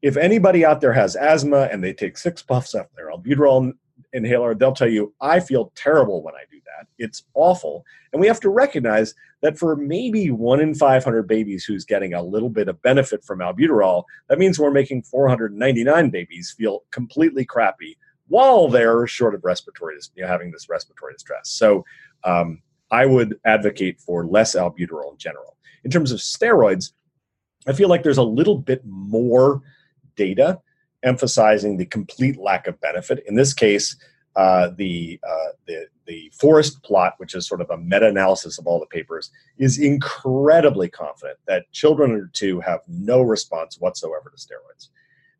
If 0.00 0.16
anybody 0.16 0.64
out 0.64 0.80
there 0.80 0.94
has 0.94 1.16
asthma 1.16 1.68
and 1.70 1.84
they 1.84 1.92
take 1.92 2.16
six 2.16 2.42
puffs 2.42 2.72
of 2.72 2.86
their 2.96 3.10
albuterol 3.10 3.74
inhaler, 4.12 4.54
they'll 4.54 4.72
tell 4.72 4.88
you, 4.88 5.14
I 5.20 5.40
feel 5.40 5.72
terrible 5.74 6.22
when 6.22 6.34
I 6.34 6.44
do 6.50 6.58
that. 6.66 6.86
It's 6.98 7.24
awful. 7.34 7.84
And 8.12 8.20
we 8.20 8.26
have 8.26 8.40
to 8.40 8.50
recognize 8.50 9.14
that 9.40 9.58
for 9.58 9.76
maybe 9.76 10.30
one 10.30 10.60
in 10.60 10.74
500 10.74 11.26
babies 11.26 11.64
who's 11.64 11.84
getting 11.84 12.14
a 12.14 12.22
little 12.22 12.50
bit 12.50 12.68
of 12.68 12.80
benefit 12.82 13.24
from 13.24 13.40
albuterol, 13.40 14.04
that 14.28 14.38
means 14.38 14.58
we're 14.58 14.70
making 14.70 15.02
499 15.02 16.10
babies 16.10 16.54
feel 16.56 16.84
completely 16.90 17.44
crappy 17.44 17.96
while 18.28 18.68
they're 18.68 19.06
short 19.06 19.34
of 19.34 19.44
respiratory, 19.44 19.96
you 20.14 20.22
know, 20.22 20.28
having 20.28 20.50
this 20.50 20.68
respiratory 20.68 21.12
distress. 21.12 21.50
So 21.50 21.84
um, 22.24 22.62
I 22.90 23.06
would 23.06 23.38
advocate 23.44 24.00
for 24.00 24.26
less 24.26 24.54
albuterol 24.54 25.12
in 25.12 25.18
general. 25.18 25.56
In 25.84 25.90
terms 25.90 26.12
of 26.12 26.20
steroids, 26.20 26.92
I 27.66 27.72
feel 27.72 27.88
like 27.88 28.02
there's 28.02 28.18
a 28.18 28.22
little 28.22 28.58
bit 28.58 28.82
more 28.84 29.62
data 30.16 30.60
emphasizing 31.02 31.76
the 31.76 31.86
complete 31.86 32.38
lack 32.38 32.66
of 32.66 32.80
benefit. 32.80 33.22
In 33.26 33.34
this 33.34 33.54
case, 33.54 33.96
uh, 34.36 34.70
the, 34.76 35.20
uh, 35.28 35.52
the 35.66 35.86
the 36.06 36.32
forest 36.34 36.82
plot, 36.82 37.14
which 37.18 37.34
is 37.34 37.46
sort 37.46 37.60
of 37.60 37.70
a 37.70 37.76
meta-analysis 37.76 38.58
of 38.58 38.66
all 38.66 38.80
the 38.80 38.86
papers, 38.86 39.30
is 39.58 39.78
incredibly 39.78 40.88
confident 40.88 41.38
that 41.46 41.70
children 41.72 42.10
under 42.12 42.26
two 42.32 42.60
have 42.60 42.80
no 42.88 43.22
response 43.22 43.78
whatsoever 43.78 44.30
to 44.30 44.36
steroids. 44.36 44.88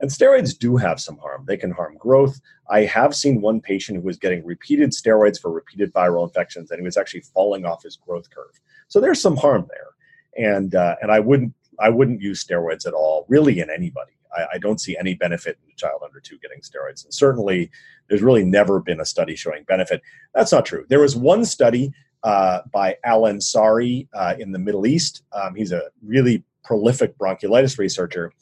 And 0.01 0.11
steroids 0.11 0.57
do 0.59 0.77
have 0.77 1.01
some 1.01 1.19
harm. 1.19 1.45
They 1.47 1.57
can 1.57 1.71
harm 1.71 1.97
growth. 1.97 2.41
I 2.69 2.83
have 2.83 3.15
seen 3.15 3.41
one 3.41 3.61
patient 3.61 3.99
who 3.99 4.05
was 4.05 4.19
getting 4.19 4.45
repeated 4.45 4.91
steroids 4.91 5.41
for 5.41 5.51
repeated 5.51 5.93
viral 5.93 6.25
infections, 6.25 6.71
and 6.71 6.81
he 6.81 6.85
was 6.85 6.97
actually 6.97 7.21
falling 7.21 7.65
off 7.65 7.83
his 7.83 7.97
growth 7.97 8.29
curve. 8.31 8.61
So 8.89 9.01
there's 9.01 9.21
some 9.21 9.37
harm 9.37 9.69
there, 9.69 10.51
and 10.55 10.75
uh, 10.75 10.97
and 11.03 11.11
I 11.11 11.21
wouldn't 11.21 11.55
I 11.79 11.89
wouldn't 11.89 12.21
use 12.21 12.45
steroids 12.45 12.87
at 12.87 12.95
all, 12.95 13.27
really, 13.29 13.61
in 13.61 13.71
anybody. 13.71 14.13
I, 14.37 14.55
I, 14.55 14.59
don't 14.59 14.81
see 14.81 14.97
any 14.97 15.15
benefit 15.15 15.59
in 15.65 15.73
a 15.73 15.77
child 15.77 16.03
under 16.05 16.21
two 16.21 16.39
getting 16.39 16.61
steroids, 16.61 17.05
and 17.05 17.13
certainly 17.13 17.71
there's 18.09 18.23
really 18.23 18.45
never 18.45 18.81
been 18.81 19.01
a 19.01 19.05
study 19.05 19.37
showing 19.37 19.65
benefit. 19.65 20.03
That's 20.35 20.53
not 20.53 20.67
true. 20.67 20.85
There 20.89 21.01
was 21.01 21.17
one 21.17 21.45
study 21.45 21.93
uh, 22.23 22.61
by 22.73 22.97
Al 23.05 23.23
Ansari 23.23 24.09
uh, 24.15 24.35
in 24.39 24.53
the 24.53 24.59
Middle 24.59 24.87
East. 24.87 25.23
Um, 25.33 25.55
he's 25.55 25.73
a 25.73 25.83
really 26.05 26.45
prolific 26.65 27.17
bronchiolitis 27.19 27.79
researcher. 27.79 28.33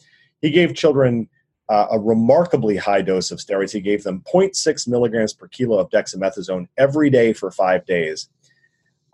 He 0.41 0.51
gave 0.51 0.74
children 0.74 1.28
uh, 1.68 1.86
a 1.93 1.99
remarkably 1.99 2.76
high 2.76 3.01
dose 3.01 3.30
of 3.30 3.38
steroids. 3.38 3.72
He 3.72 3.80
gave 3.80 4.03
them 4.03 4.22
0.6 4.32 4.88
milligrams 4.88 5.32
per 5.32 5.47
kilo 5.49 5.78
of 5.78 5.88
dexamethasone 5.91 6.66
every 6.76 7.11
day 7.11 7.32
for 7.32 7.51
five 7.51 7.86
days. 7.86 8.28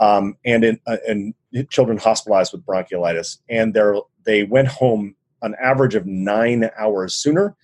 Um, 0.00 0.36
and 0.44 0.64
in, 0.64 0.80
uh, 0.86 0.96
in 1.06 1.34
children 1.70 1.98
hospitalized 1.98 2.52
with 2.52 2.64
bronchiolitis, 2.64 3.38
and 3.48 3.76
they 4.24 4.44
went 4.44 4.68
home 4.68 5.14
an 5.46 5.54
average 5.62 5.94
of 5.94 6.04
nine 6.06 6.70
hours 6.78 7.14
sooner, 7.14 7.56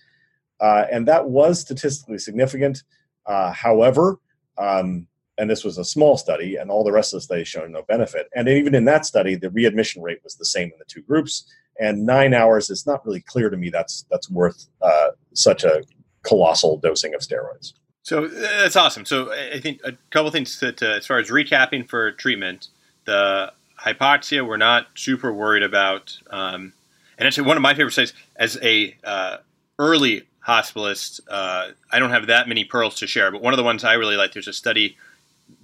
uh, 0.59 0.85
and 0.91 1.07
that 1.07 1.29
was 1.29 1.59
statistically 1.59 2.17
significant. 2.17 2.83
Uh, 3.25 3.51
however, 3.51 4.17
um, 4.57 5.07
and 5.37 5.49
this 5.49 5.63
was 5.63 5.77
a 5.77 5.85
small 5.85 6.17
study, 6.17 6.57
and 6.57 6.69
all 6.69 6.83
the 6.83 6.91
rest 6.91 7.13
of 7.13 7.17
the 7.17 7.21
studies 7.21 7.47
showing 7.47 7.71
no 7.71 7.83
benefit. 7.83 8.27
And 8.35 8.47
even 8.47 8.75
in 8.75 8.85
that 8.85 9.05
study, 9.05 9.35
the 9.35 9.49
readmission 9.49 10.01
rate 10.01 10.19
was 10.23 10.35
the 10.35 10.45
same 10.45 10.69
in 10.73 10.79
the 10.79 10.85
two 10.85 11.01
groups. 11.01 11.45
And 11.79 12.05
nine 12.05 12.33
hours 12.33 12.69
is 12.69 12.85
not 12.85 13.03
really 13.05 13.21
clear 13.21 13.49
to 13.49 13.57
me 13.57 13.69
that's 13.69 14.05
that's 14.11 14.29
worth 14.29 14.67
uh, 14.81 15.09
such 15.33 15.63
a 15.63 15.83
colossal 16.21 16.77
dosing 16.77 17.15
of 17.15 17.21
steroids. 17.21 17.73
So 18.03 18.25
uh, 18.25 18.29
that's 18.29 18.75
awesome. 18.75 19.05
So 19.05 19.33
I 19.33 19.59
think 19.59 19.81
a 19.83 19.93
couple 20.11 20.29
things 20.29 20.59
to, 20.59 20.75
as 20.87 21.07
far 21.07 21.17
as 21.17 21.29
recapping 21.29 21.89
for 21.89 22.11
treatment, 22.11 22.67
the 23.05 23.51
hypoxia 23.79 24.47
we're 24.47 24.57
not 24.57 24.87
super 24.95 25.33
worried 25.33 25.63
about. 25.63 26.15
Um, 26.29 26.73
and 27.17 27.27
actually, 27.27 27.47
one 27.47 27.57
of 27.57 27.63
my 27.63 27.73
favorite 27.73 27.91
studies 27.91 28.13
as 28.35 28.57
a 28.61 28.95
uh, 29.03 29.37
early 29.79 30.23
hospitalist, 30.47 31.21
uh, 31.29 31.69
I 31.91 31.99
don't 31.99 32.09
have 32.09 32.27
that 32.27 32.47
many 32.47 32.65
pearls 32.65 32.95
to 32.95 33.07
share, 33.07 33.31
but 33.31 33.41
one 33.41 33.53
of 33.53 33.57
the 33.57 33.63
ones 33.63 33.83
I 33.83 33.93
really 33.93 34.17
like, 34.17 34.33
there's 34.33 34.47
a 34.47 34.53
study 34.53 34.97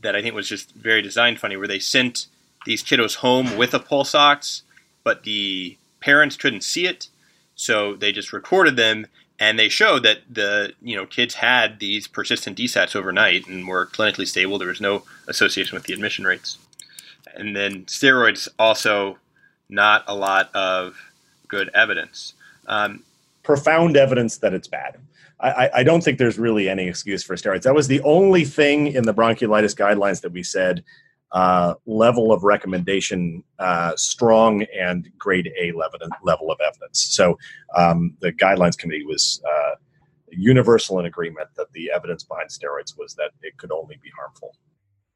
that 0.01 0.15
I 0.15 0.21
think 0.21 0.35
was 0.35 0.47
just 0.47 0.73
very 0.73 1.01
designed 1.01 1.39
funny, 1.39 1.57
where 1.57 1.67
they 1.67 1.79
sent 1.79 2.27
these 2.65 2.83
kiddos 2.83 3.15
home 3.15 3.57
with 3.57 3.73
a 3.73 3.79
pulse 3.79 4.13
ox, 4.13 4.63
but 5.03 5.23
the 5.23 5.77
parents 5.99 6.37
couldn't 6.37 6.63
see 6.63 6.85
it, 6.85 7.07
so 7.55 7.95
they 7.95 8.11
just 8.11 8.31
recorded 8.31 8.75
them, 8.75 9.07
and 9.39 9.57
they 9.57 9.69
showed 9.69 10.03
that 10.03 10.19
the 10.29 10.73
you 10.81 10.95
know 10.95 11.05
kids 11.05 11.35
had 11.35 11.79
these 11.79 12.07
persistent 12.07 12.57
DSATs 12.57 12.95
overnight 12.95 13.47
and 13.47 13.67
were 13.67 13.85
clinically 13.87 14.27
stable. 14.27 14.57
There 14.57 14.67
was 14.67 14.81
no 14.81 15.03
association 15.27 15.75
with 15.75 15.85
the 15.85 15.93
admission 15.93 16.25
rates, 16.25 16.57
and 17.33 17.55
then 17.55 17.85
steroids 17.85 18.47
also 18.57 19.17
not 19.69 20.03
a 20.07 20.15
lot 20.15 20.53
of 20.55 21.08
good 21.49 21.69
evidence. 21.73 22.33
Um, 22.67 23.03
Profound 23.43 23.97
evidence 23.97 24.37
that 24.37 24.53
it's 24.53 24.67
bad. 24.67 24.97
I, 25.41 25.69
I, 25.75 25.83
don't 25.83 26.03
think 26.03 26.17
there's 26.17 26.37
really 26.37 26.67
any 26.67 26.87
excuse 26.87 27.23
for 27.23 27.35
steroids. 27.35 27.63
That 27.63 27.73
was 27.73 27.87
the 27.87 28.01
only 28.01 28.43
thing 28.43 28.87
in 28.87 29.05
the 29.05 29.13
bronchiolitis 29.13 29.73
guidelines 29.73 30.19
that 30.21 30.33
we 30.33 30.43
said 30.43 30.83
uh, 31.31 31.75
level 31.85 32.31
of 32.31 32.43
recommendation 32.43 33.43
uh, 33.57 33.95
strong 33.95 34.63
and 34.77 35.09
grade 35.17 35.51
A 35.59 35.71
level, 35.71 36.51
of 36.51 36.57
evidence. 36.65 37.05
So 37.11 37.37
um, 37.75 38.15
the 38.19 38.33
guidelines 38.33 38.77
committee 38.77 39.05
was 39.05 39.41
uh, 39.47 39.75
universal 40.31 40.99
in 40.99 41.05
agreement 41.05 41.49
that 41.55 41.71
the 41.73 41.91
evidence 41.93 42.23
behind 42.23 42.49
steroids 42.49 42.97
was 42.97 43.13
that 43.15 43.31
it 43.41 43.57
could 43.57 43.71
only 43.71 43.97
be 44.03 44.11
harmful. 44.17 44.55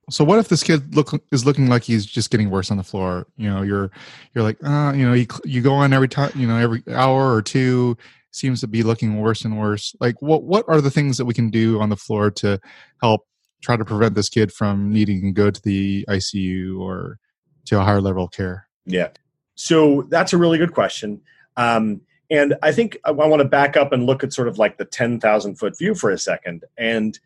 So 0.09 0.23
what 0.23 0.39
if 0.39 0.49
this 0.49 0.63
kid 0.63 0.95
look 0.95 1.11
is 1.31 1.45
looking 1.45 1.67
like 1.67 1.83
he's 1.83 2.05
just 2.05 2.29
getting 2.29 2.49
worse 2.49 2.71
on 2.71 2.77
the 2.77 2.83
floor? 2.83 3.27
You 3.37 3.49
know, 3.49 3.61
you're 3.61 3.89
you're 4.33 4.43
like, 4.43 4.57
uh, 4.63 4.93
you 4.95 5.05
know, 5.05 5.13
you, 5.13 5.27
you 5.45 5.61
go 5.61 5.73
on 5.73 5.93
every 5.93 6.09
time, 6.09 6.31
you 6.35 6.45
know, 6.45 6.57
every 6.57 6.83
hour 6.91 7.33
or 7.33 7.41
two 7.41 7.97
seems 8.31 8.59
to 8.61 8.67
be 8.67 8.83
looking 8.83 9.19
worse 9.19 9.45
and 9.45 9.57
worse. 9.57 9.95
Like, 9.99 10.21
what 10.21 10.43
what 10.43 10.65
are 10.67 10.81
the 10.81 10.91
things 10.91 11.17
that 11.17 11.25
we 11.25 11.33
can 11.33 11.49
do 11.49 11.79
on 11.79 11.89
the 11.89 11.95
floor 11.95 12.31
to 12.31 12.59
help 13.01 13.21
try 13.61 13.77
to 13.77 13.85
prevent 13.85 14.15
this 14.15 14.29
kid 14.29 14.51
from 14.51 14.91
needing 14.91 15.21
to 15.21 15.31
go 15.31 15.49
to 15.49 15.61
the 15.61 16.05
ICU 16.09 16.79
or 16.79 17.17
to 17.65 17.79
a 17.79 17.83
higher 17.83 18.01
level 18.01 18.25
of 18.25 18.31
care? 18.31 18.67
Yeah, 18.85 19.09
so 19.55 20.05
that's 20.09 20.33
a 20.33 20.37
really 20.37 20.57
good 20.57 20.73
question. 20.73 21.21
Um, 21.55 22.01
and 22.29 22.55
I 22.61 22.71
think 22.71 22.97
I 23.05 23.11
want 23.11 23.41
to 23.41 23.47
back 23.47 23.77
up 23.77 23.93
and 23.93 24.05
look 24.05 24.23
at 24.23 24.33
sort 24.33 24.47
of 24.47 24.57
like 24.57 24.77
the 24.77 24.85
ten 24.85 25.19
thousand 25.19 25.55
foot 25.55 25.77
view 25.77 25.95
for 25.95 26.09
a 26.09 26.17
second. 26.17 26.65
And 26.77 27.17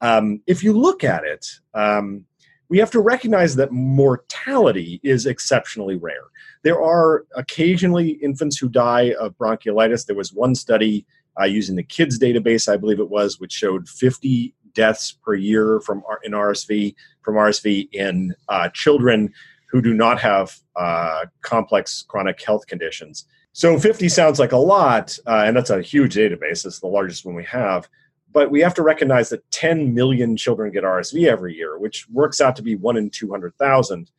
um, 0.00 0.40
if 0.46 0.62
you 0.62 0.72
look 0.72 1.04
at 1.04 1.24
it, 1.24 1.46
um, 1.74 2.24
we 2.68 2.78
have 2.78 2.90
to 2.90 3.00
recognize 3.00 3.56
that 3.56 3.72
mortality 3.72 5.00
is 5.02 5.26
exceptionally 5.26 5.96
rare. 5.96 6.24
There 6.64 6.82
are 6.82 7.24
occasionally 7.36 8.10
infants 8.22 8.58
who 8.58 8.68
die 8.68 9.14
of 9.20 9.38
bronchiolitis. 9.38 10.06
There 10.06 10.16
was 10.16 10.32
one 10.32 10.54
study 10.54 11.06
uh, 11.40 11.44
using 11.44 11.76
the 11.76 11.82
kids 11.82 12.18
database, 12.18 12.68
I 12.68 12.76
believe 12.76 12.98
it 12.98 13.10
was, 13.10 13.38
which 13.38 13.52
showed 13.52 13.88
50 13.88 14.54
deaths 14.72 15.12
per 15.12 15.34
year 15.34 15.80
from 15.80 16.02
in 16.22 16.32
RSV 16.32 16.94
from 17.22 17.34
RSV 17.34 17.88
in 17.92 18.34
uh, 18.48 18.68
children 18.68 19.32
who 19.70 19.82
do 19.82 19.92
not 19.92 20.20
have 20.20 20.56
uh, 20.76 21.24
complex 21.42 22.04
chronic 22.06 22.40
health 22.42 22.66
conditions. 22.66 23.26
So 23.52 23.78
50 23.78 24.08
sounds 24.10 24.38
like 24.38 24.52
a 24.52 24.58
lot, 24.58 25.18
uh, 25.26 25.44
and 25.46 25.56
that's 25.56 25.70
a 25.70 25.82
huge 25.82 26.14
database. 26.14 26.66
It's 26.66 26.80
the 26.80 26.86
largest 26.86 27.24
one 27.24 27.34
we 27.34 27.44
have. 27.44 27.88
But 28.36 28.50
we 28.50 28.60
have 28.60 28.74
to 28.74 28.82
recognize 28.82 29.30
that 29.30 29.50
10 29.50 29.94
million 29.94 30.36
children 30.36 30.70
get 30.70 30.84
RSV 30.84 31.26
every 31.26 31.54
year, 31.54 31.78
which 31.78 32.06
works 32.10 32.38
out 32.38 32.54
to 32.56 32.62
be 32.62 32.76
one 32.76 32.98
in 32.98 33.08
200,000. 33.08 34.10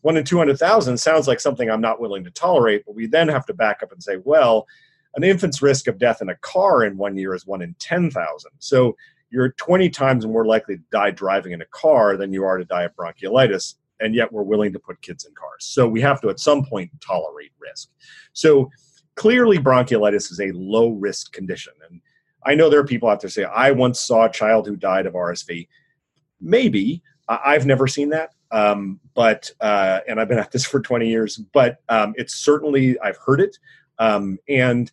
One 0.00 0.16
in 0.16 0.24
200,000 0.24 0.96
sounds 0.96 1.28
like 1.28 1.38
something 1.38 1.70
I'm 1.70 1.82
not 1.82 2.00
willing 2.00 2.24
to 2.24 2.30
tolerate, 2.30 2.84
but 2.86 2.94
we 2.94 3.06
then 3.06 3.28
have 3.28 3.44
to 3.44 3.52
back 3.52 3.82
up 3.82 3.92
and 3.92 4.02
say, 4.02 4.16
well, 4.24 4.66
an 5.16 5.22
infant's 5.22 5.60
risk 5.60 5.86
of 5.86 5.98
death 5.98 6.22
in 6.22 6.30
a 6.30 6.36
car 6.36 6.84
in 6.84 6.96
one 6.96 7.14
year 7.18 7.34
is 7.34 7.46
one 7.46 7.60
in 7.60 7.74
10,000. 7.78 8.50
So 8.58 8.96
you're 9.28 9.50
20 9.50 9.90
times 9.90 10.24
more 10.24 10.46
likely 10.46 10.78
to 10.78 10.82
die 10.90 11.10
driving 11.10 11.52
in 11.52 11.60
a 11.60 11.66
car 11.66 12.16
than 12.16 12.32
you 12.32 12.44
are 12.44 12.56
to 12.56 12.64
die 12.64 12.84
of 12.84 12.96
bronchiolitis. 12.96 13.74
And 14.00 14.14
yet 14.14 14.32
we're 14.32 14.44
willing 14.44 14.72
to 14.72 14.78
put 14.78 15.02
kids 15.02 15.26
in 15.26 15.34
cars. 15.34 15.66
So 15.66 15.86
we 15.86 16.00
have 16.00 16.22
to, 16.22 16.30
at 16.30 16.40
some 16.40 16.64
point, 16.64 16.90
tolerate 17.02 17.52
risk. 17.60 17.90
So 18.32 18.70
clearly, 19.14 19.58
bronchiolitis 19.58 20.32
is 20.32 20.40
a 20.40 20.52
low 20.52 20.92
risk 20.92 21.34
condition. 21.34 21.74
And 21.90 22.00
I 22.44 22.54
know 22.54 22.70
there 22.70 22.80
are 22.80 22.86
people 22.86 23.08
out 23.08 23.20
there 23.20 23.30
say, 23.30 23.44
I 23.44 23.70
once 23.70 24.00
saw 24.00 24.26
a 24.26 24.30
child 24.30 24.66
who 24.66 24.76
died 24.76 25.06
of 25.06 25.14
RSV. 25.14 25.68
Maybe. 26.40 27.02
I've 27.28 27.66
never 27.66 27.86
seen 27.86 28.08
that. 28.10 28.30
Um, 28.50 29.00
but, 29.14 29.50
uh, 29.60 30.00
and 30.08 30.20
I've 30.20 30.28
been 30.28 30.38
at 30.38 30.50
this 30.52 30.64
for 30.64 30.80
20 30.80 31.08
years, 31.08 31.36
but 31.36 31.82
um, 31.88 32.14
it's 32.16 32.34
certainly, 32.34 32.98
I've 33.00 33.18
heard 33.18 33.40
it. 33.40 33.58
Um, 33.98 34.38
and 34.48 34.90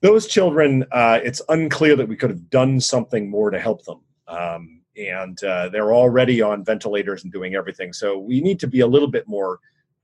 those 0.00 0.26
children, 0.26 0.84
uh, 0.92 1.20
it's 1.22 1.40
unclear 1.48 1.96
that 1.96 2.08
we 2.08 2.16
could 2.16 2.30
have 2.30 2.50
done 2.50 2.80
something 2.80 3.30
more 3.30 3.50
to 3.50 3.58
help 3.58 3.84
them. 3.84 4.00
Um, 4.26 4.82
and 4.96 5.42
uh, 5.44 5.68
they're 5.70 5.94
already 5.94 6.42
on 6.42 6.64
ventilators 6.64 7.22
and 7.22 7.32
doing 7.32 7.54
everything. 7.54 7.92
So 7.92 8.18
we 8.18 8.40
need 8.40 8.60
to 8.60 8.66
be 8.66 8.80
a 8.80 8.86
little 8.86 9.08
bit 9.08 9.26
more 9.26 9.60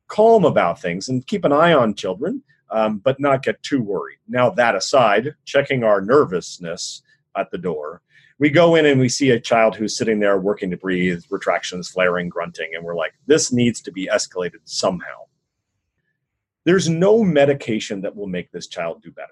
calm 0.06 0.44
about 0.44 0.80
things 0.80 1.08
and 1.08 1.26
keep 1.26 1.44
an 1.44 1.52
eye 1.52 1.72
on 1.72 1.94
children 1.94 2.42
um, 2.74 2.98
but 2.98 3.20
not 3.20 3.44
get 3.44 3.62
too 3.62 3.80
worried. 3.80 4.18
Now, 4.28 4.50
that 4.50 4.74
aside, 4.74 5.36
checking 5.44 5.84
our 5.84 6.00
nervousness 6.00 7.02
at 7.36 7.52
the 7.52 7.58
door, 7.58 8.02
we 8.40 8.50
go 8.50 8.74
in 8.74 8.84
and 8.84 9.00
we 9.00 9.08
see 9.08 9.30
a 9.30 9.38
child 9.38 9.76
who's 9.76 9.96
sitting 9.96 10.18
there 10.18 10.38
working 10.38 10.72
to 10.72 10.76
breathe, 10.76 11.22
retractions, 11.30 11.88
flaring, 11.88 12.28
grunting, 12.28 12.72
and 12.74 12.84
we're 12.84 12.96
like, 12.96 13.14
this 13.26 13.52
needs 13.52 13.80
to 13.82 13.92
be 13.92 14.08
escalated 14.12 14.58
somehow. 14.64 15.20
There's 16.64 16.88
no 16.88 17.22
medication 17.22 18.00
that 18.00 18.16
will 18.16 18.26
make 18.26 18.50
this 18.50 18.66
child 18.66 19.02
do 19.02 19.12
better. 19.12 19.28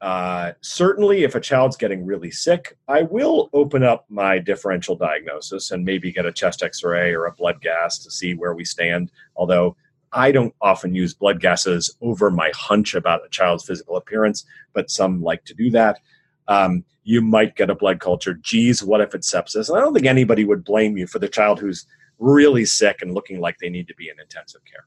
Uh, 0.00 0.52
certainly, 0.62 1.22
if 1.22 1.36
a 1.36 1.40
child's 1.40 1.76
getting 1.76 2.04
really 2.04 2.32
sick, 2.32 2.76
I 2.88 3.02
will 3.02 3.48
open 3.52 3.84
up 3.84 4.06
my 4.08 4.40
differential 4.40 4.96
diagnosis 4.96 5.70
and 5.70 5.84
maybe 5.84 6.10
get 6.10 6.26
a 6.26 6.32
chest 6.32 6.64
x 6.64 6.82
ray 6.82 7.14
or 7.14 7.26
a 7.26 7.32
blood 7.32 7.60
gas 7.60 8.00
to 8.00 8.10
see 8.10 8.34
where 8.34 8.54
we 8.54 8.64
stand. 8.64 9.12
Although 9.36 9.76
I 10.12 10.32
don't 10.32 10.54
often 10.60 10.94
use 10.94 11.14
blood 11.14 11.40
gases 11.40 11.94
over 12.00 12.30
my 12.30 12.50
hunch 12.54 12.94
about 12.94 13.24
a 13.24 13.30
child's 13.30 13.64
physical 13.64 13.96
appearance, 13.96 14.44
but 14.72 14.90
some 14.90 15.22
like 15.22 15.44
to 15.46 15.54
do 15.54 15.70
that. 15.70 16.00
Um, 16.48 16.84
you 17.04 17.20
might 17.20 17.56
get 17.56 17.70
a 17.70 17.74
blood 17.74 18.00
culture. 18.00 18.34
Geez, 18.34 18.82
what 18.82 19.00
if 19.00 19.14
it's 19.14 19.32
sepsis? 19.32 19.68
And 19.68 19.78
I 19.78 19.80
don't 19.80 19.94
think 19.94 20.06
anybody 20.06 20.44
would 20.44 20.64
blame 20.64 20.96
you 20.96 21.06
for 21.06 21.18
the 21.18 21.28
child 21.28 21.58
who's 21.58 21.86
really 22.18 22.64
sick 22.64 23.02
and 23.02 23.14
looking 23.14 23.40
like 23.40 23.58
they 23.58 23.70
need 23.70 23.88
to 23.88 23.94
be 23.94 24.08
in 24.08 24.20
intensive 24.20 24.60
care. 24.64 24.84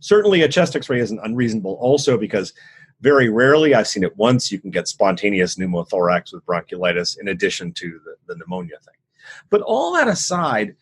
Certainly, 0.00 0.42
a 0.42 0.48
chest 0.48 0.74
x 0.76 0.88
ray 0.88 1.00
isn't 1.00 1.20
unreasonable, 1.22 1.78
also 1.80 2.18
because 2.18 2.52
very 3.00 3.28
rarely, 3.28 3.74
I've 3.74 3.88
seen 3.88 4.02
it 4.02 4.16
once, 4.16 4.50
you 4.50 4.58
can 4.58 4.70
get 4.70 4.88
spontaneous 4.88 5.56
pneumothorax 5.56 6.32
with 6.32 6.44
bronchiolitis 6.46 7.18
in 7.18 7.28
addition 7.28 7.72
to 7.72 8.00
the, 8.04 8.16
the 8.26 8.38
pneumonia 8.38 8.76
thing. 8.84 8.94
But 9.50 9.62
all 9.62 9.92
that 9.94 10.08
aside, 10.08 10.74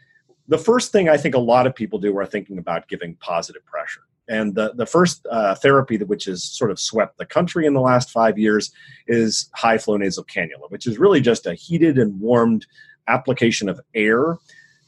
the 0.48 0.58
first 0.58 0.92
thing 0.92 1.08
I 1.08 1.16
think 1.16 1.34
a 1.34 1.40
lot 1.40 1.66
of 1.66 1.74
people 1.74 1.98
do 1.98 2.16
are 2.18 2.26
thinking 2.26 2.58
about 2.58 2.88
giving 2.88 3.14
positive 3.16 3.64
pressure. 3.64 4.02
And 4.28 4.54
the, 4.54 4.72
the 4.74 4.86
first 4.86 5.26
uh, 5.30 5.54
therapy 5.56 5.96
that 5.96 6.08
which 6.08 6.24
has 6.26 6.44
sort 6.44 6.70
of 6.70 6.78
swept 6.78 7.18
the 7.18 7.26
country 7.26 7.66
in 7.66 7.74
the 7.74 7.80
last 7.80 8.10
five 8.10 8.38
years 8.38 8.70
is 9.06 9.50
high 9.54 9.78
flow 9.78 9.96
nasal 9.96 10.24
cannula, 10.24 10.70
which 10.70 10.86
is 10.86 10.98
really 10.98 11.20
just 11.20 11.46
a 11.46 11.54
heated 11.54 11.98
and 11.98 12.18
warmed 12.20 12.66
application 13.08 13.68
of 13.68 13.80
air. 13.94 14.38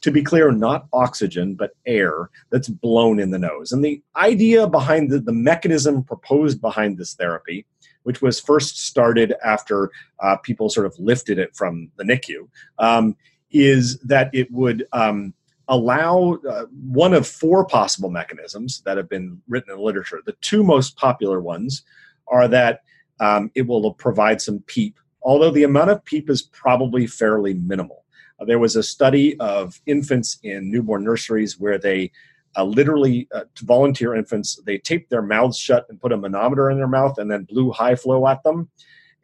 To 0.02 0.10
be 0.10 0.22
clear, 0.22 0.52
not 0.52 0.86
oxygen, 0.92 1.54
but 1.54 1.72
air 1.86 2.28
that's 2.50 2.68
blown 2.68 3.18
in 3.18 3.30
the 3.30 3.38
nose. 3.38 3.72
And 3.72 3.82
the 3.82 4.02
idea 4.16 4.66
behind 4.66 5.10
the, 5.10 5.18
the 5.18 5.32
mechanism 5.32 6.04
proposed 6.04 6.60
behind 6.60 6.98
this 6.98 7.14
therapy 7.14 7.64
which 8.04 8.22
was 8.22 8.38
first 8.38 8.86
started 8.86 9.34
after 9.44 9.90
uh, 10.20 10.36
people 10.36 10.70
sort 10.70 10.86
of 10.86 10.94
lifted 10.98 11.38
it 11.38 11.54
from 11.56 11.90
the 11.96 12.04
NICU, 12.04 12.48
um, 12.78 13.16
is 13.50 13.98
that 14.00 14.30
it 14.32 14.50
would 14.52 14.86
um, 14.92 15.34
allow 15.68 16.38
uh, 16.48 16.66
one 16.90 17.14
of 17.14 17.26
four 17.26 17.64
possible 17.64 18.10
mechanisms 18.10 18.82
that 18.84 18.96
have 18.96 19.08
been 19.08 19.40
written 19.48 19.72
in 19.72 19.80
literature. 19.80 20.20
The 20.24 20.36
two 20.40 20.62
most 20.62 20.96
popular 20.96 21.40
ones 21.40 21.82
are 22.28 22.48
that 22.48 22.82
um, 23.20 23.50
it 23.54 23.66
will 23.66 23.94
provide 23.94 24.42
some 24.42 24.60
PEEP, 24.66 24.98
although 25.22 25.50
the 25.50 25.62
amount 25.64 25.90
of 25.90 26.04
PEEP 26.04 26.28
is 26.28 26.42
probably 26.42 27.06
fairly 27.06 27.54
minimal. 27.54 28.04
Uh, 28.40 28.44
there 28.44 28.58
was 28.58 28.76
a 28.76 28.82
study 28.82 29.38
of 29.40 29.80
infants 29.86 30.38
in 30.42 30.70
newborn 30.70 31.04
nurseries 31.04 31.58
where 31.58 31.78
they 31.78 32.10
uh, 32.56 32.64
literally 32.64 33.28
uh, 33.34 33.44
to 33.54 33.64
volunteer 33.64 34.14
infants 34.14 34.60
they 34.64 34.78
taped 34.78 35.10
their 35.10 35.22
mouths 35.22 35.58
shut 35.58 35.86
and 35.88 36.00
put 36.00 36.12
a 36.12 36.16
manometer 36.16 36.70
in 36.70 36.76
their 36.76 36.86
mouth 36.86 37.18
and 37.18 37.28
then 37.28 37.42
blew 37.44 37.72
high 37.72 37.96
flow 37.96 38.28
at 38.28 38.42
them 38.44 38.68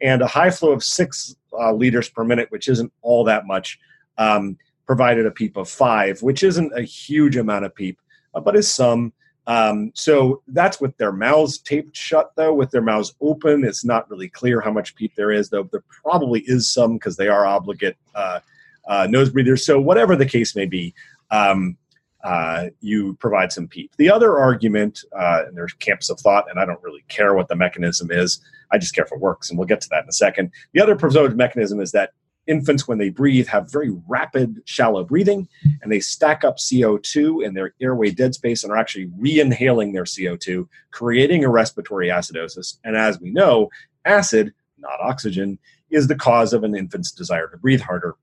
and 0.01 0.21
a 0.21 0.27
high 0.27 0.49
flow 0.49 0.71
of 0.71 0.83
six 0.83 1.35
uh, 1.57 1.71
liters 1.71 2.09
per 2.09 2.25
minute 2.25 2.51
which 2.51 2.67
isn't 2.67 2.91
all 3.01 3.23
that 3.23 3.45
much 3.45 3.79
um, 4.17 4.57
provided 4.91 5.25
a 5.25 5.31
peep 5.31 5.55
of 5.55 5.69
five, 5.69 6.21
which 6.21 6.43
isn't 6.43 6.77
a 6.77 6.81
huge 6.81 7.37
amount 7.37 7.63
of 7.63 7.73
peep, 7.73 7.97
uh, 8.35 8.41
but 8.41 8.57
is 8.57 8.69
some. 8.69 9.13
Um, 9.47 9.89
so 9.95 10.41
that's 10.49 10.81
with 10.81 10.97
their 10.97 11.13
mouths 11.13 11.59
taped 11.59 11.95
shut, 11.95 12.33
though. 12.35 12.53
With 12.53 12.71
their 12.71 12.81
mouths 12.81 13.15
open, 13.21 13.63
it's 13.63 13.85
not 13.85 14.11
really 14.11 14.27
clear 14.27 14.59
how 14.59 14.69
much 14.69 14.93
peep 14.95 15.13
there 15.15 15.31
is, 15.31 15.49
though 15.49 15.63
there 15.71 15.85
probably 15.87 16.41
is 16.41 16.67
some 16.67 16.95
because 16.95 17.15
they 17.15 17.29
are 17.29 17.45
obligate 17.45 17.95
uh, 18.15 18.41
uh, 18.85 19.07
nose 19.09 19.29
breathers. 19.29 19.65
So, 19.65 19.79
whatever 19.79 20.17
the 20.17 20.25
case 20.25 20.57
may 20.57 20.65
be, 20.65 20.93
um, 21.29 21.77
uh, 22.21 22.65
you 22.81 23.13
provide 23.13 23.53
some 23.53 23.69
peep. 23.69 23.93
The 23.95 24.11
other 24.11 24.37
argument, 24.37 25.05
uh, 25.17 25.43
and 25.47 25.55
there's 25.55 25.71
camps 25.71 26.09
of 26.09 26.19
thought, 26.19 26.49
and 26.49 26.59
I 26.59 26.65
don't 26.65 26.83
really 26.83 27.05
care 27.07 27.33
what 27.33 27.47
the 27.47 27.55
mechanism 27.55 28.11
is. 28.11 28.41
I 28.73 28.77
just 28.77 28.93
care 28.93 29.05
if 29.05 29.11
it 29.13 29.21
works, 29.21 29.49
and 29.49 29.57
we'll 29.57 29.69
get 29.69 29.79
to 29.79 29.89
that 29.91 30.03
in 30.03 30.09
a 30.09 30.13
second. 30.13 30.51
The 30.73 30.81
other 30.81 30.97
proposed 30.97 31.37
mechanism 31.37 31.79
is 31.79 31.93
that 31.93 32.11
infants, 32.47 32.87
when 32.87 32.97
they 32.97 33.09
breathe, 33.09 33.47
have 33.47 33.71
very 33.71 33.91
rapid, 34.07 34.61
shallow 34.65 35.03
breathing, 35.03 35.47
and 35.81 35.91
they 35.91 35.99
stack 35.99 36.43
up 36.43 36.57
CO2 36.57 37.45
in 37.45 37.53
their 37.53 37.73
airway 37.81 38.11
dead 38.11 38.33
space 38.33 38.63
and 38.63 38.71
are 38.71 38.77
actually 38.77 39.09
re 39.17 39.39
inhaling 39.39 39.93
their 39.93 40.03
CO2, 40.03 40.67
creating 40.91 41.43
a 41.43 41.49
respiratory 41.49 42.09
acidosis. 42.09 42.77
And 42.83 42.95
as 42.95 43.19
we 43.19 43.31
know, 43.31 43.69
acid, 44.05 44.53
not 44.77 44.99
oxygen, 44.99 45.59
is 45.89 46.07
the 46.07 46.15
cause 46.15 46.53
of 46.53 46.63
an 46.63 46.75
infant's 46.75 47.11
desire 47.11 47.47
to 47.49 47.57
breathe 47.57 47.81
harder. 47.81 48.15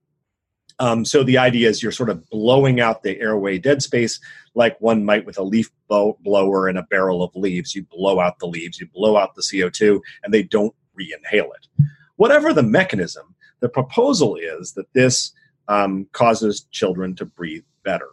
Um, 0.80 1.04
so 1.04 1.22
the 1.22 1.38
idea 1.38 1.68
is 1.68 1.82
you're 1.82 1.90
sort 1.90 2.10
of 2.10 2.28
blowing 2.30 2.80
out 2.80 3.02
the 3.02 3.18
airway 3.20 3.58
dead 3.58 3.82
space 3.82 4.20
like 4.54 4.80
one 4.80 5.04
might 5.04 5.26
with 5.26 5.38
a 5.38 5.42
leaf 5.42 5.70
blow- 5.88 6.18
blower 6.22 6.68
and 6.68 6.78
a 6.78 6.84
barrel 6.84 7.22
of 7.22 7.34
leaves. 7.34 7.74
You 7.74 7.84
blow 7.84 8.20
out 8.20 8.38
the 8.38 8.46
leaves, 8.46 8.78
you 8.78 8.86
blow 8.86 9.16
out 9.16 9.34
the 9.34 9.42
CO2, 9.42 10.00
and 10.22 10.32
they 10.32 10.42
don't 10.42 10.74
re 10.94 11.14
inhale 11.16 11.50
it. 11.52 11.84
Whatever 12.16 12.52
the 12.52 12.62
mechanism, 12.62 13.34
the 13.60 13.68
proposal 13.68 14.36
is 14.36 14.72
that 14.72 14.92
this 14.92 15.32
um, 15.68 16.06
causes 16.12 16.66
children 16.70 17.14
to 17.16 17.24
breathe 17.24 17.64
better. 17.84 18.10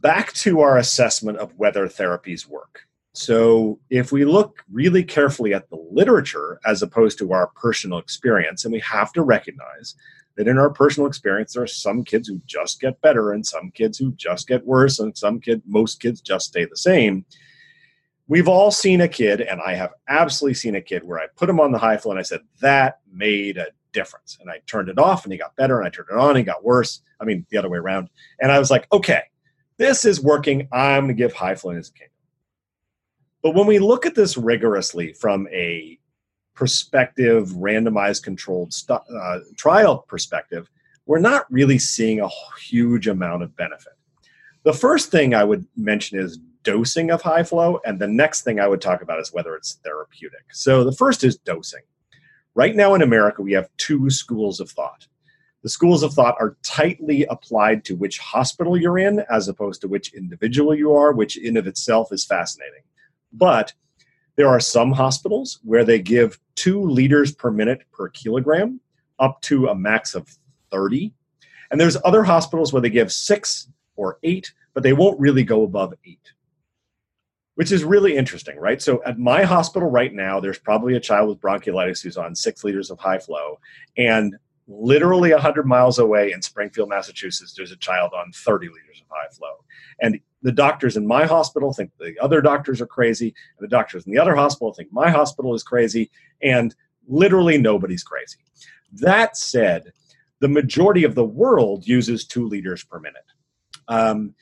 Back 0.00 0.32
to 0.34 0.60
our 0.60 0.78
assessment 0.78 1.38
of 1.38 1.52
whether 1.56 1.86
therapies 1.88 2.46
work. 2.46 2.80
So, 3.14 3.80
if 3.90 4.12
we 4.12 4.24
look 4.24 4.62
really 4.70 5.02
carefully 5.02 5.52
at 5.52 5.68
the 5.70 5.84
literature 5.90 6.60
as 6.64 6.82
opposed 6.82 7.18
to 7.18 7.32
our 7.32 7.48
personal 7.48 7.98
experience, 7.98 8.64
and 8.64 8.72
we 8.72 8.80
have 8.80 9.12
to 9.14 9.22
recognize 9.22 9.96
that 10.36 10.46
in 10.46 10.56
our 10.56 10.70
personal 10.70 11.08
experience, 11.08 11.54
there 11.54 11.64
are 11.64 11.66
some 11.66 12.04
kids 12.04 12.28
who 12.28 12.40
just 12.46 12.80
get 12.80 13.00
better 13.00 13.32
and 13.32 13.44
some 13.44 13.72
kids 13.72 13.98
who 13.98 14.12
just 14.12 14.46
get 14.46 14.64
worse, 14.64 15.00
and 15.00 15.18
some 15.18 15.40
kid, 15.40 15.62
most 15.66 16.00
kids 16.00 16.20
just 16.20 16.46
stay 16.46 16.64
the 16.64 16.76
same. 16.76 17.24
We've 18.28 18.48
all 18.48 18.70
seen 18.70 19.00
a 19.00 19.08
kid, 19.08 19.40
and 19.40 19.60
I 19.60 19.74
have 19.74 19.94
absolutely 20.08 20.54
seen 20.54 20.76
a 20.76 20.82
kid 20.82 21.02
where 21.02 21.18
I 21.18 21.26
put 21.34 21.48
him 21.48 21.60
on 21.60 21.72
the 21.72 21.78
high 21.78 21.96
flow 21.96 22.12
and 22.12 22.20
I 22.20 22.22
said, 22.22 22.40
that 22.60 23.00
made 23.10 23.56
a 23.56 23.68
difference. 23.92 24.36
And 24.40 24.50
I 24.50 24.60
turned 24.66 24.90
it 24.90 24.98
off 24.98 25.24
and 25.24 25.32
he 25.32 25.38
got 25.38 25.56
better, 25.56 25.78
and 25.78 25.86
I 25.86 25.90
turned 25.90 26.08
it 26.10 26.18
on 26.18 26.30
and 26.30 26.38
he 26.38 26.44
got 26.44 26.62
worse. 26.62 27.00
I 27.20 27.24
mean, 27.24 27.46
the 27.48 27.56
other 27.56 27.70
way 27.70 27.78
around. 27.78 28.10
And 28.40 28.52
I 28.52 28.58
was 28.58 28.70
like, 28.70 28.86
okay, 28.92 29.22
this 29.78 30.04
is 30.04 30.22
working. 30.22 30.68
I'm 30.72 31.04
going 31.04 31.08
to 31.08 31.14
give 31.14 31.32
high 31.32 31.54
flow 31.54 31.72
as 31.72 31.88
a 31.88 31.92
king. 31.92 32.08
But 33.42 33.54
when 33.54 33.66
we 33.66 33.78
look 33.78 34.04
at 34.04 34.14
this 34.14 34.36
rigorously 34.36 35.14
from 35.14 35.48
a 35.48 35.98
prospective, 36.54 37.48
randomized, 37.50 38.24
controlled 38.24 38.74
st- 38.74 39.00
uh, 39.16 39.38
trial 39.56 40.04
perspective, 40.08 40.68
we're 41.06 41.18
not 41.18 41.50
really 41.50 41.78
seeing 41.78 42.20
a 42.20 42.28
huge 42.60 43.08
amount 43.08 43.42
of 43.42 43.56
benefit. 43.56 43.94
The 44.64 44.72
first 44.74 45.10
thing 45.10 45.34
I 45.34 45.44
would 45.44 45.66
mention 45.76 46.18
is 46.18 46.38
dosing 46.62 47.10
of 47.10 47.22
high 47.22 47.42
flow. 47.42 47.80
And 47.84 47.98
the 47.98 48.08
next 48.08 48.42
thing 48.42 48.60
I 48.60 48.68
would 48.68 48.80
talk 48.80 49.02
about 49.02 49.20
is 49.20 49.32
whether 49.32 49.54
it's 49.54 49.78
therapeutic. 49.84 50.44
So 50.52 50.84
the 50.84 50.92
first 50.92 51.24
is 51.24 51.36
dosing. 51.36 51.82
Right 52.54 52.74
now 52.74 52.94
in 52.94 53.02
America, 53.02 53.42
we 53.42 53.52
have 53.52 53.70
two 53.76 54.10
schools 54.10 54.60
of 54.60 54.70
thought. 54.70 55.06
The 55.62 55.68
schools 55.68 56.02
of 56.02 56.14
thought 56.14 56.36
are 56.40 56.56
tightly 56.62 57.24
applied 57.24 57.84
to 57.86 57.96
which 57.96 58.18
hospital 58.18 58.76
you're 58.76 58.98
in 58.98 59.24
as 59.30 59.48
opposed 59.48 59.80
to 59.80 59.88
which 59.88 60.14
individual 60.14 60.74
you 60.74 60.94
are, 60.94 61.12
which 61.12 61.36
in 61.36 61.56
of 61.56 61.66
itself 61.66 62.12
is 62.12 62.24
fascinating. 62.24 62.82
But 63.32 63.72
there 64.36 64.48
are 64.48 64.60
some 64.60 64.92
hospitals 64.92 65.58
where 65.64 65.84
they 65.84 65.98
give 65.98 66.38
two 66.54 66.80
liters 66.82 67.32
per 67.32 67.50
minute 67.50 67.82
per 67.92 68.08
kilogram 68.08 68.80
up 69.18 69.40
to 69.42 69.66
a 69.66 69.74
max 69.74 70.14
of 70.14 70.28
30. 70.70 71.12
And 71.70 71.80
there's 71.80 71.96
other 72.04 72.22
hospitals 72.22 72.72
where 72.72 72.82
they 72.82 72.90
give 72.90 73.12
six 73.12 73.68
or 73.96 74.18
eight, 74.22 74.52
but 74.74 74.82
they 74.84 74.92
won't 74.92 75.18
really 75.18 75.42
go 75.42 75.64
above 75.64 75.92
eight 76.04 76.32
which 77.58 77.72
is 77.72 77.82
really 77.82 78.16
interesting, 78.16 78.56
right? 78.56 78.80
So 78.80 79.02
at 79.04 79.18
my 79.18 79.42
hospital 79.42 79.90
right 79.90 80.14
now, 80.14 80.38
there's 80.38 80.60
probably 80.60 80.94
a 80.94 81.00
child 81.00 81.28
with 81.28 81.40
bronchiolitis 81.40 82.00
who's 82.00 82.16
on 82.16 82.36
six 82.36 82.62
liters 82.62 82.88
of 82.88 83.00
high 83.00 83.18
flow. 83.18 83.58
And 83.96 84.36
literally 84.68 85.32
100 85.32 85.66
miles 85.66 85.98
away 85.98 86.30
in 86.30 86.40
Springfield, 86.40 86.88
Massachusetts, 86.88 87.54
there's 87.56 87.72
a 87.72 87.76
child 87.76 88.12
on 88.14 88.30
30 88.30 88.68
liters 88.68 89.00
of 89.00 89.08
high 89.10 89.28
flow. 89.32 89.64
And 90.00 90.20
the 90.40 90.52
doctors 90.52 90.96
in 90.96 91.04
my 91.04 91.26
hospital 91.26 91.72
think 91.72 91.90
the 91.98 92.16
other 92.20 92.40
doctors 92.40 92.80
are 92.80 92.86
crazy, 92.86 93.34
and 93.58 93.66
the 93.66 93.76
doctors 93.76 94.06
in 94.06 94.12
the 94.12 94.20
other 94.20 94.36
hospital 94.36 94.72
think 94.72 94.92
my 94.92 95.10
hospital 95.10 95.52
is 95.52 95.64
crazy, 95.64 96.12
and 96.40 96.76
literally 97.08 97.58
nobody's 97.58 98.04
crazy. 98.04 98.38
That 98.92 99.36
said, 99.36 99.90
the 100.38 100.46
majority 100.46 101.02
of 101.02 101.16
the 101.16 101.24
world 101.24 101.88
uses 101.88 102.24
two 102.24 102.46
liters 102.46 102.84
per 102.84 103.00
minute. 103.00 103.24
Um, 103.88 104.36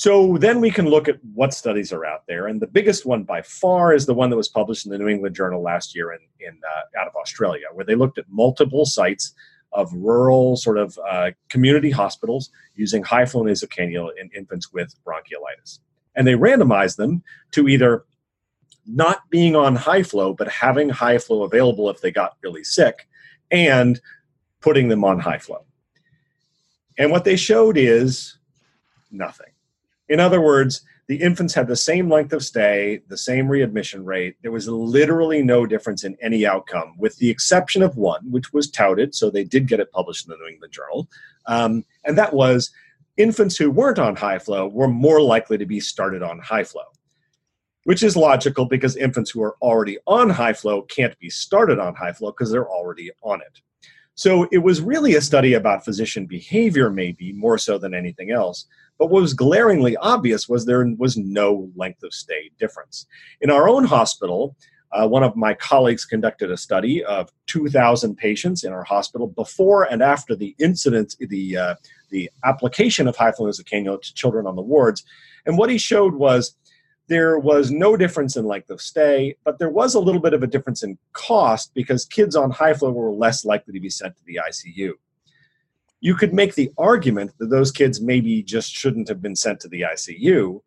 so 0.00 0.38
then 0.38 0.62
we 0.62 0.70
can 0.70 0.86
look 0.86 1.08
at 1.08 1.18
what 1.34 1.52
studies 1.52 1.92
are 1.92 2.06
out 2.06 2.26
there, 2.26 2.46
and 2.46 2.58
the 2.58 2.66
biggest 2.66 3.04
one 3.04 3.22
by 3.22 3.42
far 3.42 3.92
is 3.92 4.06
the 4.06 4.14
one 4.14 4.30
that 4.30 4.36
was 4.38 4.48
published 4.48 4.86
in 4.86 4.92
the 4.92 4.96
New 4.96 5.08
England 5.08 5.36
Journal 5.36 5.60
last 5.60 5.94
year 5.94 6.10
in, 6.12 6.20
in 6.40 6.58
uh, 6.64 6.98
out 6.98 7.06
of 7.06 7.14
Australia, 7.16 7.66
where 7.74 7.84
they 7.84 7.94
looked 7.94 8.16
at 8.16 8.24
multiple 8.30 8.86
sites 8.86 9.34
of 9.72 9.92
rural 9.92 10.56
sort 10.56 10.78
of 10.78 10.98
uh, 11.06 11.32
community 11.50 11.90
hospitals 11.90 12.48
using 12.76 13.02
high 13.02 13.26
flow 13.26 13.42
nasal 13.42 13.68
cannula 13.68 14.08
in 14.18 14.30
infants 14.34 14.72
with 14.72 14.94
bronchiolitis, 15.04 15.80
and 16.16 16.26
they 16.26 16.32
randomized 16.32 16.96
them 16.96 17.22
to 17.50 17.68
either 17.68 18.06
not 18.86 19.28
being 19.28 19.54
on 19.54 19.76
high 19.76 20.02
flow 20.02 20.32
but 20.32 20.48
having 20.48 20.88
high 20.88 21.18
flow 21.18 21.42
available 21.42 21.90
if 21.90 22.00
they 22.00 22.10
got 22.10 22.38
really 22.42 22.64
sick, 22.64 23.06
and 23.50 24.00
putting 24.62 24.88
them 24.88 25.04
on 25.04 25.18
high 25.18 25.36
flow. 25.36 25.66
And 26.96 27.10
what 27.10 27.24
they 27.24 27.36
showed 27.36 27.76
is 27.76 28.38
nothing 29.10 29.52
in 30.10 30.18
other 30.18 30.40
words, 30.40 30.82
the 31.06 31.16
infants 31.16 31.54
had 31.54 31.68
the 31.68 31.76
same 31.76 32.10
length 32.10 32.32
of 32.32 32.44
stay, 32.44 33.00
the 33.08 33.16
same 33.16 33.48
readmission 33.48 34.04
rate. 34.04 34.36
There 34.42 34.50
was 34.50 34.68
literally 34.68 35.40
no 35.40 35.66
difference 35.66 36.02
in 36.02 36.16
any 36.20 36.44
outcome, 36.44 36.94
with 36.98 37.16
the 37.16 37.30
exception 37.30 37.80
of 37.82 37.96
one, 37.96 38.28
which 38.28 38.52
was 38.52 38.70
touted. 38.70 39.14
So 39.14 39.30
they 39.30 39.44
did 39.44 39.68
get 39.68 39.80
it 39.80 39.92
published 39.92 40.26
in 40.26 40.30
the 40.30 40.36
New 40.36 40.48
England 40.48 40.72
Journal. 40.72 41.08
Um, 41.46 41.84
and 42.04 42.18
that 42.18 42.34
was 42.34 42.72
infants 43.16 43.56
who 43.56 43.70
weren't 43.70 44.00
on 44.00 44.16
high 44.16 44.40
flow 44.40 44.66
were 44.66 44.88
more 44.88 45.20
likely 45.20 45.58
to 45.58 45.66
be 45.66 45.78
started 45.78 46.24
on 46.24 46.40
high 46.40 46.64
flow, 46.64 46.86
which 47.84 48.02
is 48.02 48.16
logical 48.16 48.64
because 48.64 48.96
infants 48.96 49.30
who 49.30 49.42
are 49.42 49.56
already 49.62 49.98
on 50.08 50.28
high 50.28 50.52
flow 50.52 50.82
can't 50.82 51.16
be 51.20 51.30
started 51.30 51.78
on 51.78 51.94
high 51.94 52.12
flow 52.12 52.32
because 52.32 52.50
they're 52.50 52.68
already 52.68 53.10
on 53.22 53.40
it. 53.40 53.60
So 54.20 54.46
it 54.52 54.58
was 54.58 54.82
really 54.82 55.14
a 55.14 55.22
study 55.22 55.54
about 55.54 55.82
physician 55.82 56.26
behavior, 56.26 56.90
maybe 56.90 57.32
more 57.32 57.56
so 57.56 57.78
than 57.78 57.94
anything 57.94 58.30
else. 58.30 58.66
But 58.98 59.06
what 59.06 59.22
was 59.22 59.32
glaringly 59.32 59.96
obvious 59.96 60.46
was 60.46 60.66
there 60.66 60.84
was 60.98 61.16
no 61.16 61.70
length 61.74 62.02
of 62.02 62.12
stay 62.12 62.50
difference. 62.58 63.06
In 63.40 63.50
our 63.50 63.66
own 63.66 63.84
hospital, 63.84 64.56
uh, 64.92 65.08
one 65.08 65.22
of 65.22 65.36
my 65.36 65.54
colleagues 65.54 66.04
conducted 66.04 66.50
a 66.50 66.58
study 66.58 67.02
of 67.02 67.32
2,000 67.46 68.14
patients 68.14 68.62
in 68.62 68.74
our 68.74 68.84
hospital 68.84 69.26
before 69.26 69.84
and 69.84 70.02
after 70.02 70.36
the 70.36 70.54
incident, 70.58 71.16
the, 71.18 71.56
uh, 71.56 71.74
the 72.10 72.30
application 72.44 73.08
of 73.08 73.16
high 73.16 73.32
flow 73.32 73.46
nasal 73.46 73.64
cannula 73.64 74.02
to 74.02 74.12
children 74.12 74.46
on 74.46 74.54
the 74.54 74.60
wards. 74.60 75.02
And 75.46 75.56
what 75.56 75.70
he 75.70 75.78
showed 75.78 76.14
was 76.14 76.54
There 77.10 77.40
was 77.40 77.72
no 77.72 77.96
difference 77.96 78.36
in 78.36 78.44
length 78.44 78.70
of 78.70 78.80
stay, 78.80 79.34
but 79.42 79.58
there 79.58 79.68
was 79.68 79.96
a 79.96 80.00
little 80.00 80.20
bit 80.20 80.32
of 80.32 80.44
a 80.44 80.46
difference 80.46 80.84
in 80.84 80.96
cost 81.12 81.74
because 81.74 82.04
kids 82.04 82.36
on 82.36 82.52
high 82.52 82.72
flow 82.72 82.92
were 82.92 83.10
less 83.10 83.44
likely 83.44 83.74
to 83.74 83.80
be 83.80 83.90
sent 83.90 84.16
to 84.16 84.22
the 84.24 84.38
ICU. 84.48 84.92
You 85.98 86.14
could 86.14 86.32
make 86.32 86.54
the 86.54 86.70
argument 86.78 87.32
that 87.38 87.50
those 87.50 87.72
kids 87.72 88.00
maybe 88.00 88.44
just 88.44 88.72
shouldn't 88.72 89.08
have 89.08 89.20
been 89.20 89.34
sent 89.34 89.58
to 89.60 89.68
the 89.68 89.80
ICU, 89.80 90.62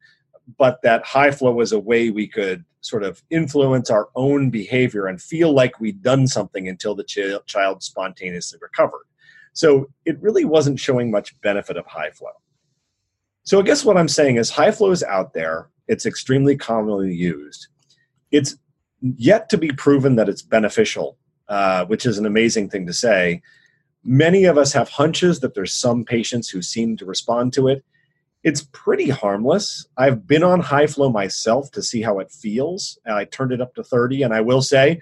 but 0.58 0.82
that 0.82 1.06
high 1.06 1.32
flow 1.32 1.54
was 1.54 1.72
a 1.72 1.80
way 1.80 2.10
we 2.10 2.28
could 2.28 2.66
sort 2.82 3.04
of 3.04 3.24
influence 3.30 3.90
our 3.90 4.10
own 4.16 4.50
behavior 4.50 5.08
and 5.08 5.22
feel 5.22 5.54
like 5.54 5.80
we'd 5.80 6.02
done 6.02 6.28
something 6.28 6.68
until 6.68 6.94
the 6.94 7.06
ch- 7.06 7.46
child 7.46 7.82
spontaneously 7.82 8.60
recovered. 8.62 9.06
So 9.54 9.90
it 10.04 10.22
really 10.22 10.44
wasn't 10.44 10.78
showing 10.78 11.10
much 11.10 11.40
benefit 11.40 11.78
of 11.78 11.86
high 11.86 12.12
flow. 12.12 12.32
So 13.44 13.60
I 13.60 13.64
guess 13.64 13.86
what 13.86 13.96
I'm 13.96 14.10
saying 14.10 14.36
is 14.36 14.50
high 14.50 14.72
flow 14.72 14.92
is 14.92 15.04
out 15.04 15.34
there. 15.34 15.70
It's 15.88 16.06
extremely 16.06 16.56
commonly 16.56 17.14
used. 17.14 17.68
It's 18.32 18.56
yet 19.02 19.50
to 19.50 19.58
be 19.58 19.72
proven 19.72 20.16
that 20.16 20.30
it's 20.30 20.42
beneficial, 20.42 21.18
uh, 21.50 21.86
which 21.86 22.06
is 22.06 22.18
an 22.18 22.26
amazing 22.26 22.70
thing 22.70 22.86
to 22.88 22.94
say. 22.94 23.42
Many 24.04 24.46
of 24.46 24.58
us 24.58 24.74
have 24.74 24.90
hunches 24.90 25.40
that 25.42 25.54
there's 25.54 25.74
some 25.74 26.04
patients 26.04 26.50
who 26.50 26.62
seem 26.62 26.98
to 26.98 27.06
respond 27.06 27.54
to 27.54 27.68
it. 27.68 27.84
It's 28.44 28.68
pretty 28.74 29.10
harmless. 29.10 29.88
I've 29.98 30.28
been 30.28 30.44
on 30.44 30.60
high 30.60 30.88
flow 30.88 31.10
myself 31.10 31.72
to 31.72 31.82
see 31.82 32.02
how 32.02 32.20
it 32.20 32.32
feels. 32.32 32.98
I 33.06 33.24
turned 33.26 33.54
it 33.54 33.62
up 33.62 33.76
to 33.76 33.84
30, 33.84 34.24
and 34.24 34.34
I 34.34 34.42
will 34.42 34.62
say, 34.62 35.02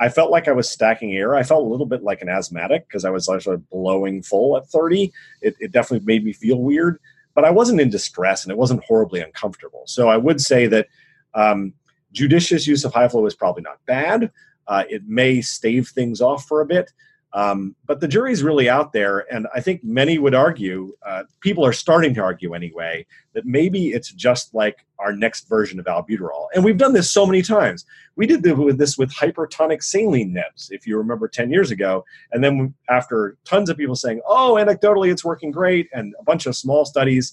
I 0.00 0.08
felt 0.08 0.30
like 0.32 0.48
I 0.48 0.52
was 0.52 0.68
stacking 0.68 1.14
air. 1.14 1.36
I 1.36 1.44
felt 1.44 1.64
a 1.64 1.68
little 1.68 1.86
bit 1.86 2.02
like 2.02 2.22
an 2.22 2.28
asthmatic 2.28 2.88
because 2.88 3.04
I 3.04 3.10
was 3.10 3.28
of 3.28 3.70
blowing 3.70 4.22
full 4.22 4.56
at 4.56 4.66
30. 4.66 5.12
It, 5.42 5.54
it 5.60 5.70
definitely 5.70 6.04
made 6.04 6.24
me 6.24 6.32
feel 6.32 6.60
weird, 6.60 6.98
but 7.34 7.44
I 7.44 7.50
wasn't 7.50 7.80
in 7.80 7.90
distress 7.90 8.44
and 8.44 8.52
it 8.52 8.58
wasn't 8.58 8.84
horribly 8.84 9.20
uncomfortable. 9.20 9.82
So 9.86 10.08
I 10.08 10.16
would 10.16 10.40
say 10.40 10.66
that 10.66 10.88
um, 11.34 11.72
judicious 12.12 12.66
use 12.66 12.84
of 12.84 12.92
high 12.92 13.08
flow 13.08 13.26
is 13.26 13.34
probably 13.34 13.62
not 13.62 13.78
bad. 13.86 14.30
Uh, 14.68 14.84
it 14.88 15.02
may 15.06 15.40
stave 15.40 15.88
things 15.88 16.20
off 16.20 16.44
for 16.46 16.60
a 16.60 16.66
bit, 16.66 16.92
um, 17.34 17.74
but 17.86 18.00
the 18.00 18.08
jury's 18.08 18.42
really 18.42 18.68
out 18.68 18.92
there, 18.92 19.26
and 19.32 19.46
I 19.54 19.60
think 19.60 19.82
many 19.82 20.18
would 20.18 20.34
argue, 20.34 20.94
uh, 21.04 21.22
people 21.40 21.64
are 21.64 21.72
starting 21.72 22.12
to 22.14 22.20
argue 22.20 22.52
anyway, 22.54 23.06
that 23.32 23.46
maybe 23.46 23.88
it's 23.88 24.12
just 24.12 24.54
like 24.54 24.84
our 24.98 25.12
next 25.12 25.48
version 25.48 25.80
of 25.80 25.86
albuterol. 25.86 26.48
And 26.54 26.62
we've 26.62 26.76
done 26.76 26.92
this 26.92 27.10
so 27.10 27.24
many 27.24 27.40
times. 27.40 27.86
We 28.16 28.26
did 28.26 28.42
this 28.42 28.98
with 28.98 29.10
hypertonic 29.12 29.82
saline 29.82 30.34
nebs, 30.34 30.70
if 30.70 30.86
you 30.86 30.98
remember 30.98 31.26
10 31.26 31.50
years 31.50 31.70
ago. 31.70 32.04
And 32.32 32.44
then 32.44 32.74
after 32.90 33.38
tons 33.44 33.70
of 33.70 33.78
people 33.78 33.96
saying, 33.96 34.20
oh, 34.26 34.58
anecdotally, 34.60 35.10
it's 35.10 35.24
working 35.24 35.50
great, 35.50 35.88
and 35.94 36.14
a 36.20 36.22
bunch 36.22 36.44
of 36.44 36.54
small 36.54 36.84
studies, 36.84 37.32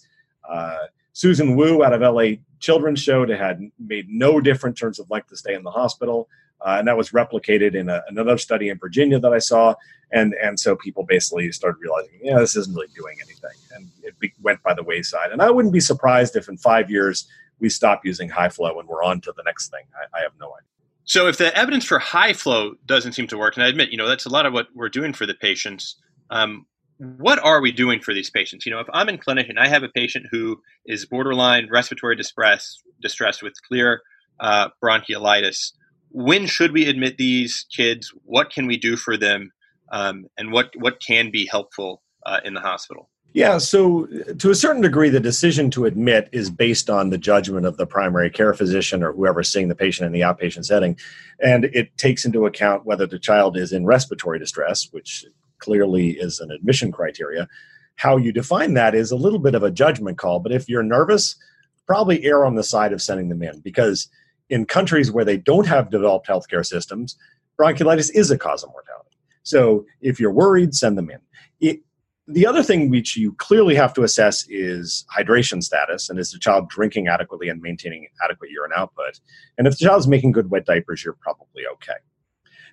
uh, 0.50 0.78
Susan 1.12 1.58
Wu 1.58 1.84
out 1.84 1.92
of 1.92 2.02
LA 2.02 2.38
Children's 2.62 3.02
showed 3.02 3.30
it 3.30 3.40
had 3.40 3.60
made 3.80 4.08
no 4.10 4.40
difference 4.40 4.80
in 4.80 4.86
terms 4.86 5.00
of 5.00 5.10
length 5.10 5.32
of 5.32 5.38
stay 5.38 5.54
in 5.54 5.64
the 5.64 5.72
hospital. 5.72 6.30
Uh, 6.62 6.76
and 6.80 6.88
that 6.88 6.98
was 6.98 7.12
replicated 7.12 7.76
in 7.76 7.90
a, 7.90 8.04
another 8.10 8.38
study 8.38 8.70
in 8.70 8.78
Virginia 8.78 9.20
that 9.20 9.32
I 9.32 9.40
saw, 9.40 9.76
and 10.12 10.34
and 10.42 10.60
so 10.60 10.76
people 10.76 11.04
basically 11.04 11.52
started 11.52 11.80
realizing, 11.80 12.20
yeah, 12.22 12.38
this 12.40 12.56
isn't 12.56 12.76
really 12.76 12.88
doing 12.96 13.18
anything, 13.22 13.58
and 13.74 13.90
it 14.04 14.18
be, 14.20 14.34
went 14.42 14.62
by 14.64 14.74
the 14.74 14.84
wayside. 14.84 15.32
And 15.32 15.42
I 15.42 15.50
wouldn't 15.50 15.74
be 15.74 15.80
surprised 15.80 16.36
if 16.36 16.50
in 16.50 16.58
five 16.58 16.90
years 16.90 17.28
we 17.60 17.70
stop 17.70 18.06
using 18.06 18.30
high 18.30 18.50
flow 18.50 18.80
and 18.80 18.88
we're 18.88 19.04
on 19.04 19.22
to 19.22 19.34
the 19.36 19.44
next 19.44 19.70
thing. 19.70 19.84
I, 19.96 20.20
I 20.20 20.22
have 20.22 20.32
no 20.40 20.48
idea. 20.48 20.66
So 21.04 21.28
if 21.28 21.38
the 21.38 21.56
evidence 21.58 21.86
for 21.86 21.98
high 21.98 22.34
flow 22.34 22.76
doesn't 22.86 23.14
seem 23.14 23.28
to 23.28 23.38
work, 23.38 23.56
and 23.56 23.64
I 23.64 23.68
admit, 23.68 23.90
you 23.90 23.98
know, 23.98 24.08
that's 24.08 24.26
a 24.26 24.30
lot 24.30 24.46
of 24.46 24.54
what 24.54 24.68
we're 24.76 24.90
doing 24.90 25.12
for 25.14 25.26
the 25.26 25.34
patients. 25.34 25.96
Um, 26.30 26.66
what 27.00 27.40
are 27.40 27.62
we 27.62 27.72
doing 27.72 28.00
for 28.00 28.14
these 28.14 28.30
patients? 28.30 28.66
You 28.66 28.74
know, 28.74 28.80
if 28.80 28.88
I'm 28.94 29.10
in 29.10 29.18
clinic 29.18 29.50
and 29.50 29.58
I 29.58 29.68
have 29.68 29.84
a 29.84 29.90
patient 29.90 30.28
who 30.30 30.62
is 30.86 31.06
borderline 31.06 31.68
respiratory 31.72 32.16
distress, 32.16 32.84
distress 33.02 33.42
with 33.42 33.54
clear 33.68 34.02
uh, 34.40 34.70
bronchiolitis, 34.84 35.72
when 36.10 36.46
should 36.46 36.72
we 36.72 36.88
admit 36.88 37.18
these 37.18 37.66
kids? 37.76 38.14
What 38.24 38.52
can 38.52 38.68
we 38.68 38.78
do 38.78 38.98
for 38.98 39.18
them? 39.18 39.52
Um, 39.92 40.26
and 40.38 40.52
what, 40.52 40.72
what 40.78 41.02
can 41.02 41.32
be 41.32 41.46
helpful 41.46 42.02
uh, 42.26 42.40
in 42.44 42.54
the 42.54 42.62
hospital? 42.62 43.10
Yeah, 43.34 43.60
so 43.60 44.08
to 44.40 44.50
a 44.50 44.56
certain 44.56 44.82
degree, 44.82 45.10
the 45.10 45.20
decision 45.20 45.70
to 45.72 45.86
admit 45.86 46.30
is 46.32 46.50
based 46.50 46.90
on 46.90 47.12
the 47.12 47.18
judgment 47.18 47.68
of 47.68 47.78
the 47.78 47.86
primary 47.86 48.30
care 48.32 48.56
physician 48.56 49.04
or 49.04 49.14
whoever's 49.14 49.50
seeing 49.50 49.68
the 49.68 49.76
patient 49.76 50.08
in 50.08 50.14
the 50.14 50.22
outpatient 50.22 50.66
setting. 50.66 50.98
And 51.40 51.66
it 51.66 51.96
takes 51.98 52.26
into 52.26 52.48
account 52.48 52.86
whether 52.86 53.06
the 53.06 53.20
child 53.20 53.56
is 53.56 53.72
in 53.72 53.86
respiratory 53.86 54.40
distress, 54.40 54.88
which 54.92 55.26
clearly 55.60 56.12
is 56.12 56.40
an 56.40 56.50
admission 56.50 56.92
criteria. 56.92 57.48
How 57.98 58.18
you 58.18 58.32
define 58.32 58.74
that 58.74 58.96
is 58.96 59.12
a 59.12 59.16
little 59.16 59.40
bit 59.40 59.54
of 59.54 59.62
a 59.62 59.70
judgment 59.72 60.18
call. 60.18 60.40
But 60.40 60.52
if 60.52 60.68
you're 60.68 60.82
nervous, 60.82 61.36
probably 61.86 62.24
err 62.24 62.46
on 62.46 62.56
the 62.56 62.64
side 62.64 62.94
of 62.94 63.02
sending 63.02 63.30
them 63.30 63.44
in 63.44 63.60
because 63.60 64.08
in 64.50 64.66
countries 64.66 65.12
where 65.12 65.26
they 65.26 65.38
don't 65.38 65.68
have 65.68 65.90
developed 65.90 66.28
healthcare 66.28 66.66
systems, 66.66 67.16
bronchiolitis 67.60 68.12
is 68.14 68.32
a 68.32 68.38
cause 68.38 68.64
of 68.64 68.70
mortality. 68.72 69.10
So 69.44 69.86
if 70.02 70.20
you're 70.20 70.32
worried, 70.32 70.76
send 70.76 70.98
them 70.98 71.10
in. 71.10 71.20
It, 71.60 71.82
the 72.28 72.46
other 72.46 72.62
thing 72.62 72.90
which 72.90 73.18
you 73.18 73.34
clearly 73.34 73.76
have 73.76 73.94
to 73.96 74.04
assess 74.04 74.46
is 74.50 75.06
hydration 75.16 75.64
status 75.64 76.10
and 76.10 76.20
is 76.20 76.32
the 76.32 76.40
child 76.40 76.70
drinking 76.70 77.08
adequately 77.08 77.50
and 77.50 77.62
maintaining 77.62 78.08
adequate 78.24 78.52
urine 78.52 78.72
output. 78.76 79.20
And 79.58 79.66
if 79.66 79.78
the 79.78 79.86
child's 79.86 80.08
making 80.08 80.34
good 80.34 80.52
wet 80.52 80.66
diapers, 80.66 81.04
you're 81.04 81.18
probably 81.22 81.64
okay. 81.74 81.98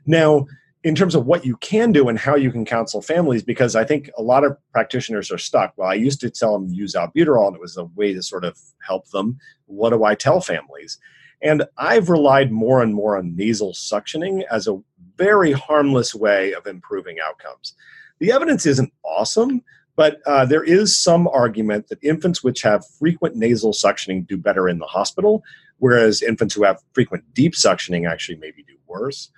Now, 0.05 0.47
in 0.85 0.95
terms 0.95 1.15
of 1.15 1.27
what 1.27 1.45
you 1.45 1.57
can 1.57 1.91
do 1.91 2.09
and 2.09 2.19
how 2.19 2.37
you 2.37 2.53
can 2.53 2.65
counsel 2.65 3.03
families, 3.03 3.43
because 3.43 3.75
I 3.75 3.85
think 3.85 4.11
a 4.17 4.23
lot 4.23 4.45
of 4.45 4.57
practitioners 4.73 5.33
are 5.33 5.39
stuck. 5.39 5.73
Well, 5.77 5.89
I 5.89 5.95
used 5.95 6.21
to 6.21 6.31
tell 6.31 6.53
them 6.53 6.73
use 6.73 6.95
albuterol, 6.95 7.49
and 7.49 7.57
it 7.57 7.61
was 7.61 7.77
a 7.77 7.87
way 7.97 8.13
to 8.13 8.23
sort 8.23 8.45
of 8.45 8.57
help 8.87 9.09
them. 9.09 9.39
What 9.65 9.91
do 9.91 10.05
I 10.05 10.15
tell 10.15 10.41
families? 10.41 10.99
And 11.43 11.65
I've 11.77 12.09
relied 12.09 12.51
more 12.51 12.83
and 12.83 12.95
more 12.95 13.17
on 13.17 13.37
nasal 13.37 13.73
suctioning 13.73 14.43
as 14.51 14.67
a 14.67 14.81
very 15.17 15.53
harmless 15.53 16.15
way 16.15 16.53
of 16.53 16.67
improving 16.67 17.17
outcomes. 17.27 17.75
The 18.19 18.33
evidence 18.33 18.67
isn't 18.67 18.93
awesome, 19.05 19.63
but 19.97 20.21
uh, 20.27 20.45
there 20.45 20.63
is 20.63 20.99
some 20.99 21.27
argument 21.29 21.89
that 21.89 22.03
infants 22.03 22.45
which 22.45 22.63
have 22.63 22.87
frequent 22.99 23.37
nasal 23.37 23.73
suctioning 23.73 24.27
do 24.27 24.37
better 24.37 24.69
in 24.69 24.79
the 24.79 24.87
hospital, 24.87 25.43
whereas 25.79 26.23
infants 26.23 26.55
who 26.55 26.65
have 26.65 26.83
frequent 26.93 27.25
deep 27.35 27.55
suctioning 27.55 28.09
actually 28.09 28.37
maybe 28.37 28.63
do 28.63 28.75
worse. 28.87 29.31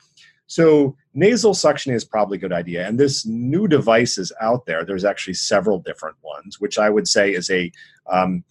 So 0.49 0.97
nasal 1.15 1.53
suctioning 1.53 1.95
is 1.95 2.05
probably 2.05 2.39
a 2.39 2.41
good 2.41 2.53
idea. 2.53 2.87
And 2.87 2.99
this 2.99 3.27
new 3.27 3.69
device 3.69 4.17
is 4.17 4.33
out 4.41 4.65
there. 4.67 4.85
There's 4.85 5.05
actually 5.05 5.35
several 5.35 5.79
different 5.79 6.17
ones, 6.23 6.59
which 6.59 6.79
I 6.79 6.89
would 6.89 7.07
say 7.07 7.33
is 7.33 7.51
a 7.51 7.71
um, 8.11 8.43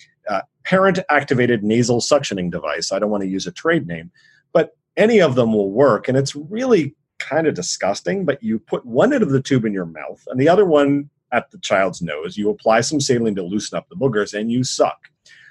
parent 0.68 1.00
activated 1.10 1.64
nasal 1.64 2.02
suctioning 2.02 2.52
device. 2.52 2.92
I 2.92 3.00
don't 3.00 3.10
want 3.10 3.24
to 3.24 3.30
use 3.30 3.48
a 3.48 3.54
trade 3.54 3.88
name, 3.88 4.12
but 4.52 4.76
any 4.98 5.22
of 5.22 5.36
them 5.36 5.54
will 5.54 5.72
work. 5.72 6.10
And 6.10 6.18
it's 6.18 6.36
really 6.36 6.94
kind 7.20 7.48
of 7.48 7.56
disgusting, 7.56 8.26
but 8.26 8.44
you 8.44 8.60
put 8.60 8.86
one 8.86 9.14
end 9.14 9.24
of 9.24 9.30
the 9.30 9.42
tube 9.42 9.64
in 9.64 9.72
your 9.72 9.86
mouth 9.86 10.22
and 10.28 10.38
the 10.38 10.50
other 10.50 10.66
one 10.66 11.10
at 11.32 11.50
the 11.52 11.58
child's 11.60 12.02
nose. 12.02 12.36
You 12.36 12.50
apply 12.50 12.82
some 12.82 13.00
saline 13.00 13.36
to 13.36 13.44
loosen 13.44 13.78
up 13.78 13.88
the 13.88 13.96
boogers 13.96 14.38
and 14.38 14.52
you 14.52 14.66
suck. 14.66 15.08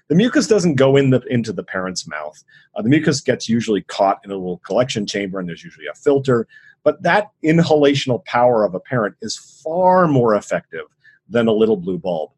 The 0.09 0.15
mucus 0.15 0.47
doesn't 0.47 0.75
go 0.75 0.97
in 0.97 1.09
the, 1.09 1.23
into 1.31 1.53
the 1.53 1.65
parent's 1.65 2.07
mouth. 2.07 2.45
Uh, 2.77 2.83
the 2.83 2.91
mucus 2.91 3.23
gets 3.23 3.49
usually 3.49 3.83
caught 3.83 4.21
in 4.23 4.31
a 4.31 4.37
little 4.37 4.59
collection 4.59 5.07
chamber, 5.07 5.41
and 5.41 5.49
there's 5.49 5.65
usually 5.65 5.87
a 5.87 5.95
filter. 5.95 6.47
But 6.85 7.03
that 7.03 7.31
inhalational 7.43 8.25
power 8.27 8.65
of 8.65 8.75
a 8.75 8.81
parent 8.81 9.17
is 9.23 9.37
far 9.65 10.07
more 10.07 10.37
effective 10.37 10.85
than 11.29 11.49
a 11.49 11.53
little 11.53 11.77
blue 11.77 11.99
bulb 11.99 12.31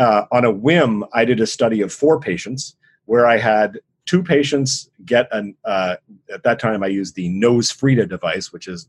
uh, 0.00 0.24
on 0.32 0.46
a 0.46 0.50
whim, 0.50 1.04
I 1.12 1.26
did 1.26 1.40
a 1.40 1.46
study 1.46 1.82
of 1.82 1.92
four 1.92 2.18
patients 2.18 2.74
where 3.04 3.26
I 3.26 3.36
had 3.36 3.78
two 4.06 4.22
patients 4.22 4.88
get 5.04 5.28
an, 5.30 5.54
uh, 5.66 5.96
at 6.32 6.42
that 6.42 6.58
time 6.58 6.82
I 6.82 6.86
used 6.86 7.14
the 7.14 7.28
NoseFrida 7.28 8.08
device, 8.08 8.50
which 8.50 8.66
is 8.66 8.88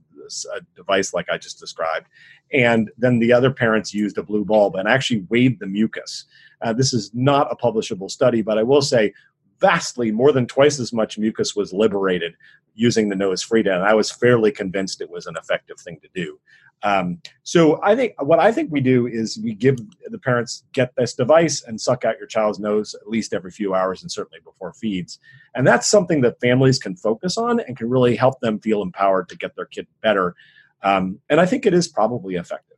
a 0.55 0.61
device 0.73 1.13
like 1.13 1.29
I 1.29 1.37
just 1.37 1.59
described. 1.59 2.07
And 2.53 2.89
then 2.97 3.19
the 3.19 3.33
other 3.33 3.51
parents 3.51 3.93
used 3.93 4.17
a 4.17 4.23
blue 4.23 4.45
bulb 4.45 4.75
and 4.75 4.87
actually 4.87 5.25
weighed 5.29 5.59
the 5.59 5.67
mucus. 5.67 6.25
Uh, 6.61 6.71
this 6.71 6.93
is 6.93 7.11
not 7.13 7.51
a 7.51 7.57
publishable 7.57 8.09
study, 8.09 8.41
but 8.41 8.57
I 8.57 8.63
will 8.63 8.81
say 8.81 9.13
vastly 9.59 10.13
more 10.13 10.31
than 10.31 10.47
twice 10.47 10.79
as 10.79 10.93
much 10.93 11.17
mucus 11.17 11.57
was 11.57 11.73
liberated 11.73 12.35
using 12.73 13.09
the 13.09 13.15
NoseFrida, 13.15 13.73
and 13.73 13.83
I 13.83 13.93
was 13.93 14.09
fairly 14.11 14.51
convinced 14.51 15.01
it 15.01 15.09
was 15.09 15.27
an 15.27 15.35
effective 15.37 15.77
thing 15.77 15.99
to 16.01 16.09
do. 16.15 16.39
Um, 16.83 17.21
so 17.43 17.79
I 17.83 17.95
think 17.95 18.13
what 18.21 18.39
I 18.39 18.51
think 18.51 18.71
we 18.71 18.81
do 18.81 19.07
is 19.07 19.39
we 19.43 19.53
give 19.53 19.77
the 20.05 20.17
parents 20.17 20.63
get 20.73 20.93
this 20.95 21.13
device 21.13 21.63
and 21.63 21.79
suck 21.79 22.05
out 22.05 22.17
your 22.17 22.27
child's 22.27 22.59
nose 22.59 22.95
at 22.95 23.07
least 23.07 23.33
every 23.33 23.51
few 23.51 23.75
hours 23.75 24.01
and 24.01 24.11
certainly 24.11 24.39
before 24.43 24.73
feeds, 24.73 25.19
and 25.53 25.65
that's 25.65 25.89
something 25.89 26.21
that 26.21 26.39
families 26.39 26.79
can 26.79 26.95
focus 26.95 27.37
on 27.37 27.59
and 27.59 27.77
can 27.77 27.89
really 27.89 28.15
help 28.15 28.39
them 28.39 28.59
feel 28.59 28.81
empowered 28.81 29.29
to 29.29 29.37
get 29.37 29.55
their 29.55 29.65
kid 29.65 29.87
better. 30.01 30.35
Um, 30.83 31.19
and 31.29 31.39
I 31.39 31.45
think 31.45 31.65
it 31.65 31.73
is 31.73 31.87
probably 31.87 32.35
effective. 32.35 32.77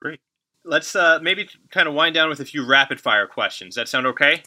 Great. 0.00 0.20
Let's 0.64 0.96
uh, 0.96 1.18
maybe 1.20 1.48
kind 1.70 1.86
of 1.86 1.94
wind 1.94 2.14
down 2.14 2.30
with 2.30 2.40
a 2.40 2.46
few 2.46 2.66
rapid 2.66 3.00
fire 3.00 3.26
questions. 3.26 3.74
That 3.74 3.88
sound 3.88 4.06
okay? 4.06 4.42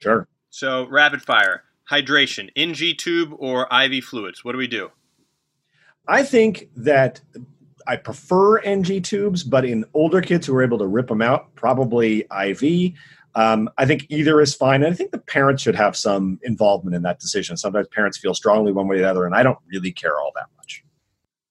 Sure. 0.00 0.26
So 0.48 0.86
rapid 0.88 1.20
fire 1.22 1.64
hydration, 1.90 2.50
NG 2.56 2.96
tube 2.96 3.34
or 3.38 3.66
IV 3.72 4.04
fluids? 4.04 4.44
What 4.44 4.52
do 4.52 4.58
we 4.58 4.68
do? 4.68 4.90
I 6.06 6.22
think 6.22 6.68
that 6.76 7.20
I 7.86 7.96
prefer 7.96 8.58
NG 8.58 9.02
tubes, 9.02 9.42
but 9.42 9.64
in 9.64 9.84
older 9.94 10.20
kids 10.20 10.46
who 10.46 10.54
are 10.56 10.62
able 10.62 10.78
to 10.78 10.86
rip 10.86 11.08
them 11.08 11.22
out, 11.22 11.54
probably 11.54 12.26
IV. 12.30 12.92
Um, 13.34 13.70
I 13.78 13.86
think 13.86 14.06
either 14.08 14.40
is 14.40 14.54
fine. 14.54 14.82
And 14.82 14.92
I 14.92 14.96
think 14.96 15.12
the 15.12 15.18
parents 15.18 15.62
should 15.62 15.76
have 15.76 15.96
some 15.96 16.40
involvement 16.42 16.96
in 16.96 17.02
that 17.02 17.20
decision. 17.20 17.56
Sometimes 17.56 17.88
parents 17.88 18.18
feel 18.18 18.34
strongly 18.34 18.72
one 18.72 18.88
way 18.88 18.96
or 18.96 18.98
the 19.00 19.10
other, 19.10 19.26
and 19.26 19.34
I 19.34 19.42
don't 19.42 19.58
really 19.72 19.92
care 19.92 20.18
all 20.18 20.32
that 20.34 20.46
much. 20.56 20.84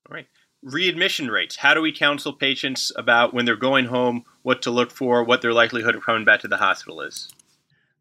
All 0.08 0.14
right. 0.14 0.26
Readmission 0.62 1.30
rates. 1.30 1.56
How 1.56 1.72
do 1.72 1.80
we 1.80 1.92
counsel 1.92 2.34
patients 2.34 2.92
about 2.96 3.32
when 3.32 3.46
they're 3.46 3.56
going 3.56 3.86
home, 3.86 4.24
what 4.42 4.62
to 4.62 4.70
look 4.70 4.90
for, 4.90 5.24
what 5.24 5.40
their 5.40 5.54
likelihood 5.54 5.94
of 5.94 6.02
coming 6.02 6.24
back 6.24 6.40
to 6.40 6.48
the 6.48 6.58
hospital 6.58 7.00
is? 7.00 7.30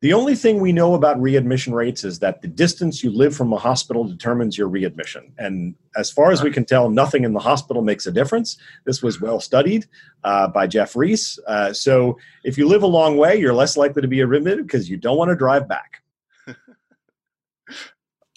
The 0.02 0.14
only 0.14 0.34
thing 0.34 0.62
we 0.62 0.72
know 0.72 0.94
about 0.94 1.22
readmission 1.22 1.74
rates 1.74 2.06
is 2.06 2.20
that 2.20 2.42
the 2.42 2.48
distance 2.48 3.04
you 3.04 3.12
live 3.12 3.36
from 3.36 3.52
a 3.52 3.58
hospital 3.58 4.06
determines 4.06 4.58
your 4.58 4.70
readmission. 4.70 5.34
And 5.38 5.76
as 5.98 6.10
far 6.10 6.32
as 6.32 6.42
we 6.42 6.52
can 6.52 6.64
tell, 6.64 6.90
nothing 6.90 7.26
in 7.26 7.34
the 7.34 7.40
hospital 7.40 7.82
makes 7.82 8.08
a 8.08 8.12
difference. 8.12 8.58
This 8.86 9.04
was 9.04 9.20
well 9.20 9.42
studied 9.42 9.88
uh, 10.24 10.48
by 10.48 10.68
Jeff 10.68 10.96
Reese. 10.96 11.38
Uh, 11.46 11.74
so 11.74 12.18
if 12.46 12.58
you 12.58 12.66
live 12.66 12.84
a 12.84 12.88
long 12.88 13.18
way, 13.18 13.38
you're 13.38 13.54
less 13.54 13.76
likely 13.76 14.02
to 14.02 14.08
be 14.08 14.22
admitted 14.22 14.66
because 14.66 14.90
you 14.90 14.96
don't 14.96 15.18
want 15.18 15.32
to 15.32 15.36
drive 15.36 15.68
back. 15.68 16.02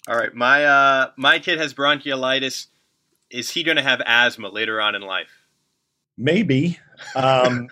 All 0.07 0.17
right, 0.17 0.33
my 0.33 0.65
uh, 0.65 1.11
my 1.15 1.39
kid 1.39 1.59
has 1.59 1.73
bronchiolitis. 1.73 2.67
Is 3.29 3.49
he 3.49 3.63
going 3.63 3.77
to 3.77 3.83
have 3.83 4.01
asthma 4.05 4.49
later 4.49 4.81
on 4.81 4.95
in 4.95 5.01
life? 5.01 5.31
Maybe. 6.17 6.77
Um, 7.15 7.69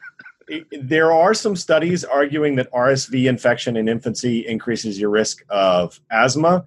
there 0.72 1.12
are 1.12 1.34
some 1.34 1.56
studies 1.56 2.04
arguing 2.04 2.56
that 2.56 2.72
RSV 2.72 3.28
infection 3.28 3.78
in 3.78 3.88
infancy 3.88 4.46
increases 4.48 5.00
your 5.00 5.10
risk 5.10 5.44
of 5.50 6.00
asthma. 6.12 6.66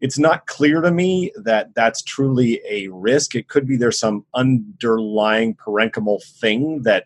It's 0.00 0.18
not 0.18 0.46
clear 0.46 0.80
to 0.80 0.90
me 0.90 1.32
that 1.36 1.74
that's 1.74 2.02
truly 2.02 2.60
a 2.68 2.88
risk. 2.88 3.34
It 3.34 3.48
could 3.48 3.66
be 3.66 3.76
there's 3.76 3.98
some 3.98 4.26
underlying 4.34 5.54
parenchymal 5.54 6.22
thing 6.40 6.82
that 6.82 7.04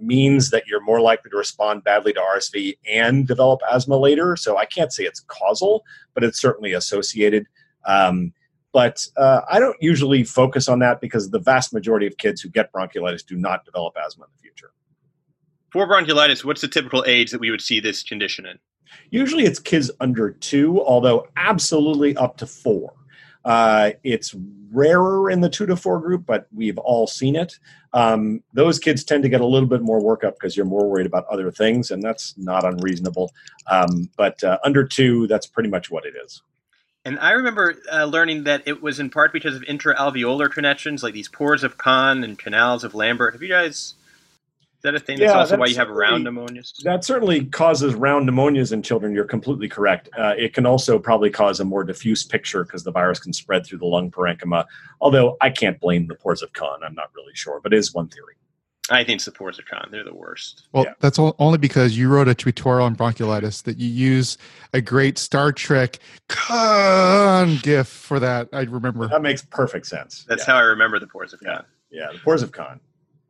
means 0.00 0.50
that 0.50 0.66
you're 0.66 0.82
more 0.82 1.00
likely 1.00 1.30
to 1.30 1.36
respond 1.36 1.84
badly 1.84 2.12
to 2.12 2.20
RSV 2.20 2.78
and 2.90 3.26
develop 3.26 3.60
asthma 3.70 3.96
later. 3.96 4.34
So 4.36 4.56
I 4.56 4.64
can't 4.64 4.92
say 4.92 5.04
it's 5.04 5.20
causal, 5.20 5.84
but 6.14 6.24
it's 6.24 6.40
certainly 6.40 6.72
associated. 6.72 7.46
Um, 7.86 8.32
but 8.72 9.06
uh, 9.16 9.42
I 9.48 9.60
don't 9.60 9.76
usually 9.80 10.24
focus 10.24 10.68
on 10.68 10.80
that 10.80 11.00
because 11.00 11.30
the 11.30 11.38
vast 11.38 11.72
majority 11.72 12.06
of 12.06 12.16
kids 12.16 12.40
who 12.40 12.48
get 12.48 12.72
bronchiolitis 12.72 13.24
do 13.24 13.36
not 13.36 13.64
develop 13.64 13.94
asthma 14.04 14.24
in 14.24 14.30
the 14.34 14.42
future. 14.42 14.72
For 15.74 15.88
bronchiolitis, 15.88 16.44
what's 16.44 16.60
the 16.60 16.68
typical 16.68 17.02
age 17.04 17.32
that 17.32 17.40
we 17.40 17.50
would 17.50 17.60
see 17.60 17.80
this 17.80 18.04
condition 18.04 18.46
in? 18.46 18.60
Usually 19.10 19.42
it's 19.42 19.58
kids 19.58 19.90
under 19.98 20.30
two, 20.30 20.80
although 20.80 21.26
absolutely 21.36 22.16
up 22.16 22.36
to 22.36 22.46
four. 22.46 22.94
Uh, 23.44 23.90
it's 24.04 24.36
rarer 24.70 25.28
in 25.28 25.40
the 25.40 25.48
two 25.48 25.66
to 25.66 25.74
four 25.74 25.98
group, 25.98 26.26
but 26.26 26.46
we've 26.54 26.78
all 26.78 27.08
seen 27.08 27.34
it. 27.34 27.58
Um, 27.92 28.40
those 28.52 28.78
kids 28.78 29.02
tend 29.02 29.24
to 29.24 29.28
get 29.28 29.40
a 29.40 29.46
little 29.46 29.68
bit 29.68 29.82
more 29.82 30.00
workup 30.00 30.34
because 30.34 30.56
you're 30.56 30.64
more 30.64 30.88
worried 30.88 31.06
about 31.06 31.26
other 31.26 31.50
things, 31.50 31.90
and 31.90 32.00
that's 32.00 32.38
not 32.38 32.64
unreasonable. 32.64 33.32
Um, 33.68 34.08
but 34.16 34.44
uh, 34.44 34.58
under 34.62 34.86
two, 34.86 35.26
that's 35.26 35.48
pretty 35.48 35.70
much 35.70 35.90
what 35.90 36.06
it 36.06 36.14
is. 36.24 36.40
And 37.04 37.18
I 37.18 37.32
remember 37.32 37.74
uh, 37.92 38.04
learning 38.04 38.44
that 38.44 38.62
it 38.64 38.80
was 38.80 39.00
in 39.00 39.10
part 39.10 39.32
because 39.32 39.56
of 39.56 39.62
intraalveolar 39.62 40.52
connections, 40.52 41.02
like 41.02 41.14
these 41.14 41.28
pores 41.28 41.64
of 41.64 41.78
Kohn 41.78 42.22
and 42.22 42.38
canals 42.38 42.84
of 42.84 42.94
Lambert. 42.94 43.32
Have 43.32 43.42
you 43.42 43.48
guys 43.48 43.94
that 44.84 44.94
a 44.94 45.00
thing? 45.00 45.18
That's 45.18 45.32
yeah, 45.32 45.38
also 45.38 45.50
that's 45.50 45.60
why 45.60 45.66
you 45.66 45.76
have 45.76 45.90
round 45.90 46.26
pneumonias. 46.26 46.82
That 46.84 47.04
certainly 47.04 47.46
causes 47.46 47.94
round 47.94 48.28
pneumonias 48.28 48.72
in 48.72 48.82
children. 48.82 49.12
You're 49.12 49.24
completely 49.24 49.68
correct. 49.68 50.08
Uh, 50.16 50.34
it 50.38 50.54
can 50.54 50.66
also 50.66 50.98
probably 50.98 51.30
cause 51.30 51.58
a 51.58 51.64
more 51.64 51.82
diffuse 51.82 52.24
picture 52.24 52.64
because 52.64 52.84
the 52.84 52.92
virus 52.92 53.18
can 53.18 53.32
spread 53.32 53.66
through 53.66 53.78
the 53.78 53.86
lung 53.86 54.10
parenchyma. 54.10 54.64
Although 55.00 55.36
I 55.40 55.50
can't 55.50 55.80
blame 55.80 56.06
the 56.06 56.14
pores 56.14 56.42
of 56.42 56.52
Kohn. 56.52 56.84
I'm 56.84 56.94
not 56.94 57.10
really 57.16 57.34
sure, 57.34 57.60
but 57.60 57.72
it 57.72 57.78
is 57.78 57.92
one 57.92 58.08
theory. 58.08 58.34
I 58.90 59.02
think 59.02 59.16
it's 59.16 59.24
the 59.24 59.32
pores 59.32 59.58
of 59.58 59.64
Kohn. 59.64 59.88
They're 59.90 60.04
the 60.04 60.14
worst. 60.14 60.68
Well, 60.72 60.84
yeah. 60.84 60.92
that's 61.00 61.18
only 61.18 61.56
because 61.56 61.96
you 61.96 62.08
wrote 62.10 62.28
a 62.28 62.34
tutorial 62.34 62.84
on 62.84 62.94
bronchiolitis 62.94 63.62
that 63.62 63.78
you 63.78 63.88
use 63.88 64.36
a 64.74 64.82
great 64.82 65.16
Star 65.16 65.52
Trek 65.52 65.98
Khan 66.28 67.58
gif 67.62 67.88
for 67.88 68.20
that. 68.20 68.50
I 68.52 68.60
remember. 68.62 69.08
That 69.08 69.22
makes 69.22 69.42
perfect 69.42 69.86
sense. 69.86 70.26
That's 70.28 70.46
yeah. 70.46 70.52
how 70.52 70.58
I 70.58 70.64
remember 70.64 70.98
the 70.98 71.06
pores 71.06 71.32
of 71.32 71.40
Kohn. 71.40 71.64
Yeah, 71.90 72.02
yeah 72.02 72.12
the 72.12 72.18
pores 72.18 72.42
of 72.42 72.52
Kohn. 72.52 72.78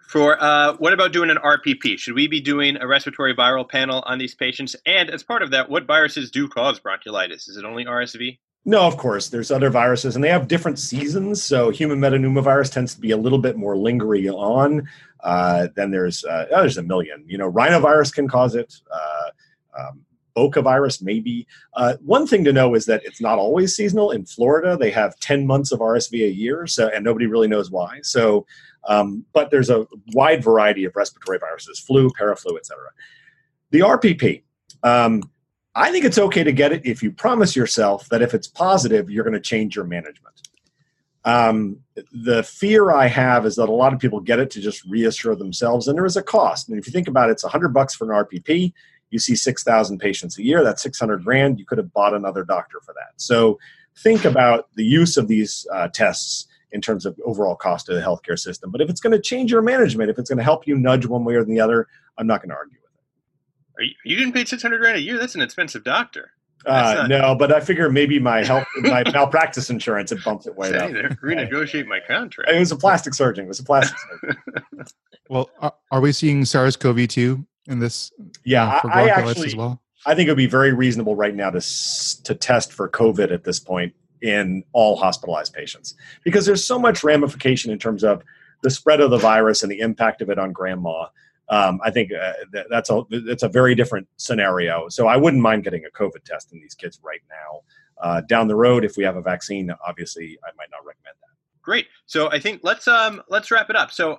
For 0.09 0.43
uh, 0.43 0.75
what 0.75 0.93
about 0.93 1.13
doing 1.13 1.31
an 1.31 1.39
RPP? 1.39 1.99
Should 1.99 2.15
we 2.15 2.27
be 2.27 2.41
doing 2.41 2.77
a 2.81 2.87
respiratory 2.87 3.35
viral 3.35 3.69
panel 3.69 4.03
on 4.07 4.19
these 4.19 4.35
patients? 4.35 4.77
And 4.87 5.11
as 5.11 5.23
part 5.23 5.43
of 5.43 5.51
that, 5.51 5.69
what 5.69 5.87
viruses 5.87 6.31
do 6.31 6.49
cause 6.49 6.79
bronchiolitis? 6.79 7.49
Is 7.49 7.57
it 7.57 7.65
only 7.65 7.85
RSV? 7.85 8.39
No, 8.67 8.83
of 8.83 8.97
course. 8.97 9.29
There's 9.29 9.51
other 9.51 9.69
viruses, 9.69 10.15
and 10.15 10.25
they 10.25 10.31
have 10.31 10.49
different 10.49 10.79
seasons. 10.79 11.43
So 11.43 11.71
human 11.71 11.99
metapneumovirus 12.01 12.73
tends 12.73 12.95
to 12.95 13.01
be 13.01 13.11
a 13.11 13.17
little 13.17 13.39
bit 13.39 13.57
more 13.57 13.77
lingering 13.77 14.29
on. 14.31 14.89
Uh, 15.21 15.69
then 15.75 15.91
there's 15.91 16.25
uh, 16.25 16.47
oh, 16.51 16.61
there's 16.61 16.79
a 16.79 16.83
million. 16.83 17.25
You 17.27 17.39
know, 17.39 17.51
rhinovirus 17.51 18.13
can 18.13 18.29
cause 18.29 18.55
it. 18.55 18.75
Uh, 18.93 19.31
um, 19.79 20.05
Boca 20.35 20.63
virus, 20.63 21.01
maybe. 21.01 21.47
Uh, 21.75 21.95
one 22.05 22.27
thing 22.27 22.43
to 22.45 22.53
know 22.53 22.75
is 22.75 22.87
that 22.87 23.05
it's 23.05 23.21
not 23.21 23.39
always 23.39 23.77
seasonal. 23.77 24.11
In 24.11 24.27
Florida, 24.27 24.77
they 24.77 24.91
have 24.91 25.19
10 25.21 25.47
months 25.47 25.71
of 25.71 25.79
RSV 25.79 26.27
a 26.27 26.33
year, 26.33 26.67
so 26.67 26.89
and 26.89 27.05
nobody 27.05 27.27
really 27.27 27.47
knows 27.47 27.71
why. 27.71 28.01
So 28.03 28.45
um, 28.87 29.24
but 29.32 29.51
there's 29.51 29.70
a 29.70 29.87
wide 30.12 30.43
variety 30.43 30.85
of 30.85 30.95
respiratory 30.97 31.39
viruses, 31.39 31.78
flu, 31.78 32.11
paraflu, 32.11 32.57
etc. 32.57 32.78
The 33.70 33.80
RPP, 33.80 34.43
um, 34.82 35.22
I 35.74 35.91
think 35.91 36.05
it's 36.05 36.18
okay 36.18 36.45
to 36.45 36.53
get 36.53 36.72
it 36.72 36.85
if 36.85 37.03
you 37.03 37.11
promise 37.11 37.57
yourself 37.57 38.09
that 38.11 38.22
if 38.22 38.35
it's 38.35 38.47
positive, 38.47 39.11
you're 39.11 39.24
going 39.24 39.35
to 39.35 39.41
change 39.41 39.74
your 39.74 39.85
management. 39.85 40.35
Um, 41.24 41.78
the 42.12 42.43
fear 42.43 42.93
I 42.93 43.07
have 43.07 43.47
is 43.47 43.57
that 43.57 43.68
a 43.68 43.72
lot 43.72 43.95
of 43.95 43.99
people 43.99 44.20
get 44.20 44.39
it 44.39 44.51
to 44.53 44.61
just 44.61 44.85
reassure 44.85 45.35
themselves, 45.35 45.89
and 45.89 45.97
there 45.97 46.05
is 46.05 46.16
a 46.16 46.22
cost. 46.22 46.68
And 46.68 46.78
if 46.78 46.87
you 46.87 46.93
think 46.93 47.09
about 47.09 47.30
it, 47.30 47.32
it's 47.32 47.45
100 47.45 47.68
bucks 47.68 47.95
for 47.95 48.12
an 48.12 48.24
RPP. 48.26 48.72
You 49.11 49.18
see 49.18 49.35
6,000 49.35 49.99
patients 49.99 50.39
a 50.39 50.43
year. 50.43 50.62
That's 50.62 50.82
600 50.82 51.24
grand. 51.24 51.59
You 51.59 51.64
could 51.64 51.78
have 51.78 51.93
bought 51.93 52.14
another 52.14 52.45
doctor 52.45 52.80
for 52.85 52.93
that. 52.95 53.12
So 53.16 53.59
think 53.99 54.24
about 54.24 54.68
the 54.74 54.85
use 54.85 55.16
of 55.16 55.28
these 55.28 55.66
uh, 55.72 55.89
tests 55.89 56.47
in 56.75 56.81
terms 56.81 57.07
of 57.07 57.18
overall 57.25 57.55
cost 57.55 57.89
of 57.89 57.95
the 57.95 58.03
healthcare 58.03 58.39
system. 58.39 58.70
But 58.70 58.81
if 58.81 58.91
it's 58.91 59.01
going 59.01 59.12
to 59.12 59.20
change 59.20 59.51
your 59.53 59.62
management, 59.62 60.11
if 60.11 60.18
it's 60.18 60.29
going 60.29 60.39
to 60.39 60.45
help 60.45 60.66
you 60.66 60.77
nudge 60.77 61.07
one 61.07 61.25
way 61.25 61.37
or 61.37 61.45
the 61.45 61.61
other, 61.61 61.87
I'm 62.18 62.27
not 62.27 62.43
going 62.43 62.51
to 62.51 62.57
argue 62.57 62.77
with 62.83 62.91
it. 62.91 63.81
Are 63.81 63.85
you, 63.85 63.95
you 64.05 64.16
getting 64.16 64.33
paid 64.33 64.49
600 64.49 64.79
grand 64.79 64.97
a 64.97 65.01
year? 65.01 65.16
That's 65.16 65.37
an 65.37 65.41
expensive 65.41 65.85
doctor. 65.85 66.33
Uh, 66.66 67.07
no, 67.09 67.35
but 67.35 67.53
I 67.53 67.61
figure 67.61 67.91
maybe 67.91 68.18
my 68.18 68.43
health, 68.43 68.66
my 68.79 69.05
malpractice 69.12 69.68
insurance 69.70 70.11
it 70.12 70.25
bumped 70.25 70.47
it 70.47 70.57
way 70.57 70.75
up. 70.75 70.91
Renegotiate 71.22 71.87
my 71.87 72.01
contract. 72.07 72.51
It 72.51 72.59
was 72.59 72.72
a 72.72 72.77
plastic 72.77 73.14
surgeon. 73.14 73.45
It 73.45 73.49
was 73.49 73.61
a 73.61 73.64
plastic 73.64 73.97
surgeon. 73.99 74.37
well, 75.29 75.51
are, 75.61 75.75
are 75.93 76.01
we 76.01 76.11
seeing 76.11 76.45
SARS-CoV-2 76.45 77.47
in 77.66 77.79
this? 77.81 78.11
Yeah, 78.45 78.81
uh, 78.83 78.89
I, 78.89 79.03
I 79.03 79.09
actually. 79.11 79.49
As 79.49 79.57
well? 79.57 79.83
I 80.07 80.14
think 80.14 80.29
it 80.29 80.31
would 80.31 80.39
be 80.39 80.47
very 80.47 80.72
reasonable 80.72 81.16
right 81.16 81.35
now 81.35 81.51
to 81.51 81.61
to 82.25 82.35
test 82.35 82.72
for 82.72 82.89
COVID 82.89 83.31
at 83.31 83.45
this 83.45 83.61
point 83.61 83.95
in 84.25 84.64
all 84.72 84.97
hospitalized 84.97 85.53
patients 85.53 85.95
because 86.25 86.47
there's 86.47 86.64
so 86.64 86.79
much 86.79 87.05
ramification 87.05 87.70
in 87.70 87.79
terms 87.79 88.03
of 88.03 88.22
the 88.62 88.70
spread 88.70 89.03
of 89.03 89.11
the 89.11 89.18
virus 89.18 89.62
and 89.62 89.70
the 89.70 89.81
impact 89.81 90.22
of 90.22 90.31
it 90.31 90.39
on 90.39 90.51
grandma. 90.51 91.07
Um, 91.51 91.79
I 91.85 91.91
think 91.91 92.11
uh, 92.11 92.33
that, 92.53 92.66
that's 92.70 92.89
a 92.89 93.03
that's 93.27 93.43
a 93.43 93.51
very 93.51 93.75
different 93.75 94.09
scenario. 94.16 94.89
So 94.89 95.07
I 95.07 95.18
wouldn't 95.18 95.43
mind 95.43 95.62
getting 95.62 95.85
a 95.85 95.91
COVID 95.91 96.25
test 96.25 96.55
in 96.55 96.61
these 96.61 96.75
kids 96.75 96.99
right 97.05 97.20
now. 97.29 97.61
Uh, 98.03 98.22
down 98.22 98.49
the 98.49 98.57
road, 98.57 98.83
if 98.83 98.97
we 98.97 99.05
have 99.05 99.16
a 99.16 99.20
vaccine, 99.22 99.70
obviously 99.87 100.39
I 100.43 100.49
might 100.57 100.70
not 100.70 100.87
recommend 100.87 101.16
that. 101.20 101.61
Great. 101.61 101.87
So 102.07 102.31
I 102.31 102.41
think 102.41 102.61
let's 102.64 102.89
um 102.89 103.22
let's 103.29 103.51
wrap 103.51 103.68
it 103.68 103.77
up. 103.77 103.93
So 103.93 104.12
uh, 104.12 104.16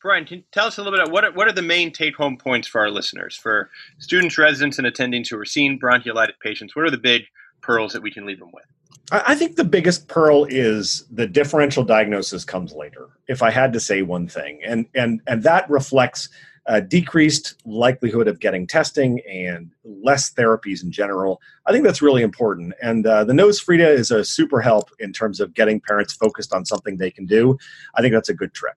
Brian, 0.00 0.24
can 0.24 0.38
you 0.38 0.44
tell 0.52 0.66
us 0.66 0.78
a 0.78 0.82
little 0.82 0.96
bit 0.96 1.02
about 1.02 1.12
what 1.12 1.24
are, 1.24 1.32
what 1.32 1.48
are 1.48 1.52
the 1.52 1.62
main 1.62 1.90
take 1.90 2.14
home 2.14 2.36
points 2.36 2.68
for 2.68 2.80
our 2.80 2.92
listeners, 2.92 3.36
for 3.36 3.70
students, 3.98 4.38
residents, 4.38 4.78
and 4.78 4.86
attendings 4.86 5.28
who 5.28 5.38
are 5.38 5.44
seeing 5.44 5.80
bronchiolitis 5.80 6.38
patients? 6.40 6.76
What 6.76 6.84
are 6.84 6.92
the 6.92 6.96
big 6.96 7.22
pearls 7.60 7.92
that 7.92 8.02
we 8.02 8.12
can 8.12 8.24
leave 8.24 8.38
them 8.38 8.50
with? 8.52 8.66
I 9.10 9.34
think 9.34 9.56
the 9.56 9.64
biggest 9.64 10.08
pearl 10.08 10.46
is 10.48 11.04
the 11.10 11.26
differential 11.26 11.84
diagnosis 11.84 12.44
comes 12.44 12.72
later. 12.72 13.08
If 13.28 13.42
I 13.42 13.50
had 13.50 13.72
to 13.74 13.80
say 13.80 14.02
one 14.02 14.26
thing, 14.26 14.60
and 14.64 14.86
and 14.94 15.20
and 15.26 15.42
that 15.42 15.68
reflects 15.68 16.28
a 16.66 16.80
decreased 16.80 17.56
likelihood 17.66 18.28
of 18.28 18.38
getting 18.38 18.66
testing 18.66 19.20
and 19.28 19.70
less 19.84 20.32
therapies 20.32 20.82
in 20.82 20.92
general. 20.92 21.40
I 21.66 21.72
think 21.72 21.84
that's 21.84 22.00
really 22.00 22.22
important. 22.22 22.74
And 22.80 23.04
uh, 23.04 23.24
the 23.24 23.32
NoseFrida 23.32 23.88
is 23.88 24.12
a 24.12 24.24
super 24.24 24.60
help 24.60 24.90
in 25.00 25.12
terms 25.12 25.40
of 25.40 25.54
getting 25.54 25.80
parents 25.80 26.12
focused 26.12 26.52
on 26.52 26.64
something 26.64 26.96
they 26.96 27.10
can 27.10 27.26
do. 27.26 27.58
I 27.96 28.00
think 28.00 28.14
that's 28.14 28.28
a 28.28 28.34
good 28.34 28.54
trick. 28.54 28.76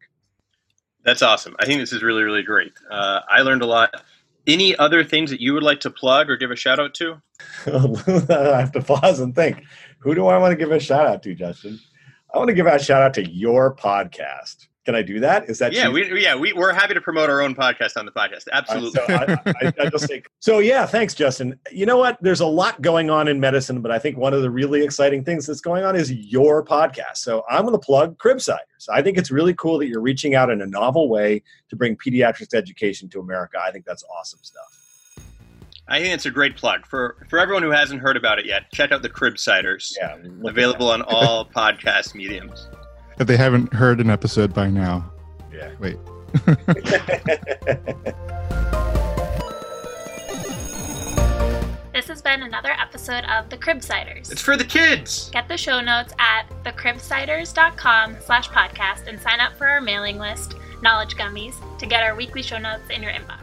That's 1.03 1.21
awesome. 1.21 1.55
I 1.59 1.65
think 1.65 1.79
this 1.79 1.93
is 1.93 2.01
really 2.01 2.23
really 2.23 2.41
great. 2.41 2.73
Uh, 2.89 3.21
I 3.29 3.41
learned 3.41 3.61
a 3.61 3.67
lot. 3.67 4.03
Any 4.47 4.75
other 4.75 5.03
things 5.03 5.31
that 5.31 5.41
you 5.41 5.53
would 5.53 5.63
like 5.63 5.79
to 5.81 5.89
plug 5.89 6.29
or 6.29 6.37
give 6.37 6.51
a 6.51 6.55
shout 6.55 6.79
out 6.79 6.93
to? 6.95 7.21
I 7.67 8.59
have 8.59 8.71
to 8.73 8.81
pause 8.81 9.19
and 9.19 9.33
think. 9.33 9.63
Who 10.05 10.13
do 10.13 10.27
I 10.27 10.37
want 10.37 10.51
to 10.51 10.55
give 10.55 10.71
a 10.71 10.79
shout 10.79 11.07
out 11.07 11.23
to, 11.23 11.33
Justin? 11.33 11.79
I 12.31 12.37
want 12.37 12.49
to 12.49 12.53
give 12.53 12.67
a 12.67 12.77
shout 12.77 13.01
out 13.01 13.15
to 13.15 13.27
your 13.27 13.75
podcast. 13.75 14.67
Can 14.85 14.93
I 14.93 15.01
do 15.01 15.19
that? 15.21 15.49
Is 15.49 15.57
that 15.57 15.73
yeah? 15.73 15.89
We, 15.89 16.21
yeah, 16.21 16.35
we, 16.35 16.53
we're 16.53 16.73
happy 16.73 16.93
to 16.93 17.01
promote 17.01 17.27
our 17.27 17.41
own 17.41 17.55
podcast 17.55 17.97
on 17.97 18.05
the 18.05 18.11
podcast. 18.11 18.43
Absolutely. 18.53 19.01
so, 19.03 19.03
I, 19.07 19.37
I, 19.47 19.73
I 19.79 19.89
just 19.89 20.07
think, 20.07 20.29
so 20.37 20.59
yeah, 20.59 20.85
thanks, 20.85 21.15
Justin. 21.15 21.59
You 21.71 21.87
know 21.87 21.97
what? 21.97 22.19
There's 22.21 22.39
a 22.39 22.45
lot 22.45 22.83
going 22.83 23.09
on 23.09 23.27
in 23.27 23.39
medicine, 23.39 23.81
but 23.81 23.89
I 23.89 23.97
think 23.97 24.15
one 24.15 24.35
of 24.35 24.43
the 24.43 24.51
really 24.51 24.83
exciting 24.83 25.23
things 25.23 25.47
that's 25.47 25.59
going 25.59 25.83
on 25.83 25.95
is 25.95 26.13
your 26.13 26.63
podcast. 26.63 27.17
So 27.17 27.43
I'm 27.49 27.63
going 27.63 27.73
to 27.73 27.83
plug 27.83 28.15
Cribsiders. 28.19 28.59
I 28.93 29.01
think 29.01 29.17
it's 29.17 29.31
really 29.31 29.55
cool 29.55 29.79
that 29.79 29.87
you're 29.87 30.01
reaching 30.01 30.35
out 30.35 30.51
in 30.51 30.61
a 30.61 30.67
novel 30.67 31.09
way 31.09 31.41
to 31.69 31.75
bring 31.75 31.97
pediatrics 31.97 32.53
education 32.53 33.09
to 33.09 33.19
America. 33.19 33.57
I 33.59 33.71
think 33.71 33.85
that's 33.85 34.03
awesome 34.19 34.41
stuff. 34.43 34.84
I 35.87 35.99
think 35.99 36.13
it's 36.15 36.25
a 36.25 36.31
great 36.31 36.55
plug 36.57 36.85
for 36.85 37.15
for 37.29 37.37
everyone 37.37 37.61
who 37.63 37.69
hasn't 37.69 38.01
heard 38.01 38.17
about 38.17 38.39
it 38.39 38.45
yet. 38.45 38.71
Check 38.73 38.91
out 38.91 39.01
the 39.03 39.09
Cribsiders. 39.09 39.93
Yeah, 39.99 40.17
available 40.43 40.89
on 40.89 41.03
all 41.03 41.45
podcast 41.55 42.15
mediums. 42.15 42.67
If 43.19 43.27
they 43.27 43.37
haven't 43.37 43.71
heard 43.73 44.01
an 44.01 44.09
episode 44.09 44.53
by 44.53 44.69
now, 44.69 45.11
Yeah. 45.53 45.71
wait. 45.79 45.97
This 51.93 52.07
has 52.09 52.21
been 52.21 52.43
another 52.43 52.71
episode 52.71 53.23
of 53.23 53.49
The 53.49 53.57
Cribsiders. 53.57 54.29
It's 54.29 54.41
for 54.41 54.57
the 54.57 54.65
kids. 54.65 55.29
Get 55.29 55.47
the 55.47 55.57
show 55.57 55.79
notes 55.79 56.13
at 56.19 56.43
thecribsiders.com 56.65 58.17
slash 58.19 58.49
podcast 58.49 59.07
and 59.07 59.17
sign 59.19 59.39
up 59.39 59.57
for 59.57 59.65
our 59.65 59.79
mailing 59.79 60.19
list, 60.19 60.55
Knowledge 60.81 61.15
Gummies, 61.15 61.55
to 61.79 61.85
get 61.85 62.03
our 62.03 62.13
weekly 62.13 62.41
show 62.41 62.57
notes 62.57 62.89
in 62.89 63.01
your 63.01 63.13
inbox. 63.13 63.39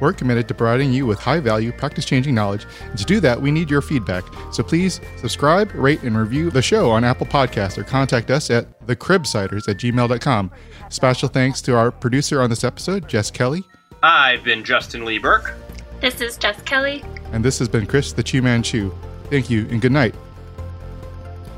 We're 0.00 0.12
committed 0.12 0.48
to 0.48 0.54
providing 0.54 0.92
you 0.92 1.06
with 1.06 1.18
high 1.18 1.40
value, 1.40 1.72
practice 1.72 2.04
changing 2.04 2.34
knowledge. 2.34 2.66
And 2.82 2.98
to 2.98 3.04
do 3.04 3.20
that, 3.20 3.40
we 3.40 3.50
need 3.50 3.70
your 3.70 3.82
feedback. 3.82 4.24
So 4.52 4.62
please 4.62 5.00
subscribe, 5.16 5.72
rate, 5.74 6.02
and 6.02 6.16
review 6.16 6.50
the 6.50 6.62
show 6.62 6.90
on 6.90 7.04
Apple 7.04 7.26
Podcasts 7.26 7.78
or 7.78 7.84
contact 7.84 8.30
us 8.30 8.50
at 8.50 8.86
thecribsiders 8.86 9.68
at 9.68 9.76
gmail.com. 9.76 10.50
Special 10.88 11.28
thanks 11.28 11.60
to 11.62 11.76
our 11.76 11.90
producer 11.90 12.40
on 12.40 12.50
this 12.50 12.64
episode, 12.64 13.08
Jess 13.08 13.30
Kelly. 13.30 13.64
I've 14.02 14.44
been 14.44 14.64
Justin 14.64 15.04
Lee 15.04 15.18
Berk. 15.18 15.56
This 16.00 16.20
is 16.20 16.36
Jess 16.36 16.62
Kelly. 16.62 17.04
And 17.32 17.44
this 17.44 17.58
has 17.58 17.68
been 17.68 17.86
Chris 17.86 18.12
the 18.12 18.22
Chew 18.22 18.42
Man 18.42 18.62
Chew. 18.62 18.94
Thank 19.30 19.50
you 19.50 19.66
and 19.70 19.80
good 19.80 19.92
night. 19.92 20.14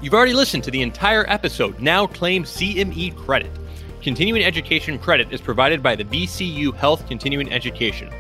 You've 0.03 0.15
already 0.15 0.33
listened 0.33 0.65
to 0.65 0.71
the 0.71 0.81
entire 0.81 1.29
episode. 1.29 1.79
Now 1.79 2.07
claim 2.07 2.45
CME 2.45 3.15
credit. 3.17 3.51
Continuing 4.01 4.43
education 4.43 4.99
credit 4.99 5.31
is 5.31 5.43
provided 5.43 5.83
by 5.83 5.95
the 5.95 6.05
VCU 6.05 6.75
Health 6.75 7.07
Continuing 7.07 7.53
Education. 7.53 8.11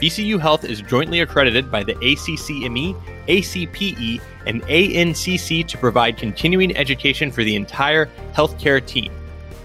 VCU 0.00 0.40
Health 0.40 0.64
is 0.64 0.80
jointly 0.80 1.20
accredited 1.20 1.70
by 1.70 1.84
the 1.84 1.94
ACCME, 1.96 2.96
ACPE, 3.28 4.22
and 4.46 4.62
ANCC 4.62 5.68
to 5.68 5.76
provide 5.76 6.16
continuing 6.16 6.74
education 6.74 7.30
for 7.30 7.44
the 7.44 7.54
entire 7.54 8.06
healthcare 8.32 8.82
team. 8.84 9.12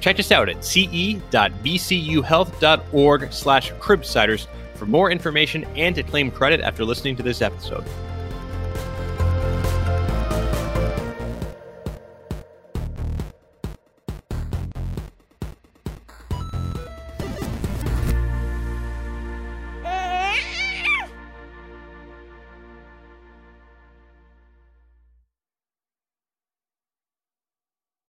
Check 0.02 0.20
us 0.20 0.34
out 0.34 0.50
at 0.50 0.66
ce.vcuhealth.org 0.66 3.34
slash 3.34 3.72
cribsiders 3.74 4.48
for 4.76 4.86
more 4.86 5.10
information 5.10 5.64
and 5.76 5.96
to 5.96 6.04
claim 6.04 6.30
credit 6.30 6.60
after 6.60 6.84
listening 6.84 7.16
to 7.16 7.24
this 7.24 7.42
episode. 7.42 7.86